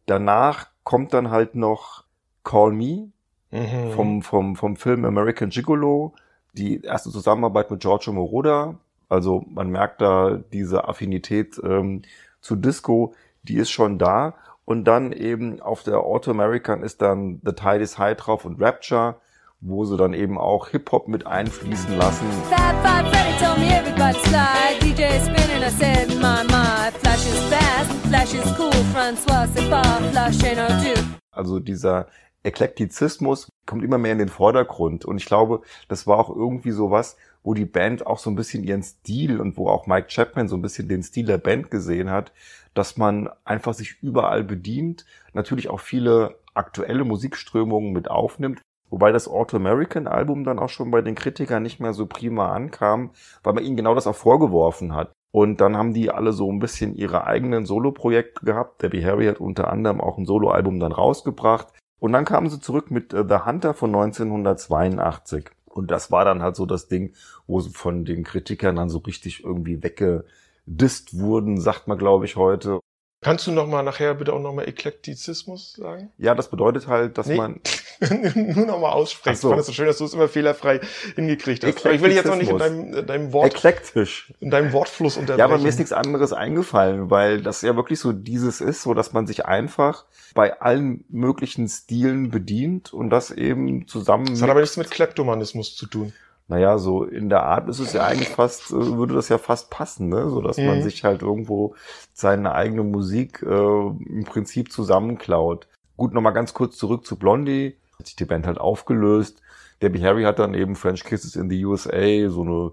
Danach 0.05 0.67
kommt 0.83 1.13
dann 1.13 1.29
halt 1.31 1.55
noch 1.55 2.03
Call 2.43 2.71
Me 2.71 3.11
Mhm. 3.53 3.91
vom, 3.91 4.21
vom, 4.21 4.55
vom 4.55 4.75
Film 4.77 5.03
American 5.03 5.49
Gigolo, 5.49 6.13
die 6.53 6.81
erste 6.81 7.09
Zusammenarbeit 7.09 7.71
mit 7.71 7.81
Giorgio 7.81 8.13
Moroder. 8.13 8.75
Also 9.09 9.43
man 9.49 9.69
merkt 9.69 10.01
da 10.01 10.39
diese 10.51 10.87
Affinität 10.87 11.59
ähm, 11.63 12.03
zu 12.41 12.55
Disco, 12.55 13.13
die 13.43 13.55
ist 13.55 13.71
schon 13.71 13.97
da. 13.97 14.35
Und 14.65 14.85
dann 14.85 15.11
eben 15.11 15.59
auf 15.59 15.83
der 15.83 15.99
Auto 15.99 16.31
American 16.31 16.83
ist 16.83 17.01
dann 17.01 17.41
The 17.43 17.53
Tide 17.53 17.79
is 17.79 17.97
High 17.97 18.15
drauf 18.15 18.45
und 18.45 18.61
Rapture, 18.61 19.15
wo 19.59 19.85
sie 19.85 19.97
dann 19.97 20.13
eben 20.13 20.37
auch 20.37 20.69
Hip-Hop 20.69 21.07
mit 21.07 21.27
einfließen 21.27 21.97
lassen. 21.97 22.25
Fab 22.49 22.75
Five 22.83 23.09
Freddy 23.09 23.37
told 23.43 23.57
me 23.57 23.67
everybody 23.75 24.17
slide. 24.29 24.79
DJ 24.81 25.19
spinning, 25.19 25.63
I 25.63 25.69
said, 25.69 26.07
my, 26.21 26.43
my. 26.49 26.91
Flash 26.99 27.25
is 27.25 27.39
fast, 27.49 27.91
flash 28.07 28.33
is 28.33 28.57
cool. 28.57 28.71
Francois, 28.93 29.47
c'est 29.53 29.69
pas, 29.69 29.99
flash 30.11 30.43
ain't 30.43 30.57
no 30.57 30.67
dude. 30.81 31.03
Also 31.31 31.59
dieser 31.59 32.07
Eklektizismus 32.43 33.49
kommt 33.65 33.83
immer 33.83 33.97
mehr 33.97 34.13
in 34.13 34.19
den 34.19 34.29
Vordergrund. 34.29 35.05
Und 35.05 35.17
ich 35.17 35.25
glaube, 35.25 35.61
das 35.87 36.07
war 36.07 36.19
auch 36.19 36.35
irgendwie 36.35 36.71
so 36.71 36.91
was, 36.91 37.17
wo 37.43 37.53
die 37.53 37.65
Band 37.65 38.05
auch 38.05 38.19
so 38.19 38.29
ein 38.29 38.35
bisschen 38.35 38.63
ihren 38.63 38.83
Stil 38.83 39.39
und 39.39 39.57
wo 39.57 39.67
auch 39.67 39.87
Mike 39.87 40.07
Chapman 40.07 40.47
so 40.47 40.55
ein 40.55 40.61
bisschen 40.61 40.87
den 40.87 41.03
Stil 41.03 41.25
der 41.25 41.37
Band 41.37 41.71
gesehen 41.71 42.09
hat, 42.09 42.31
dass 42.73 42.97
man 42.97 43.29
einfach 43.43 43.73
sich 43.73 44.01
überall 44.01 44.43
bedient, 44.43 45.05
natürlich 45.33 45.69
auch 45.69 45.79
viele 45.79 46.37
aktuelle 46.53 47.03
Musikströmungen 47.03 47.93
mit 47.93 48.09
aufnimmt. 48.09 48.61
Wobei 48.89 49.13
das 49.13 49.27
Auto 49.27 49.55
American 49.55 50.07
Album 50.07 50.43
dann 50.43 50.59
auch 50.59 50.69
schon 50.69 50.91
bei 50.91 51.01
den 51.01 51.15
Kritikern 51.15 51.63
nicht 51.63 51.79
mehr 51.79 51.93
so 51.93 52.05
prima 52.05 52.51
ankam, 52.51 53.11
weil 53.41 53.53
man 53.53 53.63
ihnen 53.63 53.77
genau 53.77 53.95
das 53.95 54.05
auch 54.05 54.15
vorgeworfen 54.15 54.93
hat. 54.93 55.13
Und 55.33 55.61
dann 55.61 55.77
haben 55.77 55.93
die 55.93 56.11
alle 56.11 56.33
so 56.33 56.51
ein 56.51 56.59
bisschen 56.59 56.95
ihre 56.95 57.25
eigenen 57.25 57.65
Solo-Projekte 57.65 58.45
gehabt. 58.45 58.81
Debbie 58.81 59.05
Harry 59.05 59.27
hat 59.27 59.39
unter 59.39 59.71
anderem 59.71 60.01
auch 60.01 60.17
ein 60.17 60.25
Soloalbum 60.25 60.81
dann 60.81 60.91
rausgebracht. 60.91 61.69
Und 62.01 62.13
dann 62.13 62.25
kamen 62.25 62.49
sie 62.49 62.59
zurück 62.59 62.89
mit 62.89 63.13
äh, 63.13 63.23
The 63.29 63.45
Hunter 63.45 63.75
von 63.75 63.93
1982. 63.93 65.51
Und 65.65 65.91
das 65.91 66.11
war 66.11 66.25
dann 66.25 66.41
halt 66.41 66.55
so 66.55 66.65
das 66.65 66.87
Ding, 66.87 67.13
wo 67.45 67.59
sie 67.61 67.69
von 67.69 68.05
den 68.05 68.23
Kritikern 68.23 68.75
dann 68.75 68.89
so 68.89 68.97
richtig 68.97 69.43
irgendwie 69.43 69.83
weggedisst 69.83 71.19
wurden, 71.19 71.61
sagt 71.61 71.87
man, 71.87 71.99
glaube 71.99 72.25
ich, 72.25 72.35
heute. 72.37 72.79
Kannst 73.23 73.45
du 73.45 73.51
noch 73.51 73.67
mal 73.67 73.83
nachher 73.83 74.15
bitte 74.15 74.33
auch 74.33 74.39
noch 74.39 74.51
mal 74.51 74.67
Eklektizismus 74.67 75.73
sagen? 75.73 76.09
Ja, 76.17 76.33
das 76.33 76.49
bedeutet 76.49 76.87
halt, 76.87 77.19
dass 77.19 77.27
Nee. 77.27 77.37
man 77.37 77.59
Nur 78.35 78.65
noch 78.65 78.79
mal 78.79 78.89
aussprechen. 78.89 79.35
So. 79.37 79.49
Ich 79.49 79.51
fand 79.51 79.61
es 79.61 79.67
so 79.67 79.73
schön, 79.73 79.85
dass 79.85 79.99
du 79.99 80.05
es 80.05 80.13
immer 80.15 80.27
fehlerfrei 80.27 80.81
hingekriegt 81.15 81.63
hast. 81.63 81.85
Aber 81.85 81.93
ich 81.93 82.01
will 82.01 82.09
dich 82.09 82.17
jetzt 82.17 82.25
noch 82.25 82.35
nicht 82.35 82.49
in 82.49 82.57
deinem, 82.57 82.93
in 82.95 83.05
deinem 83.05 83.31
Wort, 83.31 83.53
eklektisch. 83.53 84.33
in 84.39 84.49
deinem 84.49 84.73
Wortfluss 84.73 85.17
unterbrechen. 85.17 85.37
Ja, 85.37 85.45
aber 85.45 85.59
mir 85.59 85.69
ist 85.69 85.77
nichts 85.77 85.93
anderes 85.93 86.33
eingefallen, 86.33 87.11
weil 87.11 87.41
das 87.43 87.61
ja 87.61 87.75
wirklich 87.75 87.99
so 87.99 88.11
dieses 88.11 88.59
ist, 88.59 88.81
so 88.81 88.95
dass 88.95 89.13
man 89.13 89.27
sich 89.27 89.45
einfach 89.45 90.05
bei 90.33 90.59
allen 90.59 91.05
möglichen 91.09 91.67
Stilen 91.67 92.31
bedient 92.31 92.91
und 92.91 93.11
das 93.11 93.29
eben 93.29 93.87
zusammen. 93.87 94.25
Das 94.25 94.41
hat 94.41 94.49
aber 94.49 94.61
nichts 94.61 94.77
mit 94.77 94.89
Kleptomanismus 94.89 95.75
zu 95.75 95.85
tun. 95.85 96.11
Naja, 96.47 96.77
so 96.77 97.03
in 97.05 97.29
der 97.29 97.43
Art 97.43 97.69
ist 97.69 97.79
es 97.79 97.93
ja 97.93 98.03
eigentlich 98.05 98.29
fast, 98.29 98.71
äh, 98.71 98.97
würde 98.97 99.13
das 99.15 99.29
ja 99.29 99.37
fast 99.37 99.69
passen, 99.69 100.09
ne? 100.09 100.29
So 100.29 100.41
dass 100.41 100.57
man 100.57 100.79
Mhm. 100.79 100.81
sich 100.81 101.03
halt 101.03 101.21
irgendwo 101.21 101.75
seine 102.13 102.53
eigene 102.53 102.83
Musik 102.83 103.41
äh, 103.41 103.47
im 103.47 104.23
Prinzip 104.25 104.71
zusammenklaut. 104.71 105.67
Gut, 105.97 106.13
nochmal 106.13 106.33
ganz 106.33 106.53
kurz 106.53 106.77
zurück 106.77 107.05
zu 107.05 107.17
Blondie. 107.17 107.77
Hat 107.99 108.07
sich 108.07 108.15
die 108.15 108.25
Band 108.25 108.47
halt 108.47 108.57
aufgelöst. 108.59 109.41
Debbie 109.81 110.03
Harry 110.03 110.23
hat 110.23 110.39
dann 110.39 110.53
eben 110.53 110.75
French 110.75 111.03
Kisses 111.03 111.35
in 111.35 111.49
the 111.49 111.63
USA, 111.65 112.29
so 112.29 112.41
eine 112.41 112.71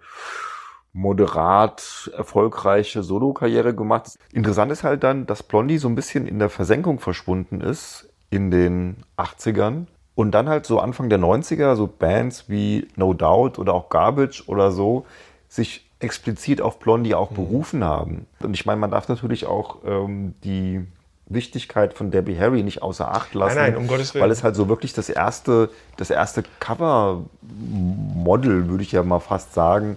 moderat 0.92 2.10
erfolgreiche 2.16 3.02
Solo-Karriere 3.02 3.74
gemacht. 3.74 4.18
Interessant 4.32 4.72
ist 4.72 4.84
halt 4.84 5.04
dann, 5.04 5.26
dass 5.26 5.42
Blondie 5.42 5.78
so 5.78 5.88
ein 5.88 5.94
bisschen 5.94 6.26
in 6.26 6.38
der 6.38 6.50
Versenkung 6.50 6.98
verschwunden 6.98 7.60
ist 7.60 8.08
in 8.30 8.50
den 8.50 9.04
80ern. 9.16 9.86
Und 10.18 10.32
dann 10.32 10.48
halt 10.48 10.66
so 10.66 10.80
Anfang 10.80 11.08
der 11.08 11.20
90er, 11.20 11.76
so 11.76 11.86
Bands 11.86 12.46
wie 12.48 12.88
No 12.96 13.14
Doubt 13.14 13.56
oder 13.56 13.72
auch 13.72 13.88
Garbage 13.88 14.42
oder 14.48 14.72
so, 14.72 15.06
sich 15.48 15.88
explizit 16.00 16.60
auf 16.60 16.80
Blondie 16.80 17.14
auch 17.14 17.30
berufen 17.30 17.84
haben. 17.84 18.26
Und 18.40 18.54
ich 18.54 18.66
meine, 18.66 18.80
man 18.80 18.90
darf 18.90 19.08
natürlich 19.08 19.46
auch 19.46 19.76
ähm, 19.86 20.34
die 20.42 20.84
Wichtigkeit 21.26 21.94
von 21.94 22.10
Debbie 22.10 22.36
Harry 22.36 22.64
nicht 22.64 22.82
außer 22.82 23.08
Acht 23.08 23.32
lassen. 23.34 23.58
Nein, 23.58 23.74
nein, 23.74 23.80
um 23.80 23.86
Gottes 23.86 24.12
Willen. 24.12 24.24
Weil 24.24 24.32
es 24.32 24.42
halt 24.42 24.56
so 24.56 24.68
wirklich 24.68 24.92
das 24.92 25.08
erste, 25.08 25.70
das 25.98 26.10
erste 26.10 26.42
Cover-Model, 26.58 28.70
würde 28.70 28.82
ich 28.82 28.90
ja 28.90 29.04
mal 29.04 29.20
fast 29.20 29.54
sagen, 29.54 29.96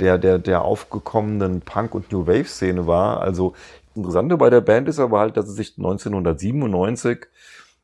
der, 0.00 0.18
der, 0.18 0.38
der 0.38 0.60
aufgekommenen 0.60 1.62
Punk- 1.62 1.94
und 1.94 2.12
New 2.12 2.26
Wave-Szene 2.26 2.86
war. 2.86 3.22
Also 3.22 3.54
das 3.94 3.96
Interessante 3.96 4.36
bei 4.36 4.50
der 4.50 4.60
Band 4.60 4.90
ist 4.90 4.98
aber 4.98 5.20
halt, 5.20 5.38
dass 5.38 5.46
sie 5.46 5.54
sich 5.54 5.78
1997 5.78 7.20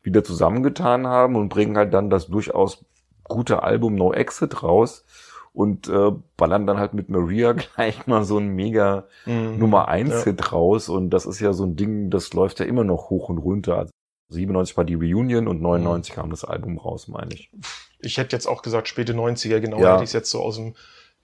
wieder 0.03 0.25
zusammengetan 0.25 1.07
haben 1.07 1.37
und 1.37 1.49
bringen 1.49 1.77
halt 1.77 1.93
dann 1.95 2.11
das 2.11 2.29
durchaus 2.29 2.85
gute 3.25 3.63
Album 3.63 3.95
No 3.95 4.13
Exit 4.13 4.63
raus 4.63 5.05
und 5.53 5.89
äh, 5.89 6.13
ballern 6.37 6.67
dann 6.67 6.79
halt 6.79 6.95
mit 6.95 7.09
Maria 7.09 7.53
gleich 7.75 8.07
mal 8.07 8.25
so 8.25 8.39
ein 8.39 8.49
mega 8.49 9.07
Mhm. 9.27 9.59
Nummer 9.59 9.89
eins 9.89 10.11
Ja. 10.15 10.25
Hit 10.25 10.53
raus 10.53 10.89
und 10.89 11.11
das 11.11 11.27
ist 11.27 11.41
ja 11.41 11.53
so 11.53 11.65
ein 11.65 11.77
Ding, 11.77 12.11
das 12.11 12.33
läuft 12.33 12.61
ja 12.61 12.67
immer 12.67 12.85
noch 12.85 13.11
hoch 13.11 13.29
und 13.29 13.39
runter. 13.39 13.77
Also 13.79 13.93
97 14.31 14.77
war 14.77 14.85
die 14.85 14.95
Reunion 14.95 15.49
und 15.49 15.61
99 15.61 16.15
kam 16.15 16.31
das 16.31 16.45
Album 16.45 16.79
raus, 16.79 17.09
meine 17.09 17.35
ich. 17.35 17.51
Ich 17.99 18.17
hätte 18.19 18.37
jetzt 18.37 18.47
auch 18.47 18.63
gesagt 18.63 18.87
späte 18.89 19.13
90er, 19.15 19.59
genau 19.61 19.81
Ja. 19.81 19.95
hätte 19.95 20.05
ich 20.05 20.11
es 20.11 20.15
jetzt 20.15 20.31
so 20.31 20.41
aus 20.41 20.57
dem, 20.57 20.75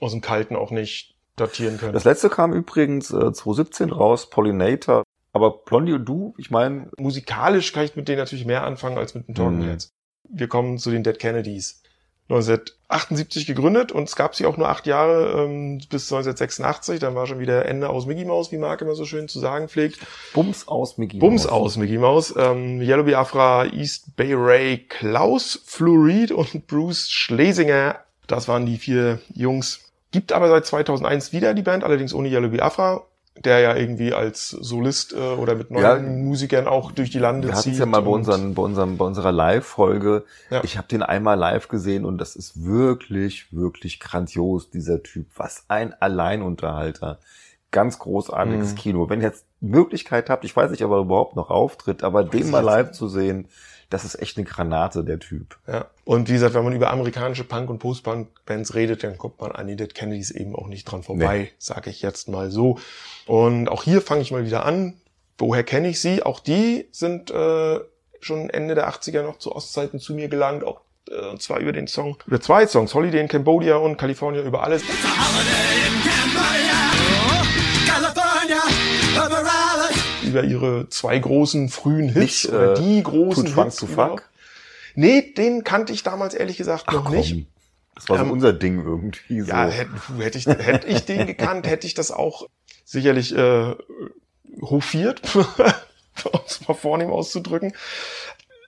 aus 0.01 0.11
dem 0.13 0.21
Kalten 0.21 0.57
auch 0.57 0.71
nicht 0.71 1.15
datieren 1.37 1.79
können. 1.79 1.93
Das 1.93 2.05
letzte 2.05 2.29
kam 2.31 2.53
übrigens 2.53 3.11
äh, 3.11 3.33
2017 3.33 3.91
raus, 3.91 4.29
Pollinator. 4.31 5.04
Aber 5.35 5.51
Blondie 5.51 5.92
und 5.92 6.07
du, 6.07 6.33
ich 6.38 6.51
meine, 6.51 6.88
Musikalisch 6.97 7.73
kann 7.75 7.85
ich 7.85 7.97
mit 7.97 8.09
denen 8.09 8.18
natürlich 8.18 8.47
mehr 8.47 8.64
anfangen 8.64 8.97
als 8.97 9.14
mit 9.14 9.29
den 9.29 9.35
Talking 9.35 9.59
Mhm. 9.59 9.68
Heads. 9.68 9.92
Wir 10.31 10.49
kommen 10.49 10.79
zu 10.79 10.90
den 10.90 11.03
Dead 11.03 11.18
Kennedys. 11.18 11.83
1978 12.31 13.44
gegründet 13.47 13.92
und 13.92 14.05
es 14.09 14.16
gab 14.16 14.35
sie 14.35 14.47
auch 14.47 14.57
nur 14.57 14.68
acht 14.68 14.87
Jahre 14.87 15.42
ähm, 15.44 15.79
bis 15.90 16.11
1986. 16.12 16.99
Dann 17.01 17.14
war 17.14 17.27
schon 17.27 17.38
wieder 17.38 17.66
Ende 17.66 17.90
aus 17.90 18.07
Mickey 18.07 18.25
Mouse, 18.25 18.51
wie 18.53 18.57
Marc 18.59 18.81
immer 18.81 18.94
so 18.94 19.05
schön 19.05 19.29
zu 19.29 19.40
sagen 19.40 19.68
pflegt. 19.68 19.99
Bums 20.33 20.66
aus 20.68 20.97
Mickey 20.97 21.18
Bums 21.18 21.44
Mouse. 21.44 21.53
aus 21.53 21.77
Mickey 21.77 21.99
Mouse. 21.99 22.35
Ähm, 22.37 22.81
Yellow 22.81 23.05
Biafra, 23.05 23.66
East 23.66 24.16
Bay 24.16 24.33
Ray, 24.35 24.79
Klaus 24.88 25.61
Fluorid 25.66 26.33
und 26.33 26.66
Bruce 26.66 27.11
Schlesinger. 27.11 27.97
Das 28.27 28.49
waren 28.49 28.64
die 28.66 28.79
vier 28.79 29.20
Jungs. 29.35 29.81
Gibt 30.11 30.33
aber 30.33 30.49
seit 30.49 30.64
2001 30.64 31.33
wieder 31.33 31.53
die 31.55 31.62
Band, 31.62 31.85
allerdings 31.85 32.14
ohne 32.14 32.29
Yellow 32.29 32.49
Biafra, 32.49 33.05
der 33.37 33.59
ja 33.59 33.75
irgendwie 33.75 34.12
als 34.14 34.51
Solist 34.51 35.12
äh, 35.12 35.16
oder 35.16 35.57
mit 35.57 35.70
neuen 35.70 35.83
Ja. 35.83 35.99
Musikern 36.25 36.68
auch 36.68 36.92
durch 36.92 37.11
die 37.11 37.18
Lande 37.18 37.49
Wir 37.49 37.55
hatten 37.55 37.62
zieht. 37.64 37.73
es 37.75 37.79
ja 37.81 37.87
mal 37.87 38.01
bei, 38.01 38.11
unseren, 38.11 38.55
bei, 38.55 38.62
unserem, 38.62 38.97
bei 38.97 39.05
unserer 39.05 39.33
Live-Folge. 39.33 40.25
Ja. 40.51 40.62
Ich 40.62 40.79
habe 40.79 40.87
den 40.87 41.03
einmal 41.03 41.37
live 41.37 41.66
gesehen 41.68 42.05
und 42.05 42.18
das 42.18 42.37
ist 42.37 42.64
wirklich, 42.64 43.53
wirklich 43.53 43.99
grandios, 43.99 44.70
dieser 44.70 45.03
Typ. 45.03 45.27
Was 45.37 45.64
ein 45.68 45.94
Alleinunterhalter. 46.01 47.18
Ganz 47.73 47.99
großartiges 47.99 48.73
Mhm. 48.73 48.77
Kino. 48.77 49.09
Wenn 49.11 49.20
ihr 49.20 49.27
jetzt 49.29 49.47
Möglichkeit 49.61 50.31
habt, 50.31 50.44
ich 50.44 50.55
weiß 50.55 50.70
nicht, 50.70 50.85
ob 50.85 50.92
er 50.92 50.99
überhaupt 51.01 51.35
noch 51.35 51.51
auftritt, 51.51 52.05
aber 52.05 52.23
den 52.23 52.51
mal 52.51 52.61
live 52.61 52.92
zu 52.92 53.09
sehen, 53.09 53.49
das 53.90 54.05
ist 54.05 54.20
echt 54.20 54.37
eine 54.37 54.47
Granate, 54.47 55.05
der 55.05 55.18
Typ. 55.18 55.59
Ja. 55.66 55.87
Und 56.05 56.29
wie 56.29 56.33
gesagt, 56.33 56.55
wenn 56.55 56.64
man 56.64 56.73
über 56.73 56.90
amerikanische 56.90 57.44
Punk- 57.44 57.70
und 57.70 57.79
Post-Punk-Bands 57.79 58.75
redet, 58.75 59.05
dann 59.05 59.18
kommt 59.18 59.40
man 59.40 59.53
an 59.53 59.66
die 59.66 59.77
Dead 59.77 59.94
Kennedys 59.94 60.31
eben 60.31 60.55
auch 60.55 60.68
nicht 60.68 60.85
dran 60.85 61.03
vorbei, 61.03 61.53
sage 61.59 61.90
ich 61.90 62.03
jetzt 62.03 62.29
mal 62.29 62.51
so. 62.51 62.79
Und 63.27 63.68
auch 63.68 63.83
hier 63.83 64.01
fange 64.01 64.23
ich 64.23 64.31
mal 64.31 64.44
wieder 64.44 64.64
an. 64.64 64.94
Woher 65.38 65.64
kenne 65.64 65.88
ich 65.88 66.01
sie? 66.01 66.23
Auch 66.23 66.40
die 66.40 66.88
sind 66.92 67.31
äh, 67.31 67.81
schon 68.20 68.51
Ende 68.51 68.75
der 68.75 68.88
80er 68.88 69.23
noch 69.23 69.38
zu 69.38 69.55
Ostzeiten 69.55 69.99
zu 69.99 70.14
mir 70.14 70.29
gelangt. 70.29 70.64
Auch 70.64 70.81
äh, 71.11 71.29
und 71.29 71.42
zwar 71.42 71.59
über 71.59 71.73
den 71.73 71.87
Song, 71.87 72.16
über 72.27 72.40
zwei 72.40 72.66
Songs, 72.66 72.94
Holiday 72.94 73.20
in 73.20 73.29
Cambodia 73.29 73.77
und 73.77 73.97
California 73.97 74.42
über 74.42 74.62
alles. 74.62 74.83
Über 80.35 80.44
ihre 80.44 80.88
zwei 80.88 81.18
großen 81.18 81.68
frühen 81.68 82.09
Hits 82.09 82.44
Nicht, 82.44 82.49
oder 82.49 82.73
äh, 82.73 82.81
die 82.83 83.03
großen 83.03 83.55
Hits. 83.55 83.77
to 83.77 83.87
überhaupt. 83.87 84.20
Fuck? 84.20 84.31
Nee, 84.97 85.33
den 85.33 85.64
kannte 85.64 85.92
ich 85.92 86.03
damals 86.03 86.35
ehrlich 86.35 86.57
gesagt 86.57 86.92
noch 86.92 87.09
nicht. 87.09 87.47
Das 87.94 88.09
war 88.09 88.18
so 88.18 88.25
Ähm, 88.25 88.31
unser 88.31 88.53
Ding 88.53 88.85
irgendwie. 88.85 89.40
So. 89.42 89.49
Ja, 89.49 89.68
hätte, 89.68 89.90
hätte, 90.18 90.38
ich, 90.38 90.47
hätte 90.47 90.87
ich 90.88 91.05
den 91.05 91.27
gekannt, 91.27 91.66
hätte 91.66 91.87
ich 91.87 91.94
das 91.94 92.11
auch 92.11 92.49
sicherlich 92.85 93.35
äh, 93.37 93.75
hofiert, 94.61 95.23
um 95.37 96.40
es 96.47 96.66
mal 96.66 96.75
vornehm 96.75 97.11
auszudrücken. 97.11 97.73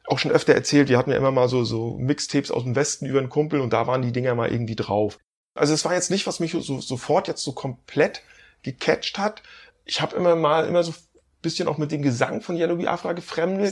Auch 0.08 0.18
schon 0.20 0.30
öfter 0.30 0.54
erzählt, 0.54 0.88
wir 0.88 0.98
hatten 0.98 1.10
ja 1.10 1.16
immer 1.16 1.32
mal 1.32 1.48
so, 1.48 1.64
so 1.64 1.96
Mixtapes 1.98 2.52
aus 2.52 2.62
dem 2.62 2.76
Westen 2.76 3.06
über 3.06 3.18
einen 3.18 3.28
Kumpel 3.28 3.60
und 3.60 3.72
da 3.72 3.86
waren 3.88 4.02
die 4.02 4.12
Dinger 4.12 4.34
mal 4.36 4.50
irgendwie 4.52 4.76
drauf. 4.76 5.18
Also 5.54 5.74
es 5.74 5.84
war 5.84 5.94
jetzt 5.94 6.10
nicht, 6.10 6.26
was 6.26 6.38
mich 6.38 6.52
so, 6.52 6.80
sofort 6.80 7.26
jetzt 7.28 7.42
so 7.42 7.52
komplett 7.52 8.22
gecatcht 8.62 9.18
hat. 9.18 9.42
Ich 9.84 10.00
habe 10.00 10.14
immer 10.16 10.36
mal, 10.36 10.66
immer 10.66 10.82
so 10.84 10.94
bisschen 11.46 11.68
auch 11.68 11.78
mit 11.78 11.92
dem 11.92 12.02
Gesang 12.02 12.40
von 12.40 12.56
Yellow 12.56 12.76
Biafra 12.76 13.14
der 13.14 13.22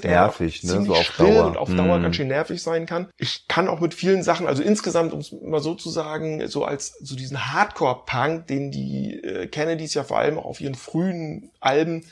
nervig, 0.05 0.63
ne, 0.63 0.71
ziemlich 0.71 0.87
so 0.89 0.95
auf 0.95 1.17
Dauer. 1.17 1.47
und 1.47 1.57
auf 1.57 1.69
Dauer 1.75 1.99
Mm. 1.99 2.03
ganz 2.03 2.17
schön 2.17 2.29
nervig 2.29 2.63
sein 2.63 2.87
kann. 2.87 3.09
Ich 3.19 3.49
kann 3.49 3.69
auch 3.69 3.81
mit 3.81 3.95
vielen 3.95 4.23
Sachen, 4.23 4.47
also 4.47 4.63
insgesamt, 4.63 5.13
um 5.13 5.19
es 5.21 5.33
mal 5.33 5.61
so 5.61 5.75
zu 5.75 5.91
sagen, 5.91 6.47
so 6.49 6.65
als 6.65 6.95
so 7.03 7.17
diesen 7.17 7.53
Hardcore-Punk, 7.53 8.47
den 8.47 8.71
die 8.71 9.15
äh, 9.23 9.47
Kennedys 9.49 9.95
ja 9.95 10.05
vor 10.05 10.19
allem 10.19 10.39
auch 10.39 10.45
auf 10.45 10.61
ihren 10.61 10.75
frühen 10.77 11.51
Alben 11.61 12.05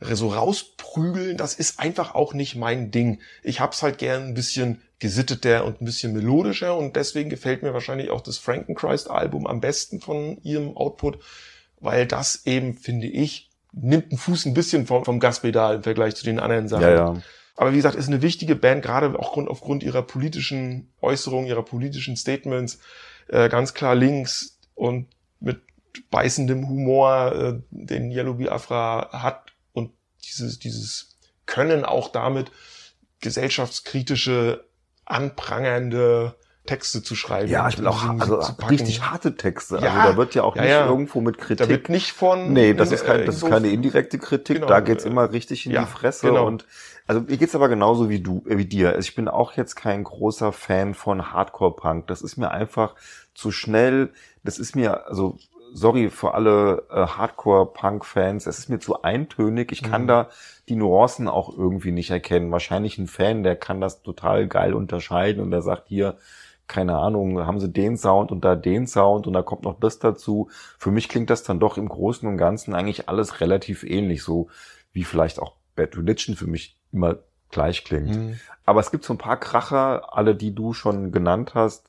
so 0.00 0.28
rausprügeln, 0.28 1.36
das 1.36 1.54
ist 1.54 1.78
einfach 1.78 2.14
auch 2.14 2.34
nicht 2.34 2.56
mein 2.56 2.90
Ding. 2.90 3.20
Ich 3.42 3.60
hab's 3.60 3.82
halt 3.82 3.98
gern 3.98 4.28
ein 4.28 4.34
bisschen 4.34 4.82
gesitteter 4.98 5.64
und 5.64 5.80
ein 5.80 5.84
bisschen 5.84 6.12
melodischer 6.12 6.76
und 6.76 6.96
deswegen 6.96 7.30
gefällt 7.30 7.62
mir 7.62 7.74
wahrscheinlich 7.74 8.10
auch 8.10 8.20
das 8.20 8.38
Frankenchrist-Album 8.38 9.46
am 9.46 9.60
besten 9.60 10.00
von 10.00 10.38
ihrem 10.42 10.76
Output, 10.76 11.18
weil 11.80 12.06
das 12.06 12.46
eben, 12.46 12.74
finde 12.74 13.06
ich, 13.08 13.48
nimmt 13.72 14.10
einen 14.10 14.18
Fuß 14.18 14.46
ein 14.46 14.54
bisschen 14.54 14.86
vom, 14.86 15.04
vom 15.04 15.20
Gaspedal 15.20 15.76
im 15.76 15.82
Vergleich 15.82 16.14
zu 16.14 16.24
den 16.24 16.38
anderen 16.38 16.68
Sachen. 16.68 16.82
ja, 16.82 16.94
ja. 16.94 17.22
Aber 17.54 17.72
wie 17.72 17.76
gesagt, 17.76 17.96
ist 17.96 18.08
eine 18.08 18.22
wichtige 18.22 18.56
Band, 18.56 18.82
gerade 18.82 19.18
auch 19.18 19.32
grund, 19.34 19.48
aufgrund 19.48 19.82
ihrer 19.82 20.02
politischen 20.02 20.90
Äußerungen, 21.00 21.46
ihrer 21.46 21.62
politischen 21.62 22.16
Statements, 22.16 22.78
äh, 23.28 23.48
ganz 23.48 23.74
klar 23.74 23.94
links 23.94 24.58
und 24.74 25.08
mit 25.38 25.60
beißendem 26.10 26.66
Humor, 26.68 27.32
äh, 27.32 27.60
den 27.70 28.10
Yellow 28.10 28.34
Biafra 28.34 29.10
hat 29.12 29.52
und 29.72 29.92
dieses, 30.24 30.58
dieses 30.58 31.18
Können 31.44 31.84
auch 31.84 32.08
damit 32.10 32.50
gesellschaftskritische, 33.20 34.64
anprangernde 35.04 36.36
Texte 36.66 37.02
zu 37.02 37.16
schreiben. 37.16 37.50
Ja, 37.50 37.68
ich 37.68 37.78
will 37.78 37.86
auch 37.88 38.04
also 38.20 38.40
richtig 38.70 39.02
harte 39.02 39.36
Texte. 39.36 39.78
Ja, 39.82 39.92
also 39.92 40.12
da 40.12 40.16
wird 40.16 40.34
ja 40.34 40.44
auch 40.44 40.54
ja, 40.54 40.62
nicht 40.62 40.70
ja. 40.70 40.86
irgendwo 40.86 41.20
mit 41.20 41.38
Kritik. 41.38 41.58
Da 41.58 41.68
wird 41.68 41.88
nicht 41.88 42.12
von... 42.12 42.52
Nee, 42.52 42.72
das 42.74 42.92
ist, 42.92 43.04
kein, 43.04 43.20
äh, 43.20 43.24
das 43.24 43.36
ist 43.36 43.48
keine 43.48 43.68
indirekte 43.68 44.18
Kritik. 44.18 44.56
Genau, 44.56 44.68
da 44.68 44.80
geht's 44.80 45.04
äh, 45.04 45.08
immer 45.08 45.32
richtig 45.32 45.66
in 45.66 45.72
die 45.72 45.86
Fresse. 45.86 46.28
genau. 46.28 46.46
Und 46.46 46.66
also 47.08 47.20
mir 47.22 47.36
geht's 47.36 47.56
aber 47.56 47.68
genauso 47.68 48.08
wie 48.08 48.20
du, 48.20 48.44
äh, 48.48 48.58
wie 48.58 48.64
dir. 48.66 48.90
Also 48.90 49.00
ich 49.00 49.14
bin 49.16 49.26
auch 49.26 49.54
jetzt 49.54 49.74
kein 49.74 50.04
großer 50.04 50.52
Fan 50.52 50.94
von 50.94 51.32
Hardcore-Punk. 51.32 52.06
Das 52.06 52.22
ist 52.22 52.36
mir 52.36 52.52
einfach 52.52 52.94
zu 53.34 53.50
schnell. 53.50 54.12
Das 54.44 54.58
ist 54.60 54.76
mir, 54.76 55.08
also 55.08 55.38
sorry 55.74 56.10
für 56.10 56.34
alle 56.34 56.86
äh, 56.90 57.06
Hardcore-Punk-Fans, 57.06 58.46
es 58.46 58.58
ist 58.58 58.68
mir 58.68 58.78
zu 58.78 59.02
eintönig. 59.02 59.72
Ich 59.72 59.82
kann 59.82 60.02
Mhm. 60.02 60.06
da 60.06 60.28
die 60.68 60.76
Nuancen 60.76 61.28
auch 61.28 61.56
irgendwie 61.56 61.92
nicht 61.92 62.10
erkennen. 62.10 62.52
Wahrscheinlich 62.52 62.98
ein 62.98 63.08
Fan, 63.08 63.42
der 63.42 63.56
kann 63.56 63.80
das 63.80 64.02
total 64.02 64.46
geil 64.46 64.74
unterscheiden 64.74 65.42
und 65.42 65.50
der 65.50 65.62
sagt 65.62 65.88
hier, 65.88 66.16
keine 66.72 66.96
Ahnung, 66.96 67.46
haben 67.46 67.60
sie 67.60 67.68
den 67.68 67.98
Sound 67.98 68.32
und 68.32 68.44
da 68.44 68.56
den 68.56 68.86
Sound 68.86 69.26
und 69.26 69.34
da 69.34 69.42
kommt 69.42 69.62
noch 69.62 69.78
das 69.78 69.98
dazu. 69.98 70.48
Für 70.78 70.90
mich 70.90 71.10
klingt 71.10 71.28
das 71.28 71.42
dann 71.42 71.60
doch 71.60 71.76
im 71.76 71.88
Großen 71.88 72.26
und 72.26 72.38
Ganzen 72.38 72.74
eigentlich 72.74 73.10
alles 73.10 73.42
relativ 73.42 73.84
ähnlich, 73.84 74.22
so 74.22 74.48
wie 74.92 75.04
vielleicht 75.04 75.38
auch 75.38 75.54
Bad 75.76 75.96
Religion 75.96 76.34
für 76.34 76.46
mich 76.46 76.78
immer 76.90 77.18
gleich 77.50 77.84
klingt. 77.84 78.16
Mhm. 78.16 78.40
Aber 78.64 78.80
es 78.80 78.90
gibt 78.90 79.04
so 79.04 79.12
ein 79.12 79.18
paar 79.18 79.38
Kracher, 79.38 80.16
alle, 80.16 80.34
die 80.34 80.54
du 80.54 80.72
schon 80.72 81.12
genannt 81.12 81.52
hast, 81.54 81.88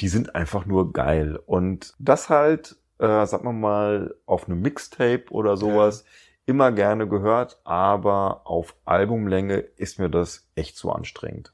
die 0.00 0.08
sind 0.08 0.34
einfach 0.34 0.66
nur 0.66 0.92
geil. 0.92 1.38
Und 1.46 1.94
das 2.00 2.28
halt, 2.28 2.76
äh, 2.98 3.26
sag 3.26 3.44
mal 3.44 3.52
mal, 3.52 4.14
auf 4.26 4.48
einem 4.48 4.60
Mixtape 4.60 5.26
oder 5.30 5.56
sowas 5.56 6.04
immer 6.46 6.72
gerne 6.72 7.06
gehört, 7.06 7.60
aber 7.62 8.42
auf 8.44 8.74
Albumlänge 8.84 9.58
ist 9.58 10.00
mir 10.00 10.08
das 10.08 10.48
echt 10.56 10.76
zu 10.76 10.90
anstrengend. 10.90 11.52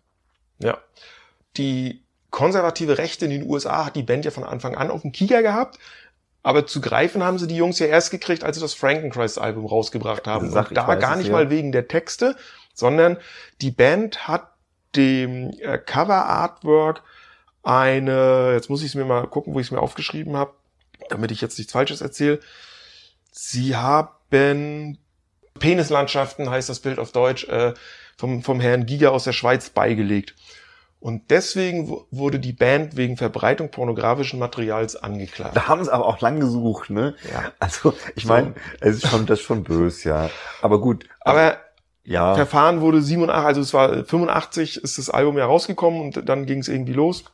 Ja. 0.58 0.78
Die 1.56 2.02
konservative 2.32 2.98
Rechte 2.98 3.26
in 3.26 3.30
den 3.30 3.48
USA 3.48 3.86
hat 3.86 3.94
die 3.94 4.02
Band 4.02 4.24
ja 4.24 4.32
von 4.32 4.42
Anfang 4.42 4.74
an 4.74 4.90
auf 4.90 5.02
dem 5.02 5.12
Kieker 5.12 5.42
gehabt. 5.42 5.78
Aber 6.42 6.66
zu 6.66 6.80
greifen 6.80 7.22
haben 7.22 7.38
sie 7.38 7.46
die 7.46 7.54
Jungs 7.54 7.78
ja 7.78 7.86
erst 7.86 8.10
gekriegt, 8.10 8.42
als 8.42 8.56
sie 8.56 8.62
das 8.62 8.74
Frankenchrist-Album 8.74 9.64
rausgebracht 9.64 10.26
haben. 10.26 10.50
Sag, 10.50 10.70
Und 10.70 10.76
da 10.76 10.92
gar 10.96 11.12
es, 11.12 11.18
nicht 11.18 11.28
ja. 11.28 11.32
mal 11.32 11.50
wegen 11.50 11.70
der 11.70 11.86
Texte, 11.86 12.34
sondern 12.74 13.18
die 13.60 13.70
Band 13.70 14.26
hat 14.26 14.48
dem 14.96 15.50
äh, 15.60 15.78
Cover-Artwork 15.78 17.04
eine, 17.62 18.54
jetzt 18.54 18.70
muss 18.70 18.80
ich 18.80 18.88
es 18.88 18.94
mir 18.96 19.04
mal 19.04 19.28
gucken, 19.28 19.54
wo 19.54 19.60
ich 19.60 19.68
es 19.68 19.70
mir 19.70 19.80
aufgeschrieben 19.80 20.36
habe, 20.36 20.54
damit 21.10 21.30
ich 21.30 21.40
jetzt 21.40 21.58
nichts 21.58 21.72
Falsches 21.72 22.00
erzähle. 22.00 22.40
Sie 23.30 23.76
haben 23.76 24.98
Penislandschaften, 25.60 26.50
heißt 26.50 26.68
das 26.68 26.80
Bild 26.80 26.98
auf 26.98 27.12
Deutsch, 27.12 27.44
äh, 27.44 27.74
vom, 28.16 28.42
vom 28.42 28.58
Herrn 28.58 28.86
Giga 28.86 29.10
aus 29.10 29.24
der 29.24 29.32
Schweiz 29.32 29.70
beigelegt. 29.70 30.34
Und 31.02 31.30
deswegen 31.32 31.88
wu- 31.88 32.04
wurde 32.12 32.38
die 32.38 32.52
Band 32.52 32.96
wegen 32.96 33.16
Verbreitung 33.16 33.70
pornografischen 33.72 34.38
Materials 34.38 34.94
angeklagt. 34.94 35.56
Da 35.56 35.66
haben 35.66 35.82
sie 35.84 35.92
aber 35.92 36.06
auch 36.06 36.20
lang 36.20 36.38
gesucht, 36.38 36.90
ne? 36.90 37.16
Ja. 37.32 37.50
Also, 37.58 37.92
ich 38.14 38.22
So. 38.22 38.28
meine, 38.28 38.54
es 38.80 38.96
ist 38.98 39.08
schon, 39.08 39.26
das 39.26 39.40
ist 39.40 39.44
schon 39.44 39.64
böse, 39.64 40.08
ja. 40.08 40.30
Aber 40.62 40.80
gut. 40.80 41.06
Aber 41.20 41.56
ja. 42.04 42.36
Verfahren 42.36 42.80
wurde 42.80 43.02
87, 43.02 43.44
also 43.46 43.60
es 43.60 43.74
war 43.74 44.04
85 44.04 44.76
ist 44.82 44.96
das 44.98 45.10
Album 45.10 45.36
ja 45.38 45.44
rausgekommen 45.46 46.00
und 46.00 46.28
dann 46.28 46.46
ging 46.46 46.60
es 46.60 46.68
irgendwie 46.68 46.92
los. 46.94 47.24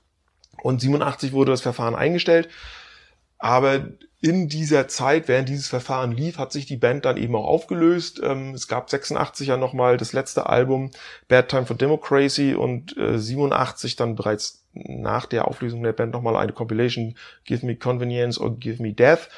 Und 0.63 0.81
87 0.81 1.33
wurde 1.33 1.51
das 1.53 1.61
Verfahren 1.61 1.95
eingestellt. 1.95 2.49
Aber 3.39 3.89
in 4.21 4.49
dieser 4.49 4.89
Zeit, 4.89 5.29
während 5.29 5.49
dieses 5.49 5.69
Verfahren 5.69 6.11
lief, 6.11 6.39
hat 6.39 6.53
sich 6.53 6.67
die 6.67 6.77
Band 6.77 7.05
dann 7.05 7.17
eben 7.17 7.37
auch 7.37 7.47
aufgelöst. 7.47 8.21
Ähm, 8.23 8.53
es 8.53 8.67
gab 8.67 8.91
86 8.91 9.47
ja 9.47 9.57
nochmal 9.57 9.97
das 9.97 10.13
letzte 10.13 10.47
Album 10.47 10.91
Bad 11.29 11.49
Time 11.49 11.67
for 11.67 11.77
Democracy 11.77 12.55
und 12.55 12.97
äh, 12.97 13.19
87 13.19 13.95
dann 13.95 14.17
bereits 14.17 14.65
nach 14.73 15.27
der 15.27 15.47
Auflösung 15.47 15.83
der 15.83 15.93
Band 15.93 16.13
nochmal 16.13 16.37
eine 16.37 16.53
Compilation 16.53 17.17
Give 17.45 17.65
Me 17.65 17.77
Convenience 17.77 18.41
or 18.41 18.57
Give 18.57 18.83
Me 18.83 18.93
Death. 18.93 19.29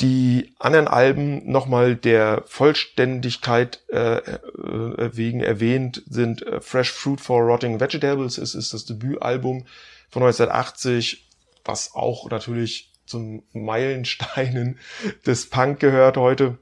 Die 0.00 0.54
anderen 0.58 0.88
Alben 0.88 1.50
nochmal 1.50 1.96
der 1.96 2.42
Vollständigkeit 2.46 3.80
äh, 3.88 4.18
äh, 4.18 5.10
wegen 5.16 5.40
erwähnt 5.40 6.02
sind 6.06 6.46
äh, 6.46 6.60
Fresh 6.60 6.92
Fruit 6.92 7.18
for 7.18 7.40
Rotting 7.40 7.80
Vegetables. 7.80 8.36
Es 8.36 8.54
ist 8.54 8.74
das 8.74 8.84
Debütalbum 8.84 9.64
von 10.10 10.22
1980, 10.22 11.26
was 11.64 11.94
auch 11.94 12.28
natürlich 12.30 12.92
zum 13.06 13.42
Meilensteinen 13.52 14.78
des 15.26 15.48
Punk 15.48 15.80
gehört 15.80 16.16
heute. 16.16 16.58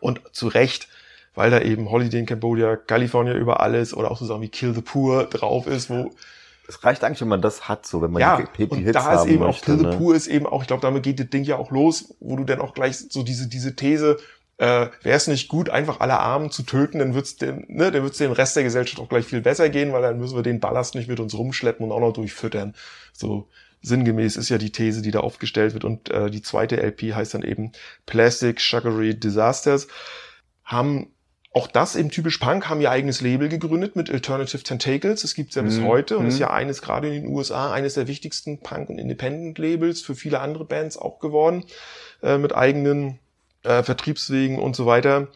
Und 0.00 0.20
zu 0.32 0.48
Recht, 0.48 0.88
weil 1.34 1.50
da 1.50 1.60
eben 1.60 1.90
Holiday 1.90 2.20
in 2.20 2.26
Cambodia, 2.26 2.76
California 2.76 3.34
über 3.34 3.60
alles 3.60 3.92
oder 3.92 4.10
auch 4.10 4.18
so 4.18 4.24
Sachen 4.24 4.42
wie 4.42 4.48
Kill 4.48 4.74
the 4.74 4.82
Poor 4.82 5.24
drauf 5.24 5.66
ist, 5.66 5.90
wo 5.90 6.12
Es 6.68 6.84
reicht 6.84 7.02
eigentlich, 7.02 7.20
wenn 7.20 7.28
man 7.28 7.42
das 7.42 7.68
hat, 7.68 7.86
so, 7.86 8.00
wenn 8.02 8.12
man 8.12 8.20
ja, 8.20 8.36
die, 8.36 8.64
die 8.64 8.70
und 8.70 8.78
Hits 8.78 8.92
da 8.92 9.20
ist 9.22 9.28
eben 9.28 9.42
auch 9.42 9.48
möchte, 9.48 9.64
Kill 9.64 9.78
the 9.78 9.86
ne? 9.86 9.96
Poor 9.96 10.14
ist 10.14 10.28
eben 10.28 10.46
auch, 10.46 10.62
ich 10.62 10.68
glaube, 10.68 10.82
damit 10.82 11.02
geht 11.02 11.18
das 11.18 11.28
Ding 11.28 11.42
ja 11.42 11.56
auch 11.56 11.72
los, 11.72 12.14
wo 12.20 12.36
du 12.36 12.44
dann 12.44 12.60
auch 12.60 12.72
gleich 12.72 12.96
so 12.96 13.24
diese, 13.24 13.48
diese 13.48 13.74
These, 13.74 14.18
äh, 14.58 14.88
wäre 15.02 15.16
es 15.16 15.26
nicht 15.26 15.48
gut, 15.48 15.70
einfach 15.70 16.00
alle 16.00 16.20
Armen 16.20 16.50
zu 16.50 16.62
töten, 16.62 16.98
dann 16.98 17.14
wird's 17.14 17.36
dem, 17.36 17.64
ne, 17.68 17.90
dann 17.90 18.02
wird's 18.02 18.18
dem 18.18 18.30
Rest 18.30 18.56
der 18.56 18.62
Gesellschaft 18.62 19.00
auch 19.00 19.08
gleich 19.08 19.24
viel 19.24 19.40
besser 19.40 19.70
gehen, 19.70 19.92
weil 19.92 20.02
dann 20.02 20.18
müssen 20.18 20.36
wir 20.36 20.42
den 20.42 20.60
Ballast 20.60 20.94
nicht 20.94 21.08
mit 21.08 21.18
uns 21.18 21.34
rumschleppen 21.34 21.86
und 21.86 21.92
auch 21.92 22.00
noch 22.00 22.12
durchfüttern. 22.12 22.74
So 23.14 23.48
sinngemäß 23.82 24.36
ist 24.36 24.48
ja 24.48 24.58
die 24.58 24.70
These, 24.72 25.02
die 25.02 25.10
da 25.10 25.20
aufgestellt 25.20 25.72
wird. 25.74 25.84
Und 25.84 26.10
äh, 26.10 26.30
die 26.30 26.42
zweite 26.42 26.76
LP 26.82 27.14
heißt 27.14 27.34
dann 27.34 27.42
eben 27.42 27.72
Plastic 28.06 28.60
Sugary 28.60 29.18
Disasters. 29.18 29.88
Haben 30.64 31.08
auch 31.52 31.66
das 31.66 31.96
eben 31.96 32.10
typisch 32.10 32.38
Punk, 32.38 32.68
haben 32.68 32.80
ihr 32.80 32.90
eigenes 32.92 33.20
Label 33.20 33.48
gegründet 33.48 33.96
mit 33.96 34.08
Alternative 34.10 34.62
Tentacles. 34.62 35.22
Das 35.22 35.34
gibt's 35.34 35.56
ja 35.56 35.62
bis 35.62 35.78
Mhm. 35.78 35.86
heute 35.86 36.18
und 36.18 36.26
ist 36.26 36.34
Mhm. 36.36 36.40
ja 36.42 36.50
eines, 36.50 36.80
gerade 36.80 37.08
in 37.08 37.24
den 37.24 37.34
USA, 37.34 37.72
eines 37.72 37.94
der 37.94 38.06
wichtigsten 38.06 38.60
Punk- 38.60 38.88
und 38.88 38.98
Independent-Labels 38.98 40.00
für 40.02 40.14
viele 40.14 40.38
andere 40.40 40.64
Bands 40.64 40.96
auch 40.96 41.18
geworden, 41.18 41.64
äh, 42.22 42.38
mit 42.38 42.54
eigenen 42.54 43.18
äh, 43.64 43.82
Vertriebswegen 43.82 44.58
und 44.58 44.74
so 44.76 44.86
weiter. 44.86 45.28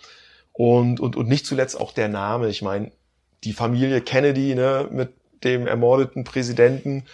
Und, 0.53 1.01
und, 1.01 1.17
und 1.17 1.29
nicht 1.29 1.47
zuletzt 1.47 1.79
auch 1.79 1.93
der 1.93 2.09
Name. 2.09 2.49
Ich 2.49 2.63
meine, 2.63 2.93
die 3.43 3.53
Familie 3.53 4.01
Kennedy 4.01 4.55
ne, 4.55 4.89
mit 4.91 5.11
dem 5.43 5.67
ermordeten 5.67 6.23
Präsidenten, 6.25 7.05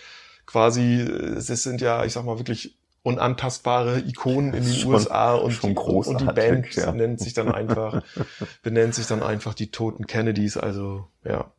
quasi, 0.50 1.00
äh, 1.00 1.36
es 1.36 1.46
sind 1.46 1.80
ja, 1.80 2.04
ich 2.04 2.12
sag 2.12 2.24
mal, 2.24 2.38
wirklich 2.38 2.76
unantastbare 3.02 4.00
Ikonen 4.00 4.52
in 4.52 4.64
den 4.64 4.74
Schon- 4.74 4.92
USA 4.92 5.34
und, 5.34 5.62
und 5.64 6.20
die 6.20 6.24
Band 6.26 6.74
ja. 6.74 6.92
nennt 6.92 7.18
sich 7.20 7.32
dann 7.32 7.50
einfach, 7.50 8.02
benennt 8.62 8.94
sich 8.94 9.06
dann 9.06 9.22
einfach 9.22 9.54
die 9.54 9.70
toten 9.70 10.06
Kennedys, 10.06 10.56
also 10.56 11.06
ja. 11.24 11.50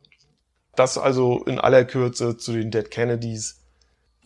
Das 0.76 0.96
also 0.96 1.44
in 1.44 1.58
aller 1.58 1.84
Kürze 1.84 2.36
zu 2.38 2.52
den 2.52 2.70
Dead 2.70 2.90
Kennedys. 2.90 3.58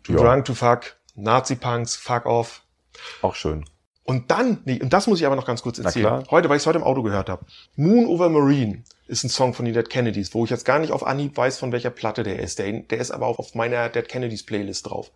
Too 0.04 0.12
Ja. 0.12 0.18
drunk 0.20 0.44
to 0.44 0.54
fuck, 0.54 0.96
Nazi-Punks, 1.16 1.96
fuck 1.96 2.26
off. 2.26 2.62
Auch 3.22 3.34
schön. 3.34 3.64
Und 4.04 4.30
dann, 4.30 4.58
nee, 4.64 4.80
und 4.80 4.92
das 4.92 5.08
muss 5.08 5.18
ich 5.18 5.26
aber 5.26 5.34
noch 5.34 5.46
ganz 5.46 5.62
kurz 5.62 5.78
erzählen. 5.80 6.24
Heute, 6.30 6.48
weil 6.48 6.56
ich 6.58 6.62
es 6.62 6.66
heute 6.66 6.78
im 6.78 6.84
Auto 6.84 7.02
gehört 7.02 7.28
habe. 7.28 7.44
Moon 7.74 8.06
Over 8.06 8.28
Marine 8.28 8.84
ist 9.06 9.24
ein 9.24 9.28
Song 9.28 9.54
von 9.54 9.64
den 9.64 9.74
Dead 9.74 9.88
Kennedys, 9.88 10.34
wo 10.34 10.44
ich 10.44 10.50
jetzt 10.50 10.64
gar 10.64 10.78
nicht 10.78 10.92
auf 10.92 11.06
Anhieb 11.06 11.36
weiß, 11.36 11.58
von 11.58 11.72
welcher 11.72 11.90
Platte 11.90 12.22
der 12.22 12.40
ist. 12.40 12.58
Der, 12.58 12.72
der 12.72 12.98
ist 12.98 13.10
aber 13.10 13.26
auch 13.26 13.38
auf 13.38 13.54
meiner 13.54 13.88
Dead 13.88 14.08
Kennedys 14.08 14.44
Playlist 14.44 14.86
drauf. 14.86 15.10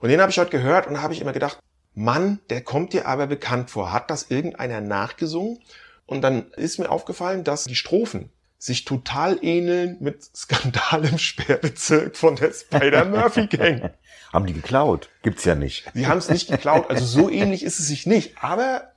Und 0.00 0.08
den 0.08 0.20
habe 0.20 0.30
ich 0.30 0.38
heute 0.38 0.50
gehört 0.50 0.86
und 0.86 1.02
habe 1.02 1.12
ich 1.12 1.20
immer 1.20 1.32
gedacht, 1.32 1.58
Mann, 1.94 2.40
der 2.50 2.62
kommt 2.62 2.92
dir 2.92 3.06
aber 3.06 3.26
bekannt 3.26 3.70
vor. 3.70 3.92
Hat 3.92 4.10
das 4.10 4.30
irgendeiner 4.30 4.80
nachgesungen? 4.80 5.58
Und 6.06 6.22
dann 6.22 6.50
ist 6.52 6.78
mir 6.78 6.90
aufgefallen, 6.90 7.44
dass 7.44 7.64
die 7.64 7.76
Strophen 7.76 8.30
sich 8.58 8.84
total 8.84 9.38
ähneln 9.42 9.96
mit 10.00 10.22
Skandal 10.36 11.04
im 11.04 11.18
Sperrbezirk 11.18 12.16
von 12.16 12.36
der 12.36 12.52
Spider-Murphy-Gang. 12.52 13.90
Haben 14.32 14.46
die 14.46 14.52
geklaut? 14.52 15.08
Gibt's 15.22 15.44
ja 15.44 15.54
nicht. 15.54 15.90
Sie 15.92 16.06
haben 16.06 16.18
es 16.18 16.28
nicht 16.28 16.48
geklaut, 16.48 16.88
also 16.88 17.04
so 17.04 17.28
ähnlich 17.28 17.64
ist 17.64 17.80
es 17.80 17.88
sich 17.88 18.06
nicht. 18.06 18.34
Aber 18.40 18.89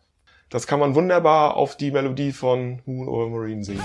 das 0.53 0.67
kann 0.67 0.79
man 0.79 0.93
wunderbar 0.93 1.55
auf 1.57 1.75
die 1.77 1.89
Melodie 1.89 2.31
von 2.31 2.79
Moon 2.85 3.07
Over 3.07 3.27
Marine 3.29 3.63
singen. 3.63 3.81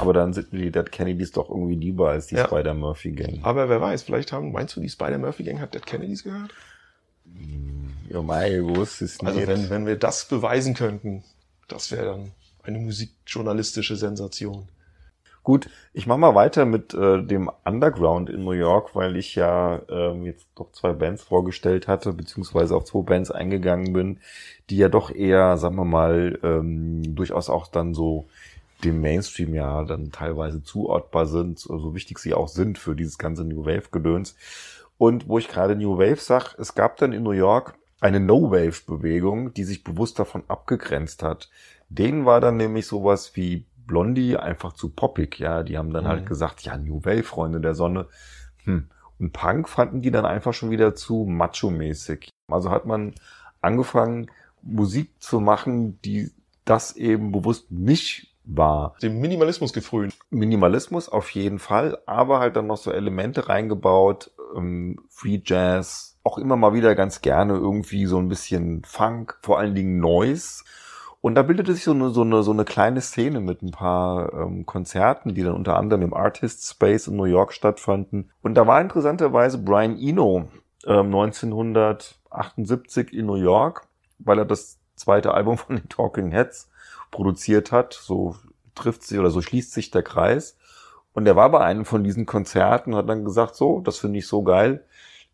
Aber 0.00 0.12
dann 0.14 0.32
sind 0.32 0.52
die 0.52 0.70
Dead 0.70 0.90
Kennedys 0.90 1.32
doch 1.32 1.50
irgendwie 1.50 1.74
lieber 1.74 2.10
als 2.10 2.28
die 2.28 2.36
Ja. 2.36 2.46
Spider-Murphy-Gang. 2.46 3.40
Aber 3.42 3.68
wer 3.68 3.80
weiß, 3.80 4.02
vielleicht 4.02 4.32
haben, 4.32 4.52
meinst 4.52 4.76
du, 4.76 4.80
die 4.80 4.88
Spider-Murphy-Gang 4.88 5.60
hat 5.60 5.74
Dead 5.74 5.84
Kennedys 5.84 6.24
gehört? 6.24 6.52
Ja, 8.08 8.22
mei, 8.22 8.60
wo 8.62 8.82
ist 8.82 9.02
es 9.02 9.20
Also 9.20 9.38
nicht? 9.38 9.48
wenn, 9.48 9.70
wenn 9.70 9.86
wir 9.86 9.96
das 9.96 10.24
beweisen 10.26 10.74
könnten, 10.74 11.22
das 11.68 11.90
wäre 11.90 12.06
dann 12.06 12.32
eine 12.62 12.78
musikjournalistische 12.78 13.96
Sensation. 13.96 14.68
Gut, 15.42 15.70
ich 15.94 16.06
mache 16.06 16.18
mal 16.18 16.34
weiter 16.34 16.66
mit 16.66 16.92
äh, 16.92 17.22
dem 17.22 17.50
Underground 17.64 18.28
in 18.28 18.44
New 18.44 18.52
York, 18.52 18.94
weil 18.94 19.16
ich 19.16 19.34
ja 19.34 19.80
ähm, 19.88 20.26
jetzt 20.26 20.46
doch 20.54 20.70
zwei 20.72 20.92
Bands 20.92 21.22
vorgestellt 21.22 21.88
hatte, 21.88 22.12
beziehungsweise 22.12 22.76
auf 22.76 22.84
zwei 22.84 23.02
Bands 23.02 23.30
eingegangen 23.30 23.94
bin, 23.94 24.18
die 24.68 24.76
ja 24.76 24.90
doch 24.90 25.10
eher, 25.10 25.56
sagen 25.56 25.76
wir 25.76 25.86
mal, 25.86 26.38
ähm, 26.42 27.14
durchaus 27.14 27.48
auch 27.48 27.68
dann 27.68 27.94
so 27.94 28.26
dem 28.84 29.00
Mainstream 29.00 29.54
ja 29.54 29.82
dann 29.84 30.12
teilweise 30.12 30.62
zuortbar 30.62 31.26
sind, 31.26 31.58
so 31.58 31.78
so 31.78 31.94
wichtig 31.94 32.18
sie 32.18 32.34
auch 32.34 32.48
sind 32.48 32.78
für 32.78 32.94
dieses 32.94 33.18
ganze 33.18 33.44
New 33.44 33.64
Wave-Gedöns. 33.64 34.36
Und 34.98 35.28
wo 35.28 35.38
ich 35.38 35.48
gerade 35.48 35.76
New 35.76 35.98
Wave 35.98 36.20
sag, 36.20 36.54
es 36.58 36.74
gab 36.74 36.98
dann 36.98 37.12
in 37.12 37.22
New 37.22 37.30
York 37.30 37.74
eine 38.00 38.20
No-Wave-Bewegung, 38.20 39.54
die 39.54 39.64
sich 39.64 39.84
bewusst 39.84 40.18
davon 40.18 40.42
abgegrenzt 40.48 41.22
hat. 41.22 41.50
Denen 41.88 42.24
war 42.24 42.40
dann 42.40 42.56
nämlich 42.56 42.86
sowas 42.86 43.34
wie 43.34 43.64
Blondie 43.90 44.36
einfach 44.36 44.72
zu 44.72 44.88
poppig, 44.90 45.38
ja. 45.40 45.62
Die 45.64 45.76
haben 45.76 45.92
dann 45.92 46.04
Mhm. 46.04 46.08
halt 46.08 46.26
gesagt, 46.26 46.62
ja, 46.62 46.76
New 46.76 47.04
Wave, 47.04 47.24
Freunde 47.24 47.60
der 47.60 47.74
Sonne. 47.74 48.06
Hm. 48.64 48.88
Und 49.18 49.32
Punk 49.32 49.68
fanden 49.68 50.00
die 50.00 50.10
dann 50.12 50.24
einfach 50.24 50.54
schon 50.54 50.70
wieder 50.70 50.94
zu 50.94 51.26
macho-mäßig. 51.28 52.30
Also 52.48 52.70
hat 52.70 52.86
man 52.86 53.14
angefangen, 53.60 54.30
Musik 54.62 55.10
zu 55.18 55.40
machen, 55.40 56.00
die 56.02 56.30
das 56.64 56.94
eben 56.96 57.32
bewusst 57.32 57.70
nicht 57.70 58.28
war. 58.44 58.94
Dem 59.02 59.20
Minimalismus 59.20 59.72
gefrönt. 59.72 60.16
Minimalismus 60.30 61.08
auf 61.08 61.30
jeden 61.30 61.58
Fall, 61.58 61.98
aber 62.06 62.38
halt 62.38 62.56
dann 62.56 62.66
noch 62.68 62.76
so 62.78 62.90
Elemente 62.92 63.48
reingebaut, 63.48 64.30
ähm, 64.56 64.98
Free 65.08 65.40
Jazz, 65.44 66.18
auch 66.22 66.38
immer 66.38 66.56
mal 66.56 66.74
wieder 66.74 66.94
ganz 66.94 67.20
gerne 67.20 67.54
irgendwie 67.54 68.06
so 68.06 68.18
ein 68.18 68.28
bisschen 68.28 68.82
Funk, 68.84 69.38
vor 69.42 69.58
allen 69.58 69.74
Dingen 69.74 69.98
Noise. 69.98 70.64
Und 71.22 71.34
da 71.34 71.42
bildete 71.42 71.74
sich 71.74 71.84
so 71.84 71.90
eine, 71.90 72.10
so 72.10 72.22
eine, 72.22 72.42
so 72.42 72.50
eine 72.50 72.64
kleine 72.64 73.02
Szene 73.02 73.40
mit 73.40 73.60
ein 73.62 73.72
paar 73.72 74.32
ähm, 74.32 74.64
Konzerten, 74.64 75.34
die 75.34 75.42
dann 75.42 75.54
unter 75.54 75.76
anderem 75.76 76.02
im 76.02 76.14
Artist 76.14 76.66
Space 76.66 77.08
in 77.08 77.16
New 77.16 77.24
York 77.24 77.52
stattfanden. 77.52 78.30
Und 78.42 78.54
da 78.54 78.66
war 78.66 78.80
interessanterweise 78.80 79.58
Brian 79.58 79.98
Eno 79.98 80.48
ähm, 80.86 81.06
1978 81.14 83.12
in 83.12 83.26
New 83.26 83.34
York, 83.34 83.86
weil 84.18 84.38
er 84.38 84.46
das 84.46 84.78
zweite 84.96 85.34
Album 85.34 85.58
von 85.58 85.76
den 85.76 85.90
Talking 85.90 86.30
Heads 86.30 86.70
produziert 87.10 87.70
hat. 87.70 87.92
So 87.92 88.36
trifft 88.74 89.02
sich 89.02 89.18
oder 89.18 89.30
so 89.30 89.42
schließt 89.42 89.72
sich 89.72 89.90
der 89.90 90.02
Kreis. 90.02 90.56
Und 91.12 91.26
er 91.26 91.36
war 91.36 91.50
bei 91.50 91.60
einem 91.60 91.84
von 91.84 92.02
diesen 92.02 92.24
Konzerten 92.24 92.94
und 92.94 92.98
hat 92.98 93.10
dann 93.10 93.26
gesagt, 93.26 93.56
so, 93.56 93.80
das 93.80 93.98
finde 93.98 94.20
ich 94.20 94.26
so 94.26 94.42
geil. 94.42 94.86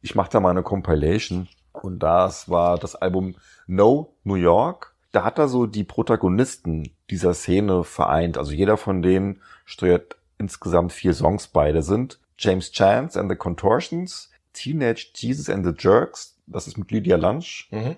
Ich 0.03 0.16
mache 0.16 0.30
da 0.30 0.41
mal 0.41 0.51
eine 0.51 0.64
Compilation. 0.64 1.47
Und 1.72 2.01
das 2.01 2.49
war 2.49 2.76
das 2.76 2.97
Album 2.97 3.37
No 3.68 4.14
New 4.24 4.34
York. 4.34 4.95
Da 5.16 5.24
hat 5.24 5.38
er 5.38 5.48
so 5.48 5.64
die 5.64 5.82
Protagonisten 5.82 6.90
dieser 7.08 7.32
Szene 7.32 7.84
vereint. 7.84 8.36
Also 8.36 8.52
jeder 8.52 8.76
von 8.76 9.00
denen 9.00 9.40
steuert 9.64 10.16
insgesamt 10.36 10.92
vier 10.92 11.14
Songs 11.14 11.46
bei. 11.48 11.72
Das 11.72 11.86
sind 11.86 12.18
James 12.38 12.70
Chance 12.70 13.18
and 13.18 13.30
the 13.30 13.36
Contortions, 13.36 14.30
Teenage 14.52 15.12
Jesus 15.14 15.48
and 15.48 15.64
the 15.64 15.72
Jerks, 15.74 16.36
das 16.46 16.66
ist 16.66 16.76
mit 16.76 16.90
Lydia 16.90 17.16
Lunch, 17.16 17.66
Mhm. 17.70 17.96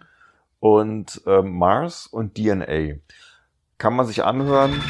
und 0.60 1.20
ähm, 1.26 1.58
Mars 1.58 2.06
und 2.06 2.36
DNA. 2.36 2.98
Kann 3.78 3.96
man 3.96 4.06
sich 4.06 4.22
anhören. 4.22 4.80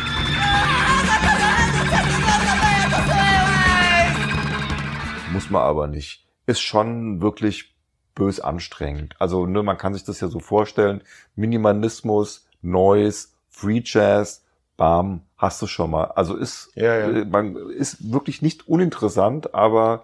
Muss 5.33 5.49
man 5.49 5.63
aber 5.63 5.87
nicht. 5.87 6.27
Ist 6.45 6.61
schon 6.61 7.23
wirklich 7.23 7.75
bös 8.19 8.41
anstrengend. 8.41 9.15
Also 9.19 9.47
ne, 9.47 9.63
man 9.63 9.79
kann 9.79 9.95
sich 9.95 10.05
das 10.05 10.21
ja 10.21 10.29
so 10.29 10.41
vorstellen. 10.41 11.01
Minimalismus, 11.37 12.47
Noise, 12.61 13.29
Free 13.49 13.81
Jazz, 13.83 14.45
bam, 14.77 15.23
hast 15.39 15.63
du 15.63 15.67
schon 15.67 15.91
mal. 15.91 16.05
Also 16.05 16.37
ist, 16.37 16.71
Ja, 16.75 16.99
ja. 16.99 17.11
äh, 17.11 17.25
man 17.25 17.57
ist 17.57 18.13
wirklich 18.13 18.43
nicht 18.43 18.69
uninteressant, 18.69 19.55
aber 19.55 20.03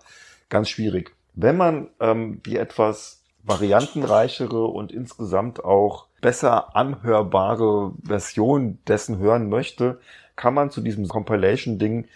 ganz 0.49 0.71
schwierig. 0.71 1.15
Wenn 1.35 1.57
man 1.57 1.89
ähm, 2.01 2.41
die 2.47 2.57
etwas 2.57 3.21
variantenreichere 3.43 4.65
und 4.65 4.93
insgesamt 4.93 5.63
auch 5.65 6.07
besser 6.23 6.75
anhörbare 6.75 7.93
Version 8.03 8.79
dessen 8.87 9.19
hören 9.19 9.51
möchte, 9.51 10.01
kann 10.37 10.55
man 10.55 10.71
zu 10.71 10.81
diesem 10.81 11.09
Compilation-Ding 11.09 12.07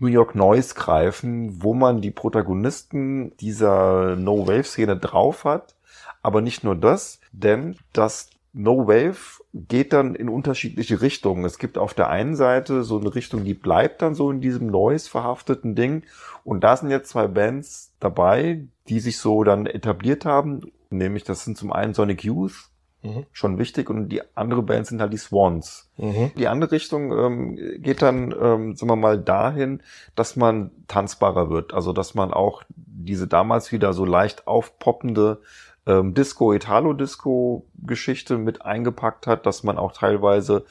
New 0.00 0.08
York 0.08 0.34
Noise 0.34 0.74
greifen, 0.74 1.62
wo 1.62 1.74
man 1.74 2.00
die 2.00 2.10
Protagonisten 2.10 3.36
dieser 3.36 4.16
No-Wave-Szene 4.16 4.96
drauf 4.96 5.44
hat. 5.44 5.76
Aber 6.22 6.40
nicht 6.40 6.64
nur 6.64 6.74
das, 6.74 7.20
denn 7.32 7.76
das 7.92 8.30
No-Wave 8.52 9.42
geht 9.52 9.92
dann 9.92 10.14
in 10.14 10.28
unterschiedliche 10.28 11.00
Richtungen. 11.00 11.44
Es 11.44 11.58
gibt 11.58 11.78
auf 11.78 11.94
der 11.94 12.08
einen 12.08 12.34
Seite 12.34 12.82
so 12.82 12.98
eine 12.98 13.14
Richtung, 13.14 13.44
die 13.44 13.54
bleibt 13.54 14.02
dann 14.02 14.14
so 14.14 14.30
in 14.30 14.40
diesem 14.40 14.68
Noise-verhafteten 14.68 15.74
Ding. 15.74 16.02
Und 16.44 16.64
da 16.64 16.76
sind 16.76 16.90
jetzt 16.90 17.10
zwei 17.10 17.28
Bands 17.28 17.92
dabei, 18.00 18.64
die 18.88 19.00
sich 19.00 19.18
so 19.18 19.44
dann 19.44 19.66
etabliert 19.66 20.24
haben. 20.24 20.72
Nämlich 20.90 21.24
das 21.24 21.44
sind 21.44 21.56
zum 21.56 21.72
einen 21.72 21.94
Sonic 21.94 22.24
Youth, 22.24 22.69
Mhm. 23.02 23.24
schon 23.32 23.58
wichtig, 23.58 23.88
und 23.88 24.10
die 24.10 24.22
andere 24.34 24.62
Band 24.62 24.86
sind 24.86 25.00
halt 25.00 25.12
die 25.12 25.18
Swans. 25.18 25.90
Mhm. 25.96 26.32
Die 26.36 26.48
andere 26.48 26.72
Richtung 26.72 27.12
ähm, 27.12 27.58
geht 27.78 28.02
dann, 28.02 28.32
ähm, 28.32 28.76
sagen 28.76 28.90
wir 28.90 28.96
mal, 28.96 29.18
dahin, 29.18 29.82
dass 30.14 30.36
man 30.36 30.70
tanzbarer 30.86 31.48
wird. 31.48 31.72
Also 31.72 31.92
dass 31.92 32.14
man 32.14 32.32
auch 32.32 32.62
diese 32.68 33.26
damals 33.26 33.72
wieder 33.72 33.94
so 33.94 34.04
leicht 34.04 34.46
aufpoppende 34.46 35.40
ähm, 35.86 36.14
Disco, 36.14 36.52
Italo-Disco-Geschichte 36.52 38.36
mit 38.38 38.62
eingepackt 38.62 39.26
hat, 39.26 39.46
dass 39.46 39.62
man 39.62 39.78
auch 39.78 39.92
teilweise 39.92 40.64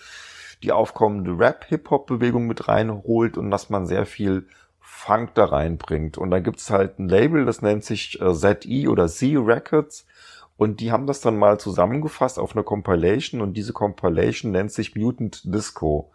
die 0.64 0.72
aufkommende 0.72 1.38
Rap-Hip-Hop-Bewegung 1.38 2.46
mit 2.46 2.68
reinholt 2.68 3.38
und 3.38 3.50
dass 3.50 3.70
man 3.70 3.88
sehr 3.88 4.06
viel 4.06 4.48
Funk 4.80 5.34
da 5.36 5.46
reinbringt. 5.46 6.18
Und 6.18 6.32
da 6.32 6.40
gibt's 6.40 6.70
halt 6.70 7.00
ein 7.00 7.08
Label, 7.08 7.46
das 7.46 7.62
nennt 7.62 7.86
sich 7.86 8.20
äh, 8.22 8.34
ZE 8.34 8.90
oder 8.90 9.08
Z 9.08 9.38
Records. 9.38 10.06
Und 10.60 10.82
die 10.82 10.92
haben 10.92 11.08
das 11.08 11.22
dann 11.22 11.38
mal 11.38 11.58
zusammengefasst 11.58 12.38
auf 12.38 12.54
eine 12.54 12.66
Compilation 12.66 13.40
und 13.40 13.54
diese 13.54 13.72
Compilation 13.72 14.52
nennt 14.52 14.74
sich 14.74 14.94
Mutant 14.94 15.42
Disco. 15.46 16.12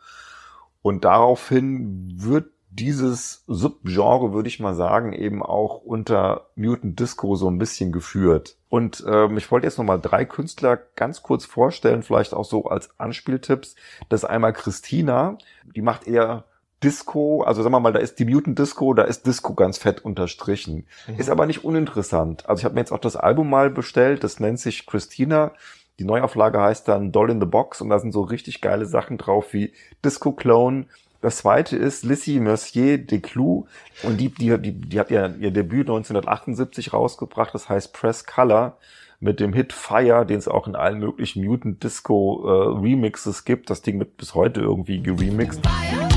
Und 0.82 1.06
daraufhin 1.06 2.12
wird 2.16 2.50
dieses 2.68 3.44
Subgenre, 3.46 4.34
würde 4.34 4.50
ich 4.50 4.60
mal 4.60 4.74
sagen, 4.74 5.14
eben 5.14 5.42
auch 5.42 5.78
unter 5.78 6.50
Mutant 6.56 7.00
Disco 7.00 7.36
so 7.36 7.48
ein 7.48 7.56
bisschen 7.56 7.90
geführt. 7.90 8.58
Und 8.68 9.02
ähm, 9.08 9.38
ich 9.38 9.50
wollte 9.50 9.66
jetzt 9.66 9.78
nochmal 9.78 9.98
drei 9.98 10.26
Künstler 10.26 10.76
ganz 10.76 11.22
kurz 11.22 11.46
vorstellen, 11.46 12.02
vielleicht 12.02 12.34
auch 12.34 12.44
so 12.44 12.66
als 12.66 12.90
Anspieltipps. 13.00 13.76
Das 14.10 14.24
ist 14.24 14.28
einmal 14.28 14.52
Christina, 14.52 15.38
die 15.74 15.80
macht 15.80 16.06
eher 16.06 16.44
Disco, 16.84 17.42
also 17.42 17.62
sagen 17.62 17.72
wir 17.72 17.80
mal, 17.80 17.92
da 17.92 17.98
ist 17.98 18.18
die 18.18 18.26
Mutant 18.26 18.58
Disco, 18.58 18.92
da 18.92 19.04
ist 19.04 19.26
Disco 19.26 19.54
ganz 19.54 19.78
fett 19.78 20.04
unterstrichen. 20.04 20.86
Ist 21.16 21.30
aber 21.30 21.46
nicht 21.46 21.64
uninteressant. 21.64 22.46
Also 22.48 22.60
ich 22.60 22.64
habe 22.64 22.74
mir 22.74 22.80
jetzt 22.80 22.92
auch 22.92 22.98
das 22.98 23.16
Album 23.16 23.48
mal 23.48 23.70
bestellt, 23.70 24.22
das 24.22 24.38
nennt 24.38 24.60
sich 24.60 24.84
Christina. 24.84 25.52
Die 25.98 26.04
Neuauflage 26.04 26.60
heißt 26.60 26.86
dann 26.86 27.10
Doll 27.10 27.30
in 27.30 27.40
the 27.40 27.46
Box 27.46 27.80
und 27.80 27.88
da 27.88 27.98
sind 27.98 28.12
so 28.12 28.20
richtig 28.20 28.60
geile 28.60 28.84
Sachen 28.84 29.16
drauf 29.16 29.52
wie 29.52 29.72
Disco 30.04 30.32
Clone. 30.32 30.86
Das 31.22 31.38
zweite 31.38 31.76
ist 31.76 32.04
Lissy 32.04 32.38
Mercier 32.38 32.98
de 32.98 33.20
Clou 33.20 33.66
und 34.02 34.18
die, 34.18 34.28
die, 34.28 34.58
die, 34.58 34.72
die 34.72 35.00
hat 35.00 35.10
ja 35.10 35.28
ihr 35.28 35.52
Debüt 35.52 35.88
1978 35.88 36.92
rausgebracht, 36.92 37.54
das 37.54 37.70
heißt 37.70 37.94
Press 37.94 38.26
Color 38.26 38.76
mit 39.20 39.40
dem 39.40 39.54
Hit 39.54 39.72
Fire, 39.72 40.26
den 40.26 40.36
es 40.36 40.48
auch 40.48 40.66
in 40.66 40.76
allen 40.76 40.98
möglichen 40.98 41.42
Mutant 41.46 41.82
Disco 41.82 42.44
äh, 42.46 42.78
Remixes 42.78 43.46
gibt. 43.46 43.70
Das 43.70 43.80
Ding 43.80 43.98
wird 43.98 44.18
bis 44.18 44.34
heute 44.34 44.60
irgendwie 44.60 45.00
geremixed. 45.00 45.64
I 45.64 46.13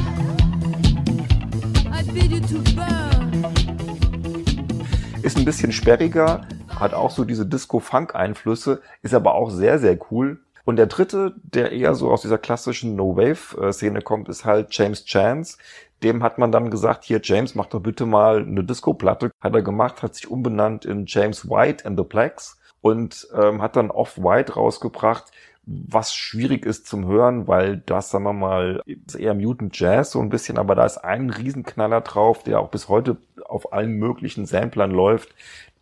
ein 5.37 5.45
bisschen 5.45 5.71
sperriger, 5.71 6.41
hat 6.79 6.93
auch 6.93 7.11
so 7.11 7.23
diese 7.23 7.45
Disco-Funk-Einflüsse, 7.45 8.81
ist 9.03 9.13
aber 9.13 9.35
auch 9.35 9.49
sehr, 9.49 9.79
sehr 9.79 9.97
cool. 10.11 10.39
Und 10.65 10.75
der 10.75 10.87
dritte, 10.87 11.35
der 11.43 11.71
eher 11.71 11.95
so 11.95 12.11
aus 12.11 12.23
dieser 12.23 12.37
klassischen 12.37 12.95
No-Wave-Szene 12.95 14.01
kommt, 14.01 14.27
ist 14.27 14.43
halt 14.43 14.67
James 14.71 15.05
Chance. 15.05 15.57
Dem 16.03 16.23
hat 16.23 16.39
man 16.39 16.51
dann 16.51 16.69
gesagt, 16.69 17.05
hier 17.05 17.21
James, 17.23 17.55
mach 17.55 17.67
doch 17.67 17.79
bitte 17.79 18.05
mal 18.05 18.41
eine 18.41 18.63
Disco-Platte. 18.63 19.31
Hat 19.39 19.55
er 19.55 19.61
gemacht, 19.61 20.01
hat 20.01 20.15
sich 20.15 20.29
umbenannt 20.29 20.85
in 20.85 21.05
James 21.05 21.49
White 21.49 21.85
and 21.85 21.97
the 21.97 22.03
Blacks 22.03 22.59
und 22.81 23.27
ähm, 23.33 23.61
hat 23.61 23.75
dann 23.75 23.91
Off-White 23.91 24.53
rausgebracht, 24.53 25.31
was 25.69 26.15
schwierig 26.15 26.65
ist 26.65 26.87
zum 26.87 27.05
Hören, 27.05 27.47
weil 27.47 27.77
das, 27.85 28.09
sagen 28.09 28.23
wir 28.23 28.31
mal, 28.31 28.81
ist 28.85 29.15
eher 29.15 29.33
Mutant 29.33 29.77
Jazz 29.77 30.11
so 30.11 30.21
ein 30.21 30.29
bisschen, 30.29 30.57
aber 30.57 30.75
da 30.75 30.85
ist 30.85 30.97
ein 30.99 31.29
Riesenknaller 31.29 31.99
drauf, 32.01 32.41
der 32.43 32.61
auch 32.61 32.69
bis 32.69 32.87
heute 32.87 33.17
auf 33.45 33.73
allen 33.73 33.91
möglichen 33.91 34.45
Samplern 34.45 34.91
läuft, 34.91 35.35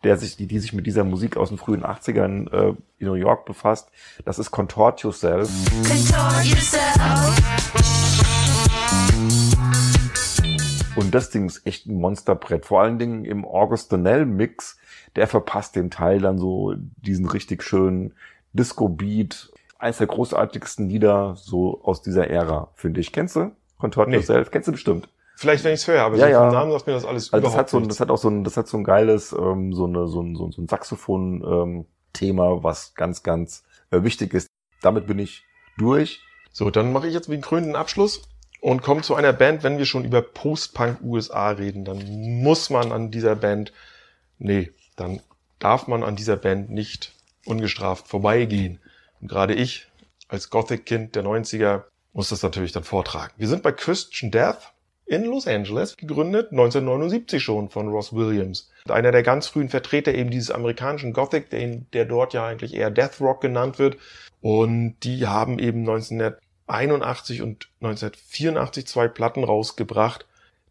der 0.04 0.18
sich, 0.18 0.38
die, 0.38 0.48
die 0.48 0.58
sich 0.58 0.74
mit 0.74 0.88
dieser 0.88 1.04
Musik 1.04 1.38
aus 1.38 1.50
den 1.50 1.60
frühen 1.60 1.84
80ern 1.84 2.52
äh, 2.52 2.74
in 2.98 3.08
New 3.08 3.14
York 3.14 3.46
befasst. 3.46 3.90
Das 4.26 4.40
ist 4.40 4.50
Contort 4.50 5.04
Yourself. 5.04 5.50
Und 10.96 11.14
das 11.14 11.30
Ding 11.30 11.46
ist 11.46 11.68
echt 11.68 11.86
ein 11.86 12.00
Monsterbrett. 12.00 12.66
Vor 12.66 12.82
allen 12.82 12.98
Dingen 12.98 13.24
im 13.24 13.46
August 13.46 13.92
Donnell 13.92 14.26
Mix, 14.26 14.78
der 15.16 15.28
verpasst 15.28 15.76
dem 15.76 15.92
Teil 15.92 16.20
dann 16.22 16.40
so 16.40 16.74
diesen 16.76 17.28
richtig 17.28 17.62
schönen 17.62 18.16
Disco-Beat. 18.54 19.52
Eines 19.78 19.98
der 19.98 20.08
großartigsten 20.08 20.90
Lieder 20.90 21.36
so 21.38 21.82
aus 21.84 22.02
dieser 22.02 22.30
Ära, 22.30 22.72
finde 22.76 23.00
ich. 23.02 23.12
Kennst 23.12 23.36
du? 23.36 23.52
Contort 23.78 24.10
Nee. 24.10 24.16
Yourself? 24.18 24.52
Kennst 24.52 24.68
du 24.68 24.72
bestimmt. 24.72 25.10
Vielleicht, 25.38 25.66
wenn 25.66 25.74
ich 25.74 25.82
es 25.82 25.88
höre, 25.88 26.02
aber 26.04 26.16
Ja, 26.16 26.28
so 26.28 26.32
ja. 26.32 26.40
vom 26.46 26.54
Namen 26.54 26.72
sagt 26.72 26.88
mir 26.88 26.94
das 26.94 27.04
alles 27.04 27.34
Also 27.34 27.44
das 27.44 27.54
überhaupt 27.54 27.58
hat 27.60 27.70
so, 27.70 27.78
ein- 27.78 27.88
das 27.90 28.00
hat 28.00 28.10
auch 28.10 28.18
so 28.18 28.30
ein, 28.30 28.44
das 28.46 28.56
hat 28.56 28.68
so 28.70 28.78
ein 28.78 28.86
geiles, 28.86 29.34
ähm, 29.34 29.74
so 29.74 29.84
eine, 29.86 30.08
so 30.08 30.22
ein, 30.22 30.36
so 30.38 30.46
ein, 30.48 30.52
so 30.54 30.62
ein 30.62 30.68
Saxophon-Thema, 30.70 32.64
was 32.64 32.94
ganz, 32.96 33.24
ganz 33.24 33.64
äh, 33.92 34.04
wichtig 34.04 34.34
ist. 34.34 34.48
Damit 34.82 35.08
bin 35.08 35.20
ich 35.20 35.44
durch. 35.78 36.22
So, 36.52 36.70
dann 36.70 36.94
mache 36.94 37.08
ich 37.08 37.14
jetzt 37.14 37.28
den 37.28 37.42
krönenden 37.42 37.76
Abschluss 37.76 38.22
und 38.62 38.82
komme 38.82 39.02
zu 39.02 39.16
einer 39.16 39.34
Band, 39.34 39.64
wenn 39.64 39.78
wir 39.78 39.86
schon 39.86 40.06
über 40.06 40.22
Post-Punk 40.22 41.00
USA 41.04 41.50
reden, 41.50 41.84
dann 41.84 42.42
muss 42.42 42.70
man 42.70 42.92
an 42.94 43.12
dieser 43.12 43.36
Band, 43.36 43.74
nee, 44.40 44.72
dann 44.96 45.20
darf 45.60 45.88
man 45.88 46.04
an 46.04 46.16
dieser 46.16 46.38
Band 46.38 46.70
nicht 46.70 47.14
ungestraft 47.46 48.08
vorbeigehen. 48.08 48.80
Und 49.26 49.30
gerade 49.30 49.56
ich, 49.56 49.88
als 50.28 50.52
Gothic-Kind 50.52 51.16
der 51.16 51.24
90er, 51.24 51.86
muss 52.14 52.30
das 52.30 52.44
natürlich 52.44 52.74
dann 52.74 52.84
vortragen. 52.84 53.34
Wir 53.38 53.48
sind 53.48 53.64
bei 53.64 53.72
Christian 53.72 54.30
Death 54.30 54.72
in 55.08 55.24
Los 55.24 55.48
Angeles, 55.48 55.98
gegründet 55.98 56.52
1979 56.52 57.42
schon 57.42 57.70
von 57.72 57.88
Ross 57.88 58.14
Williams. 58.14 58.70
Einer 58.88 59.12
der 59.12 59.24
ganz 59.24 59.48
frühen 59.48 59.70
Vertreter 59.70 60.14
eben 60.14 60.30
dieses 60.30 60.52
amerikanischen 60.52 61.12
Gothic, 61.12 61.50
der, 61.50 61.78
der 61.92 62.06
dort 62.06 62.34
ja 62.36 62.46
eigentlich 62.46 62.76
eher 62.76 62.92
Death 62.92 63.20
Rock 63.20 63.42
genannt 63.42 63.80
wird. 63.80 63.98
Und 64.42 64.98
die 65.02 65.26
haben 65.26 65.58
eben 65.58 65.80
1981 65.80 67.42
und 67.42 67.68
1984 67.82 68.86
zwei 68.86 69.08
Platten 69.08 69.44
rausgebracht, 69.44 70.28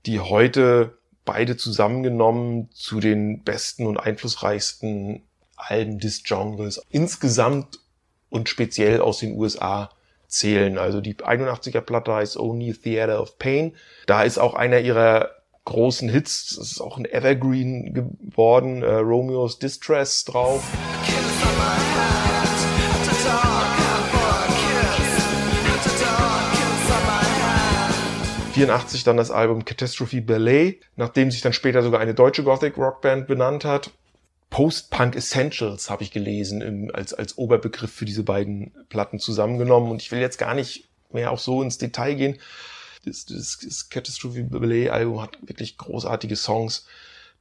die 0.06 0.20
heute 0.20 0.96
beide 1.24 1.56
zusammengenommen 1.56 2.70
zu 2.70 3.00
den 3.00 3.42
besten 3.42 3.88
und 3.88 3.96
einflussreichsten 3.98 5.22
Alben 5.56 5.98
des 5.98 6.22
Genres 6.22 6.80
insgesamt 6.90 7.80
und 8.34 8.48
speziell 8.48 9.00
aus 9.00 9.18
den 9.18 9.38
USA 9.38 9.90
zählen. 10.26 10.76
Also 10.76 11.00
die 11.00 11.14
81er 11.14 11.80
Platte 11.80 12.12
heißt 12.12 12.36
Only 12.36 12.74
Theater 12.74 13.22
of 13.22 13.38
Pain. 13.38 13.74
Da 14.06 14.24
ist 14.24 14.38
auch 14.38 14.54
einer 14.54 14.80
ihrer 14.80 15.30
großen 15.64 16.08
Hits, 16.08 16.56
das 16.56 16.72
ist 16.72 16.80
auch 16.80 16.98
ein 16.98 17.06
Evergreen 17.06 17.94
geworden, 17.94 18.82
äh, 18.82 18.96
Romeo's 18.96 19.58
Distress 19.58 20.24
drauf. 20.24 20.62
84 28.54 29.02
dann 29.02 29.16
das 29.16 29.30
Album 29.32 29.64
Catastrophe 29.64 30.22
Ballet, 30.22 30.80
nachdem 30.96 31.30
sich 31.30 31.40
dann 31.40 31.52
später 31.52 31.82
sogar 31.82 32.00
eine 32.00 32.14
deutsche 32.14 32.44
Gothic 32.44 32.76
Rockband 32.76 33.26
benannt 33.26 33.64
hat. 33.64 33.90
Post-Punk 34.54 35.16
Essentials 35.16 35.90
habe 35.90 36.04
ich 36.04 36.12
gelesen 36.12 36.60
im, 36.60 36.88
als, 36.94 37.12
als 37.12 37.36
Oberbegriff 37.36 37.90
für 37.90 38.04
diese 38.04 38.22
beiden 38.22 38.72
Platten 38.88 39.18
zusammengenommen. 39.18 39.90
Und 39.90 40.00
ich 40.00 40.12
will 40.12 40.20
jetzt 40.20 40.38
gar 40.38 40.54
nicht 40.54 40.88
mehr 41.12 41.32
auch 41.32 41.40
so 41.40 41.60
ins 41.60 41.76
Detail 41.76 42.14
gehen. 42.14 42.38
Das, 43.04 43.26
das, 43.26 43.58
das 43.64 43.88
Catastrophe 43.88 44.44
Ballet 44.44 44.90
Album 44.90 45.20
hat 45.20 45.36
wirklich 45.44 45.76
großartige 45.76 46.36
Songs 46.36 46.86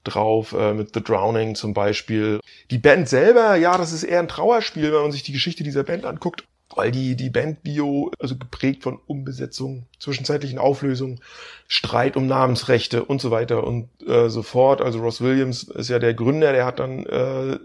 drauf, 0.04 0.54
äh, 0.54 0.74
mit 0.74 0.96
The 0.96 1.04
Drowning 1.04 1.54
zum 1.54 1.76
Beispiel. 1.76 2.40
Die 2.72 2.80
Band 2.80 3.08
selber, 3.08 3.58
ja, 3.58 3.78
das 3.78 3.92
ist 3.92 4.02
eher 4.02 4.18
ein 4.18 4.28
Trauerspiel, 4.28 4.92
wenn 4.92 5.04
man 5.04 5.12
sich 5.12 5.22
die 5.22 5.34
Geschichte 5.34 5.64
dieser 5.64 5.84
Band 5.84 6.06
anguckt, 6.06 6.46
weil 6.78 6.92
die, 6.92 7.16
die 7.16 7.30
Bandbio, 7.30 8.12
also 8.20 8.38
geprägt 8.38 8.84
von 8.84 9.00
Umbesetzung, 9.08 9.86
zwischenzeitlichen 10.00 10.60
Auflösungen, 10.60 11.22
Streit 11.68 12.16
um 12.18 12.28
Namensrechte 12.28 13.04
und 13.04 13.22
so 13.22 13.32
weiter 13.32 13.64
und 13.64 13.90
äh, 14.08 14.30
so 14.30 14.44
fort. 14.44 14.82
Also 14.82 15.00
Ross 15.00 15.22
Williams 15.22 15.64
ist 15.64 15.90
ja 15.90 16.00
der 16.00 16.14
Gründer, 16.14 16.52
der 16.54 16.66
hat 16.66 16.80
dann 16.80 17.06
äh, 17.06 17.60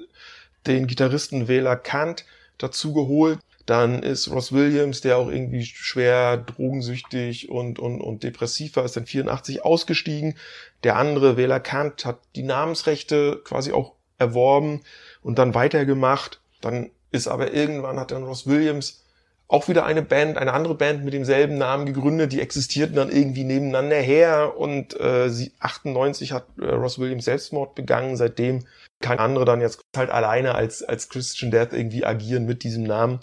den 0.67 0.87
Gitarristen 0.87 1.49
Wähler 1.49 1.77
Kant 1.77 2.25
dazu 2.59 2.93
geholt. 2.93 3.39
Dann 3.67 4.03
ist 4.03 4.31
Ross 4.31 4.53
Williams, 4.53 5.03
der 5.03 5.19
auch 5.19 5.29
irgendwie 5.29 5.65
schwer 5.65 6.39
drogensüchtig 6.39 7.51
und, 7.51 7.79
und, 7.79 8.01
und 8.01 8.23
depressiv 8.23 8.77
war, 8.77 8.85
ist 8.87 8.97
dann 8.97 9.05
84 9.05 9.63
ausgestiegen. 9.63 10.37
Der 10.85 10.97
andere, 10.97 11.37
Wähler 11.37 11.61
Kant, 11.61 12.07
hat 12.07 12.19
die 12.35 12.45
Namensrechte 12.45 13.43
quasi 13.45 13.73
auch 13.73 13.93
erworben 14.17 14.81
und 15.23 15.39
dann 15.39 15.55
weitergemacht. 15.55 16.41
Dann 16.63 16.91
ist 17.11 17.29
aber 17.29 17.53
irgendwann 17.53 17.99
hat 17.99 18.11
dann 18.11 18.25
Ross 18.25 18.47
Williams 18.47 19.05
auch 19.49 19.67
wieder 19.67 19.87
eine 19.87 20.03
Band, 20.03 20.37
eine 20.37 20.53
andere 20.53 20.75
Band 20.75 21.05
mit 21.05 21.15
demselben 21.15 21.57
Namen 21.57 21.87
gegründet, 21.87 22.33
die 22.33 22.41
existierten 22.41 22.97
dann 22.97 23.11
irgendwie 23.11 23.45
nebeneinander 23.45 23.97
her 23.97 24.59
und 24.59 24.99
äh, 25.01 25.31
sie 25.31 25.53
98 25.59 26.33
hat 26.33 26.45
äh, 26.61 26.67
Ross 26.67 26.99
Williams 26.99 27.25
Selbstmord 27.25 27.75
begangen, 27.75 28.17
seitdem 28.17 28.67
kein 29.01 29.19
andere 29.19 29.47
dann 29.47 29.63
jetzt 29.63 29.81
halt 29.97 30.11
alleine 30.11 30.55
als 30.55 30.83
als 30.83 31.09
Christian 31.09 31.51
Death 31.51 31.73
irgendwie 31.73 32.05
agieren 32.05 32.45
mit 32.45 32.63
diesem 32.63 32.83
Namen. 32.83 33.21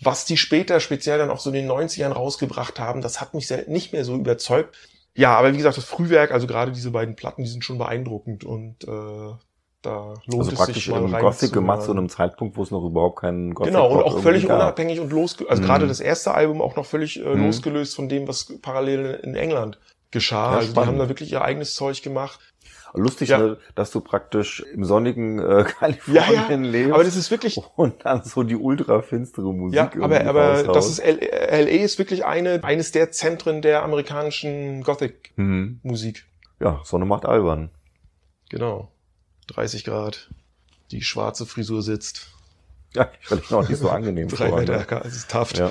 Was 0.00 0.24
die 0.24 0.36
später 0.36 0.78
speziell 0.78 1.18
dann 1.18 1.30
auch 1.30 1.40
so 1.40 1.50
in 1.50 1.56
den 1.56 1.70
90ern 1.70 2.12
rausgebracht 2.12 2.78
haben, 2.78 3.02
das 3.02 3.20
hat 3.20 3.34
mich 3.34 3.50
nicht 3.66 3.92
mehr 3.92 4.04
so 4.04 4.14
überzeugt. 4.14 4.76
Ja, 5.14 5.36
aber 5.36 5.52
wie 5.52 5.56
gesagt, 5.56 5.76
das 5.76 5.84
Frühwerk, 5.84 6.30
also 6.30 6.46
gerade 6.46 6.72
diese 6.72 6.92
beiden 6.92 7.16
Platten, 7.16 7.42
die 7.42 7.50
sind 7.50 7.64
schon 7.64 7.78
beeindruckend 7.78 8.44
und 8.44 8.84
äh, 8.84 9.32
da 9.82 10.14
lohnt 10.26 10.40
Also 10.40 10.50
es 10.50 10.56
praktisch 10.56 10.84
sich 10.84 10.88
mal 10.90 11.02
im 11.04 11.12
rein 11.14 11.22
Gothic 11.22 11.52
gemacht 11.52 11.82
zu 11.82 11.90
einem 11.92 12.08
Zeitpunkt, 12.08 12.56
wo 12.56 12.62
es 12.62 12.70
noch 12.70 12.84
überhaupt 12.84 13.20
keinen 13.20 13.54
Gothic 13.54 13.72
Genau, 13.72 13.90
und 13.90 14.02
auch 14.02 14.18
völlig 14.20 14.46
gab. 14.46 14.56
unabhängig 14.56 15.00
und 15.00 15.10
losgelöst, 15.10 15.50
also 15.50 15.62
Mhm. 15.62 15.66
gerade 15.66 15.86
das 15.88 16.00
erste 16.00 16.34
Album 16.34 16.60
auch 16.60 16.76
noch 16.76 16.84
völlig 16.86 17.18
äh, 17.18 17.34
Mhm. 17.34 17.46
losgelöst 17.46 17.96
von 17.96 18.08
dem, 18.08 18.28
was 18.28 18.52
parallel 18.60 19.20
in 19.22 19.34
England 19.36 19.78
geschah. 20.10 20.52
Ja, 20.52 20.58
also 20.58 20.72
die 20.74 20.80
haben 20.80 20.98
da 20.98 21.08
wirklich 21.08 21.32
ihr 21.32 21.42
eigenes 21.42 21.74
Zeug 21.74 22.02
gemacht. 22.02 22.40
Lustig, 22.92 23.28
Ja. 23.28 23.38
ne, 23.38 23.58
dass 23.76 23.92
du 23.92 24.00
praktisch 24.00 24.60
im 24.74 24.84
sonnigen 24.84 25.38
äh, 25.38 25.64
Kalifornien 25.78 26.64
lebst 26.64 26.92
aber 26.92 27.04
das 27.04 27.14
ist 27.14 27.30
wirklich, 27.30 27.56
und 27.76 28.04
dann 28.04 28.24
so 28.24 28.42
die 28.42 28.56
ultra 28.56 29.00
finstere 29.00 29.54
Musik 29.54 29.76
ja, 29.76 29.90
aber, 30.02 30.26
aber 30.26 30.64
das 30.64 30.88
ist 30.88 30.98
LA 30.98 31.84
ist 31.84 31.98
wirklich 32.00 32.24
eine, 32.24 32.62
eines 32.64 32.90
der 32.90 33.12
Zentren 33.12 33.62
der 33.62 33.84
amerikanischen 33.84 34.82
Gothic-Musik. 34.82 36.24
Mhm. 36.26 36.64
Ja, 36.66 36.80
Sonne 36.84 37.04
macht 37.06 37.24
albern. 37.26 37.70
Genau. 38.50 38.90
30 39.54 39.84
Grad. 39.84 40.28
Die 40.90 41.02
schwarze 41.02 41.46
Frisur 41.46 41.82
sitzt. 41.82 42.28
Ja, 42.94 43.08
ich 43.20 43.26
stelle 43.26 43.40
mich 43.40 43.50
noch 43.50 43.68
nicht 43.68 43.78
so 43.78 43.88
angenehm 43.90 44.28
Drei 44.30 44.48
vor. 44.48 44.58
Meter 44.58 44.72
Ne? 44.72 44.78
ärger 44.78 45.02
als 45.02 45.14
es 45.14 45.26
Taft. 45.28 45.58
Ja. 45.58 45.70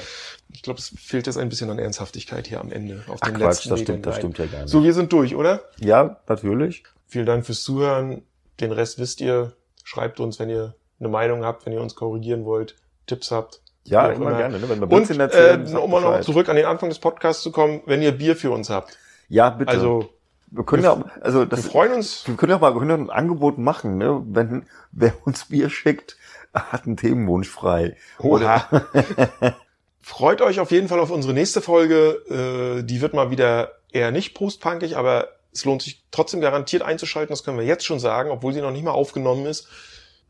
Ich 0.52 0.64
glaube, 0.64 0.80
es 0.80 0.94
fehlt 0.98 1.28
jetzt 1.28 1.38
ein 1.38 1.50
bisschen 1.50 1.70
an 1.70 1.78
Ernsthaftigkeit 1.78 2.48
hier 2.48 2.60
am 2.60 2.72
Ende. 2.72 3.04
Auf 3.08 3.20
Ach 3.22 3.28
den 3.28 3.38
Quatsch, 3.38 3.66
letzten 3.66 3.70
das 3.70 3.80
stimmt, 3.82 4.06
das 4.06 4.16
stimmt 4.18 4.38
ja 4.38 4.46
gar 4.46 4.62
nicht. 4.62 4.70
So, 4.70 4.84
wir 4.84 4.94
sind 4.94 5.12
durch, 5.12 5.36
oder? 5.36 5.62
Ja, 5.80 6.18
natürlich. 6.28 6.84
Vielen 7.08 7.26
Dank 7.26 7.46
fürs 7.46 7.62
Zuhören. 7.64 8.24
Den 8.60 8.72
Rest 8.72 9.00
wisst 9.00 9.22
ihr. 9.22 9.54
Schreibt 9.84 10.20
uns, 10.20 10.40
wenn 10.40 10.50
ihr 10.50 10.76
eine 11.00 11.10
Meinung 11.10 11.44
habt, 11.44 11.66
wenn 11.66 11.74
ihr 11.74 11.82
uns 11.82 11.96
korrigieren 11.96 12.46
wollt, 12.46 12.76
Tipps 13.08 13.32
habt. 13.32 13.62
Ja, 13.86 14.08
immer 14.10 14.28
immer. 14.30 14.38
gerne. 14.38 14.60
Ne? 14.60 14.70
Wenn 14.70 14.78
wir 14.80 14.84
Und 14.84 14.90
Blödsinn 14.90 15.20
äh, 15.20 15.24
erzählen, 15.24 15.66
sagt 15.66 15.84
um 15.84 15.90
mal 15.92 16.02
noch 16.02 16.22
zurück 16.22 16.48
an 16.50 16.56
den 16.56 16.66
Anfang 16.66 16.90
des 16.90 17.00
Podcasts 17.00 17.42
zu 17.42 17.52
kommen, 17.52 17.82
wenn 17.86 18.02
ihr 18.02 18.12
Bier 18.12 18.36
für 18.36 18.52
uns 18.52 18.70
habt. 18.70 18.98
Ja, 19.30 19.50
bitte. 19.50 19.72
Also, 19.72 20.10
wir 20.52 20.64
können 20.64 20.84
wir- 20.84 20.90
ja, 20.90 21.22
also 21.22 21.40
wir 21.40 21.46
das, 21.46 21.66
freuen 21.68 21.94
uns. 21.94 22.28
wir 22.28 22.36
können 22.36 22.52
ja 22.52 22.58
mal, 22.58 22.74
wir 22.74 22.80
können 22.80 22.90
ja 22.92 22.98
ein 22.98 23.10
Angebot 23.10 23.58
machen, 23.58 23.98
ne? 23.98 24.22
Wenn 24.26 24.66
wer 24.92 25.14
uns 25.26 25.46
Bier 25.46 25.70
schickt, 25.70 26.18
hat 26.54 26.86
einen 26.86 26.98
Themenwunsch 26.98 27.50
frei. 27.50 27.96
Oha. 28.20 28.68
Freut 30.02 30.42
euch 30.42 30.60
auf 30.60 30.72
jeden 30.72 30.88
Fall 30.88 31.00
auf 31.00 31.12
unsere 31.12 31.34
nächste 31.34 31.62
Folge. 31.62 32.80
Äh, 32.80 32.84
die 32.84 33.02
wird 33.02 33.14
mal 33.14 33.30
wieder 33.30 33.74
eher 33.92 34.12
nicht 34.12 34.34
postpunkig, 34.34 34.98
aber 34.98 35.28
es 35.52 35.66
lohnt 35.66 35.82
sich 35.82 36.04
trotzdem 36.12 36.42
garantiert 36.42 36.82
einzuschalten. 36.82 37.32
Das 37.32 37.44
können 37.44 37.58
wir 37.58 37.66
jetzt 37.66 37.86
schon 37.86 38.00
sagen, 38.00 38.32
obwohl 38.32 38.54
sie 38.54 38.62
noch 38.62 38.72
nicht 38.72 38.84
mal 38.84 38.92
aufgenommen 38.92 39.46
ist. 39.46 39.68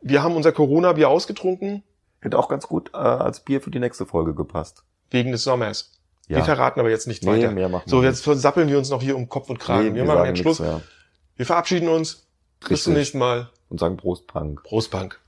Wir 0.02 0.24
haben 0.24 0.36
unser 0.36 0.52
Corona-Bier 0.52 1.10
ausgetrunken 1.10 1.84
Hätte 2.22 2.38
auch 2.38 2.50
ganz 2.50 2.68
gut 2.68 2.92
äh, 2.94 2.98
als 2.98 3.40
Bier 3.46 3.62
für 3.62 3.72
die 3.72 3.80
nächste 3.80 4.06
Folge 4.06 4.34
gepasst. 4.36 4.84
wegen 5.10 5.32
des 5.32 5.44
Sommers. 5.44 5.99
Ja. 6.30 6.38
Wir 6.38 6.44
verraten 6.46 6.80
aber 6.80 6.90
jetzt 6.90 7.08
nicht 7.08 7.24
Nee, 7.24 7.32
weiter. 7.32 7.52
mehr 7.52 7.68
machen 7.70 7.84
wir 7.86 7.90
so, 7.90 8.04
jetzt 8.04 8.24
versappeln 8.24 8.70
wir 8.70 8.78
uns 8.78 8.90
noch 8.90 9.02
hier 9.02 9.18
um 9.18 9.28
Kopf 9.28 9.50
und 9.50 9.60
Kragen. 9.60 9.90
Nee, 9.90 9.96
wir, 9.96 10.06
machen 10.06 10.18
sagen 10.20 10.30
jetzt 10.36 10.40
Schluss. 10.40 10.60
nichts. 10.60 10.82
Wir 11.36 11.46
verabschieden 11.46 11.90
uns. 11.90 12.28
Bis 12.68 12.84
zum 12.84 12.94
nächsten 12.94 13.18
Mal. 13.18 13.50
Und 13.70 13.80
sagen 13.80 13.98
Prost 13.98 14.28
Punk. 14.28 14.64
Prost, 14.64 14.92
Punk. 14.92 15.20